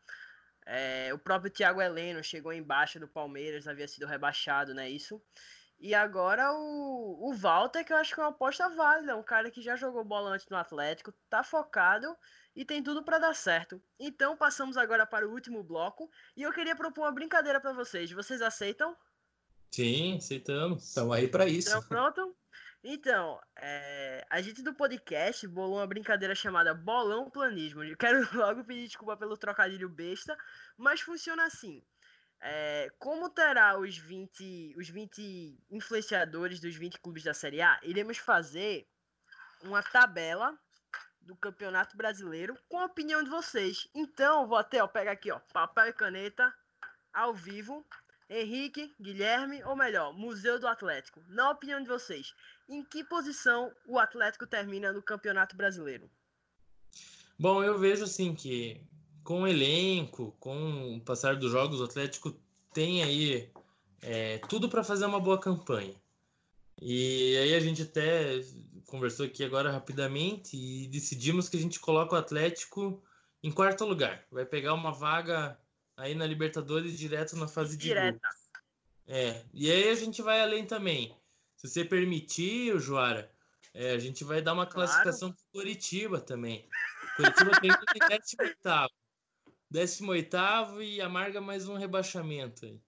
é, 0.66 1.14
o 1.14 1.18
próprio 1.18 1.50
Thiago 1.50 1.80
Heleno 1.80 2.22
chegou 2.24 2.52
embaixo 2.52 2.98
do 2.98 3.06
Palmeiras, 3.06 3.68
havia 3.68 3.86
sido 3.86 4.04
rebaixado, 4.04 4.74
né? 4.74 4.90
Isso. 4.90 5.22
E 5.78 5.94
agora 5.94 6.52
o, 6.54 7.28
o 7.28 7.34
Walter, 7.34 7.84
que 7.84 7.92
eu 7.92 7.96
acho 7.96 8.14
que 8.14 8.20
é 8.20 8.22
uma 8.22 8.30
aposta 8.30 8.68
válida, 8.70 9.16
um 9.16 9.22
cara 9.22 9.50
que 9.50 9.60
já 9.60 9.76
jogou 9.76 10.04
bola 10.04 10.30
antes 10.30 10.48
no 10.48 10.56
Atlético, 10.56 11.12
tá 11.28 11.44
focado 11.44 12.16
e 12.54 12.64
tem 12.64 12.82
tudo 12.82 13.02
para 13.02 13.18
dar 13.18 13.34
certo. 13.34 13.80
Então 14.00 14.36
passamos 14.36 14.76
agora 14.76 15.06
para 15.06 15.28
o 15.28 15.32
último 15.32 15.62
bloco 15.62 16.10
e 16.34 16.42
eu 16.42 16.52
queria 16.52 16.74
propor 16.74 17.02
uma 17.02 17.12
brincadeira 17.12 17.60
para 17.60 17.74
vocês. 17.74 18.10
Vocês 18.10 18.40
aceitam? 18.40 18.96
Sim, 19.70 20.16
aceitamos. 20.16 20.88
Estamos 20.88 21.14
aí 21.14 21.28
para 21.28 21.46
isso. 21.46 21.68
Então, 21.68 21.82
pronto? 21.82 22.34
Então, 22.82 23.40
é, 23.56 24.24
a 24.30 24.40
gente 24.40 24.62
do 24.62 24.72
podcast 24.72 25.46
bolou 25.48 25.78
uma 25.78 25.86
brincadeira 25.86 26.34
chamada 26.34 26.72
Bolão 26.72 27.28
Planismo. 27.28 27.82
Eu 27.82 27.96
quero 27.96 28.20
logo 28.32 28.64
pedir 28.64 28.86
desculpa 28.86 29.16
pelo 29.16 29.36
trocadilho 29.36 29.88
besta, 29.88 30.36
mas 30.76 31.00
funciona 31.00 31.44
assim. 31.44 31.82
É, 32.40 32.90
como 32.98 33.30
terá 33.30 33.78
os 33.78 33.96
20, 33.96 34.74
os 34.76 34.88
20 34.88 35.58
influenciadores 35.70 36.60
dos 36.60 36.76
20 36.76 37.00
clubes 37.00 37.24
da 37.24 37.34
Série 37.34 37.62
A, 37.62 37.80
iremos 37.82 38.18
fazer 38.18 38.86
uma 39.62 39.82
tabela 39.82 40.56
do 41.20 41.34
Campeonato 41.34 41.96
Brasileiro 41.96 42.56
com 42.68 42.78
a 42.78 42.84
opinião 42.84 43.22
de 43.22 43.30
vocês. 43.30 43.88
Então, 43.94 44.46
vou 44.46 44.58
até 44.58 44.82
ó, 44.82 44.86
pegar 44.86 45.12
aqui, 45.12 45.30
ó, 45.30 45.40
papel 45.52 45.88
e 45.88 45.92
caneta, 45.92 46.54
ao 47.12 47.34
vivo. 47.34 47.84
Henrique, 48.28 48.92
Guilherme, 49.00 49.62
ou 49.62 49.76
melhor, 49.76 50.12
Museu 50.12 50.58
do 50.58 50.66
Atlético. 50.66 51.22
Na 51.28 51.50
opinião 51.50 51.80
de 51.80 51.88
vocês, 51.88 52.34
em 52.68 52.84
que 52.84 53.04
posição 53.04 53.72
o 53.86 54.00
Atlético 54.00 54.46
termina 54.46 54.92
no 54.92 55.00
Campeonato 55.00 55.56
Brasileiro? 55.56 56.10
Bom, 57.38 57.62
eu 57.62 57.78
vejo 57.78 58.02
assim 58.02 58.34
que 58.34 58.80
com 59.26 59.42
o 59.42 59.46
elenco, 59.48 60.34
com 60.38 60.96
o 60.96 61.00
passar 61.00 61.34
dos 61.34 61.50
jogos, 61.50 61.80
o 61.80 61.84
Atlético 61.84 62.32
tem 62.72 63.02
aí 63.02 63.50
é, 64.00 64.38
tudo 64.48 64.68
para 64.68 64.84
fazer 64.84 65.04
uma 65.04 65.18
boa 65.18 65.38
campanha. 65.38 65.94
E 66.80 67.36
aí 67.38 67.54
a 67.54 67.60
gente 67.60 67.82
até 67.82 68.40
conversou 68.86 69.26
aqui 69.26 69.42
agora 69.42 69.72
rapidamente 69.72 70.56
e 70.56 70.86
decidimos 70.86 71.48
que 71.48 71.56
a 71.56 71.60
gente 71.60 71.80
coloca 71.80 72.14
o 72.14 72.18
Atlético 72.18 73.02
em 73.42 73.50
quarto 73.50 73.84
lugar. 73.84 74.24
Vai 74.30 74.46
pegar 74.46 74.74
uma 74.74 74.92
vaga 74.92 75.58
aí 75.96 76.14
na 76.14 76.24
Libertadores 76.24 76.96
direto 76.96 77.36
na 77.36 77.48
fase 77.48 77.76
de 77.76 77.88
Direta. 77.88 78.12
grupos. 78.12 78.46
É, 79.08 79.42
e 79.52 79.70
aí 79.72 79.88
a 79.88 79.94
gente 79.96 80.22
vai 80.22 80.40
além 80.40 80.64
também. 80.64 81.16
Se 81.56 81.68
você 81.68 81.84
permitir, 81.84 82.72
o 82.72 82.78
Joara, 82.78 83.28
é, 83.74 83.90
a 83.90 83.98
gente 83.98 84.22
vai 84.22 84.40
dar 84.40 84.52
uma 84.52 84.66
classificação 84.66 85.30
claro. 85.30 85.42
para 85.52 85.60
Curitiba 85.60 86.20
também. 86.20 86.68
Curitiba 87.16 87.60
tem 87.60 87.70
18 87.70 88.96
18 89.76 90.82
e 90.82 91.02
amarga 91.02 91.38
mais 91.38 91.68
um 91.68 91.76
rebaixamento 91.76 92.64
aí. 92.64 92.80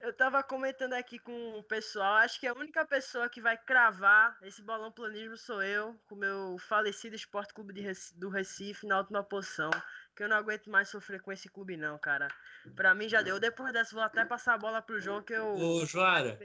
Eu 0.00 0.14
tava 0.14 0.42
comentando 0.42 0.94
aqui 0.94 1.18
com 1.18 1.58
o 1.58 1.62
pessoal, 1.64 2.14
acho 2.14 2.38
que 2.38 2.46
a 2.46 2.54
única 2.54 2.86
pessoa 2.86 3.28
que 3.28 3.40
vai 3.40 3.58
cravar 3.58 4.38
esse 4.42 4.62
balão 4.62 4.92
planismo 4.92 5.36
sou 5.36 5.62
eu, 5.62 5.94
com 6.06 6.14
o 6.14 6.18
meu 6.18 6.56
falecido 6.58 7.16
Esporte 7.16 7.52
Clube 7.52 7.74
de 7.74 7.82
do 8.14 8.30
Recife 8.30 8.86
na 8.86 8.98
última 8.98 9.22
posição 9.22 9.70
que 10.16 10.22
eu 10.22 10.28
não 10.28 10.36
aguento 10.36 10.70
mais 10.70 10.88
sofrer 10.88 11.20
com 11.20 11.32
esse 11.32 11.48
clube, 11.48 11.76
não, 11.76 11.98
cara. 11.98 12.28
Pra 12.76 12.94
mim 12.94 13.08
já 13.08 13.20
deu. 13.20 13.40
Depois 13.40 13.72
dessa, 13.72 13.94
vou 13.94 14.02
até 14.02 14.24
passar 14.24 14.54
a 14.54 14.58
bola 14.58 14.80
pro 14.80 15.00
João 15.00 15.22
que 15.22 15.32
eu. 15.32 15.54
Ô, 15.54 15.84
Joara. 15.84 16.38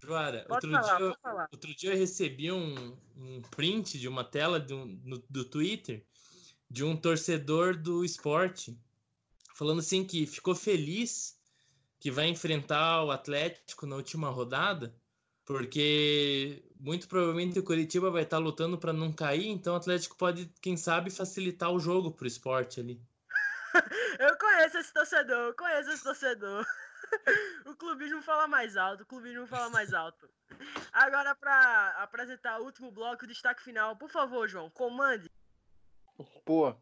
Joara, 0.00 0.46
outro, 0.48 0.70
falar, 0.70 0.96
dia, 0.96 1.48
outro 1.52 1.74
dia 1.74 1.92
eu 1.92 1.98
recebi 1.98 2.52
um, 2.52 2.96
um 3.16 3.42
print 3.50 3.98
de 3.98 4.06
uma 4.06 4.24
tela 4.24 4.60
do, 4.60 4.86
no, 4.86 5.18
do 5.28 5.44
Twitter 5.44 6.06
de 6.70 6.84
um 6.84 6.96
torcedor 6.96 7.76
do 7.76 8.04
esporte 8.04 8.78
falando 9.54 9.80
assim 9.80 10.04
que 10.04 10.26
ficou 10.26 10.54
feliz 10.54 11.38
que 11.98 12.10
vai 12.10 12.28
enfrentar 12.28 13.04
o 13.04 13.10
Atlético 13.10 13.86
na 13.86 13.96
última 13.96 14.28
rodada 14.30 14.94
porque 15.48 16.62
muito 16.78 17.08
provavelmente 17.08 17.58
o 17.58 17.64
Curitiba 17.64 18.10
vai 18.10 18.22
estar 18.22 18.36
lutando 18.36 18.76
para 18.76 18.92
não 18.92 19.10
cair, 19.10 19.48
então 19.48 19.72
o 19.72 19.78
Atlético 19.78 20.14
pode, 20.14 20.44
quem 20.60 20.76
sabe, 20.76 21.10
facilitar 21.10 21.72
o 21.72 21.80
jogo 21.80 22.10
para 22.10 22.24
o 22.24 22.28
esporte 22.28 22.80
ali. 22.80 23.00
eu 24.20 24.36
conheço 24.36 24.76
esse 24.76 24.92
torcedor, 24.92 25.46
eu 25.46 25.54
conheço 25.54 25.90
esse 25.90 26.04
torcedor. 26.04 26.66
o 27.64 27.74
clubismo 27.74 28.20
fala 28.20 28.46
mais 28.46 28.76
alto, 28.76 29.04
o 29.04 29.06
clubismo 29.06 29.46
fala 29.46 29.70
mais 29.70 29.94
alto. 29.94 30.28
Agora, 30.92 31.34
para 31.34 31.94
apresentar 32.02 32.60
o 32.60 32.64
último 32.64 32.90
bloco, 32.90 33.24
o 33.24 33.28
destaque 33.28 33.62
final, 33.62 33.96
por 33.96 34.10
favor, 34.10 34.46
João, 34.46 34.68
comande. 34.68 35.30
Pô, 36.44 36.74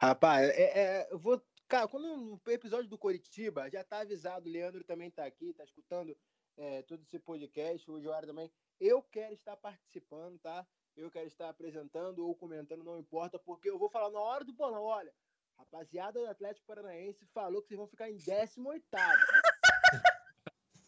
rapaz, 0.00 0.48
é, 0.50 0.62
é, 0.62 1.08
eu 1.10 1.18
vou. 1.18 1.42
Cara, 1.66 1.86
quando 1.86 2.16
no 2.16 2.40
episódio 2.46 2.88
do 2.88 2.96
Curitiba, 2.96 3.68
já 3.68 3.84
tá 3.84 4.00
avisado, 4.00 4.48
o 4.48 4.52
Leandro 4.52 4.82
também 4.84 5.10
tá 5.10 5.26
aqui, 5.26 5.52
tá 5.52 5.64
escutando 5.64 6.16
é, 6.56 6.82
todo 6.82 7.02
esse 7.02 7.18
podcast, 7.18 7.90
o 7.90 8.00
Joara 8.00 8.26
também. 8.26 8.50
Eu 8.80 9.02
quero 9.02 9.34
estar 9.34 9.56
participando, 9.56 10.38
tá? 10.38 10.66
Eu 10.96 11.10
quero 11.10 11.26
estar 11.26 11.50
apresentando 11.50 12.26
ou 12.26 12.34
comentando, 12.34 12.82
não 12.82 12.98
importa, 12.98 13.38
porque 13.38 13.68
eu 13.68 13.78
vou 13.78 13.90
falar 13.90 14.10
na 14.10 14.20
hora 14.20 14.44
do 14.44 14.52
bolão. 14.52 14.82
Olha, 14.82 15.14
rapaziada 15.58 16.18
do 16.20 16.26
Atlético 16.26 16.66
Paranaense 16.66 17.26
falou 17.26 17.60
que 17.60 17.68
vocês 17.68 17.78
vão 17.78 17.86
ficar 17.86 18.10
em 18.10 18.16
18. 18.16 18.84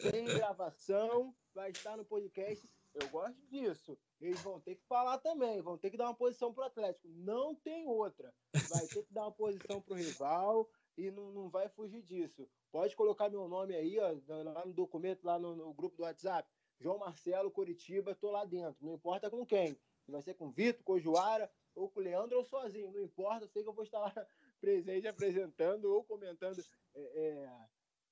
Sem 0.00 0.24
gravação, 0.24 1.34
vai 1.54 1.70
estar 1.70 1.96
no 1.96 2.04
podcast. 2.06 2.66
Eu 2.94 3.08
gosto 3.08 3.40
disso. 3.46 3.98
Eles 4.20 4.40
vão 4.40 4.60
ter 4.60 4.74
que 4.74 4.84
falar 4.86 5.18
também, 5.18 5.62
vão 5.62 5.78
ter 5.78 5.90
que 5.90 5.96
dar 5.96 6.06
uma 6.06 6.14
posição 6.14 6.52
pro 6.52 6.64
Atlético. 6.64 7.08
Não 7.08 7.54
tem 7.54 7.86
outra. 7.86 8.32
Vai 8.68 8.86
ter 8.86 9.04
que 9.04 9.12
dar 9.12 9.22
uma 9.22 9.32
posição 9.32 9.80
pro 9.80 9.94
rival 9.94 10.68
e 10.96 11.10
não, 11.10 11.30
não 11.32 11.48
vai 11.48 11.68
fugir 11.68 12.02
disso. 12.02 12.48
Pode 12.70 12.94
colocar 12.94 13.28
meu 13.28 13.48
nome 13.48 13.74
aí, 13.74 13.98
ó, 13.98 14.14
lá 14.28 14.66
no 14.66 14.72
documento, 14.72 15.24
lá 15.24 15.38
no, 15.38 15.54
no 15.54 15.72
grupo 15.72 15.96
do 15.96 16.02
WhatsApp. 16.02 16.48
João 16.78 16.98
Marcelo 16.98 17.50
Curitiba, 17.50 18.14
tô 18.14 18.30
lá 18.30 18.44
dentro. 18.44 18.84
Não 18.84 18.94
importa 18.94 19.30
com 19.30 19.44
quem. 19.44 19.78
Vai 20.08 20.22
ser 20.22 20.34
com 20.34 20.46
o 20.46 20.50
Vitor, 20.50 20.82
com 20.82 20.94
o 20.94 21.00
Joara, 21.00 21.50
ou 21.74 21.88
com 21.88 22.00
o 22.00 22.02
Leandro, 22.02 22.38
ou 22.38 22.44
sozinho. 22.44 22.90
Não 22.90 23.00
importa, 23.00 23.46
sei 23.46 23.62
que 23.62 23.68
eu 23.68 23.74
vou 23.74 23.84
estar 23.84 24.00
lá 24.00 24.12
presente 24.60 25.06
apresentando 25.06 25.84
ou 25.86 26.04
comentando 26.04 26.62
é, 26.94 27.00
é, 27.00 27.50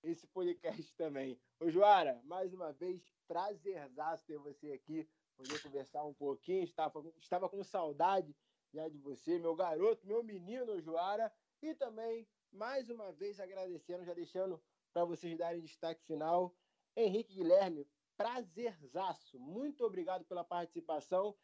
esse 0.03 0.27
podcast 0.27 0.95
também. 0.95 1.41
Ô 1.61 1.71
Joara, 1.71 2.21
mais 2.25 2.53
uma 2.53 2.73
vez, 2.73 3.03
prazerzaço 3.27 4.25
ter 4.27 4.39
você 4.39 4.73
aqui, 4.73 5.09
poder 5.37 5.61
conversar 5.63 6.05
um 6.05 6.15
pouquinho. 6.15 6.65
Estava, 6.65 7.05
estava 7.19 7.49
com 7.49 7.63
saudade 7.63 8.35
já 8.73 8.89
de 8.89 8.99
você, 8.99 9.39
meu 9.39 9.55
garoto, 9.55 10.07
meu 10.07 10.23
menino 10.23 10.81
Joara, 10.81 11.33
e 11.63 11.75
também 11.75 12.29
mais 12.53 12.89
uma 12.89 13.13
vez 13.13 13.41
agradecendo, 13.41 14.05
já 14.05 14.15
deixando 14.15 14.63
para 14.93 15.05
vocês 15.05 15.37
darem 15.37 15.63
destaque 15.63 16.03
final. 16.05 16.55
Henrique 16.97 17.35
Guilherme, 17.35 17.89
prazerzaço. 18.17 19.39
Muito 19.39 19.85
obrigado 19.85 20.25
pela 20.25 20.45
participação, 20.45 21.37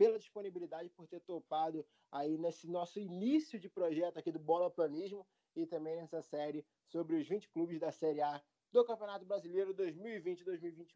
pela 0.00 0.18
disponibilidade, 0.18 0.88
por 0.96 1.06
ter 1.06 1.20
topado 1.20 1.84
aí 2.10 2.38
nesse 2.38 2.66
nosso 2.66 2.98
início 2.98 3.60
de 3.60 3.68
projeto 3.68 4.16
aqui 4.16 4.32
do 4.32 4.38
Bola 4.38 4.70
Planismo 4.70 5.26
e 5.54 5.66
também 5.66 5.94
nessa 5.94 6.22
série 6.22 6.64
sobre 6.86 7.16
os 7.16 7.28
20 7.28 7.50
clubes 7.50 7.78
da 7.78 7.92
Série 7.92 8.22
A 8.22 8.40
do 8.72 8.82
Campeonato 8.82 9.26
Brasileiro 9.26 9.74
2020-2021. 9.74 10.86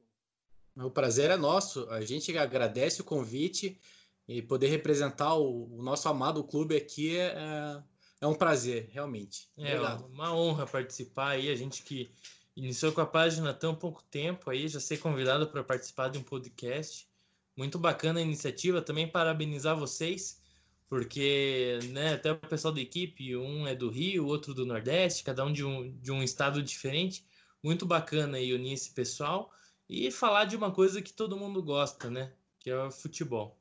O 0.86 0.90
prazer 0.90 1.30
é 1.30 1.36
nosso. 1.36 1.86
A 1.90 2.00
gente 2.00 2.34
agradece 2.38 3.02
o 3.02 3.04
convite 3.04 3.78
e 4.26 4.40
poder 4.40 4.68
representar 4.68 5.34
o, 5.34 5.64
o 5.66 5.82
nosso 5.82 6.08
amado 6.08 6.42
clube 6.42 6.74
aqui 6.74 7.18
é, 7.18 7.82
é 8.22 8.26
um 8.26 8.34
prazer, 8.34 8.88
realmente. 8.90 9.50
É 9.58 9.78
uma 10.08 10.34
honra 10.34 10.66
participar 10.66 11.32
aí. 11.32 11.50
A 11.50 11.54
gente 11.54 11.82
que 11.82 12.10
iniciou 12.56 12.90
com 12.90 13.02
a 13.02 13.06
página 13.06 13.50
há 13.50 13.54
tão 13.54 13.74
pouco 13.74 14.02
tempo 14.04 14.48
aí, 14.48 14.66
já 14.66 14.80
ser 14.80 14.96
convidado 14.96 15.46
para 15.46 15.62
participar 15.62 16.08
de 16.08 16.16
um 16.16 16.22
podcast. 16.22 17.06
Muito 17.56 17.78
bacana 17.78 18.20
a 18.20 18.22
iniciativa. 18.22 18.82
Também 18.82 19.10
parabenizar 19.10 19.78
vocês, 19.78 20.42
porque 20.88 21.78
né, 21.90 22.14
até 22.14 22.32
o 22.32 22.38
pessoal 22.38 22.74
da 22.74 22.80
equipe, 22.80 23.36
um 23.36 23.66
é 23.66 23.74
do 23.74 23.88
Rio, 23.90 24.24
o 24.24 24.28
outro 24.28 24.54
do 24.54 24.66
Nordeste, 24.66 25.24
cada 25.24 25.44
um 25.44 25.52
de 25.52 25.64
um, 25.64 25.96
de 25.98 26.10
um 26.10 26.22
estado 26.22 26.62
diferente. 26.62 27.26
Muito 27.62 27.86
bacana 27.86 28.36
aí 28.36 28.52
unir 28.52 28.74
esse 28.74 28.92
pessoal 28.92 29.52
e 29.88 30.10
falar 30.10 30.44
de 30.44 30.56
uma 30.56 30.72
coisa 30.72 31.00
que 31.00 31.12
todo 31.12 31.36
mundo 31.36 31.62
gosta, 31.62 32.10
né? 32.10 32.32
Que 32.58 32.70
é 32.70 32.84
o 32.84 32.90
futebol. 32.90 33.56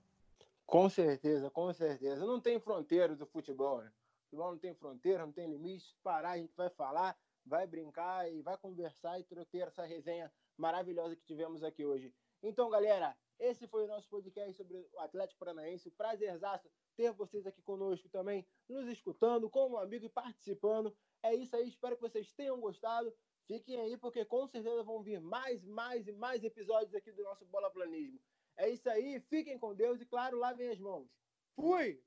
Com 0.66 0.90
certeza, 0.90 1.50
com 1.50 1.72
certeza. 1.74 2.26
Não 2.26 2.40
tem 2.40 2.60
fronteiras 2.60 3.18
do 3.18 3.26
futebol, 3.26 3.82
né? 3.82 3.92
futebol 4.34 4.52
não 4.52 4.58
tem 4.58 4.74
fronteira, 4.74 5.26
não 5.26 5.32
tem 5.32 5.50
limite. 5.50 5.96
Parar, 6.02 6.32
a 6.32 6.38
gente 6.38 6.56
vai 6.56 6.70
falar. 6.70 7.16
vai 7.46 7.68
brincar 7.68 8.32
e 8.32 8.42
vai 8.42 8.58
conversar 8.58 9.20
e 9.20 9.24
ter 9.24 9.68
essa 9.68 9.86
resenha 9.86 10.32
maravilhosa 10.58 11.16
que 11.16 11.24
tivemos 11.26 11.64
aqui 11.64 11.86
hoje. 11.86 12.14
Então, 12.42 12.70
galera, 12.70 13.16
esse 13.40 13.68
foi 13.68 13.84
o 13.84 13.88
nosso 13.88 14.08
podcast 14.10 14.54
sobre 14.54 14.78
o 14.94 15.00
Atlético 15.00 15.40
Paranaense. 15.40 15.92
Prazerzaço 15.92 16.70
ter 16.96 17.12
vocês 17.12 17.46
aqui 17.46 17.62
conosco 17.62 18.08
também, 18.10 18.46
nos 18.70 18.88
escutando, 18.88 19.50
como 19.50 19.78
amigo 19.78 20.06
e 20.06 20.10
participando. 20.10 20.96
É 21.22 21.34
isso 21.34 21.56
aí, 21.56 21.68
espero 21.68 21.96
que 21.96 22.02
vocês 22.02 22.32
tenham 22.34 22.60
gostado. 22.60 23.14
Fiquem 23.48 23.80
aí, 23.80 23.98
porque 23.98 24.24
com 24.26 24.48
certeza 24.48 24.84
vão 24.84 25.02
vir 25.02 25.20
mais, 25.20 25.64
mais 25.64 26.08
e 26.08 26.12
mais 26.12 26.44
episódios 26.44 26.94
aqui 26.94 27.12
do 27.12 27.24
nosso 27.24 27.46
Bola 27.46 27.72
Planismo. 27.72 28.20
É 28.58 28.70
isso 28.70 28.90
aí, 28.90 29.20
fiquem 29.22 29.58
com 29.58 29.74
Deus 29.74 30.00
e, 30.02 30.06
claro, 30.06 30.38
lavem 30.38 30.70
as 30.70 30.80
mãos. 30.80 31.10
Fui! 31.56 32.04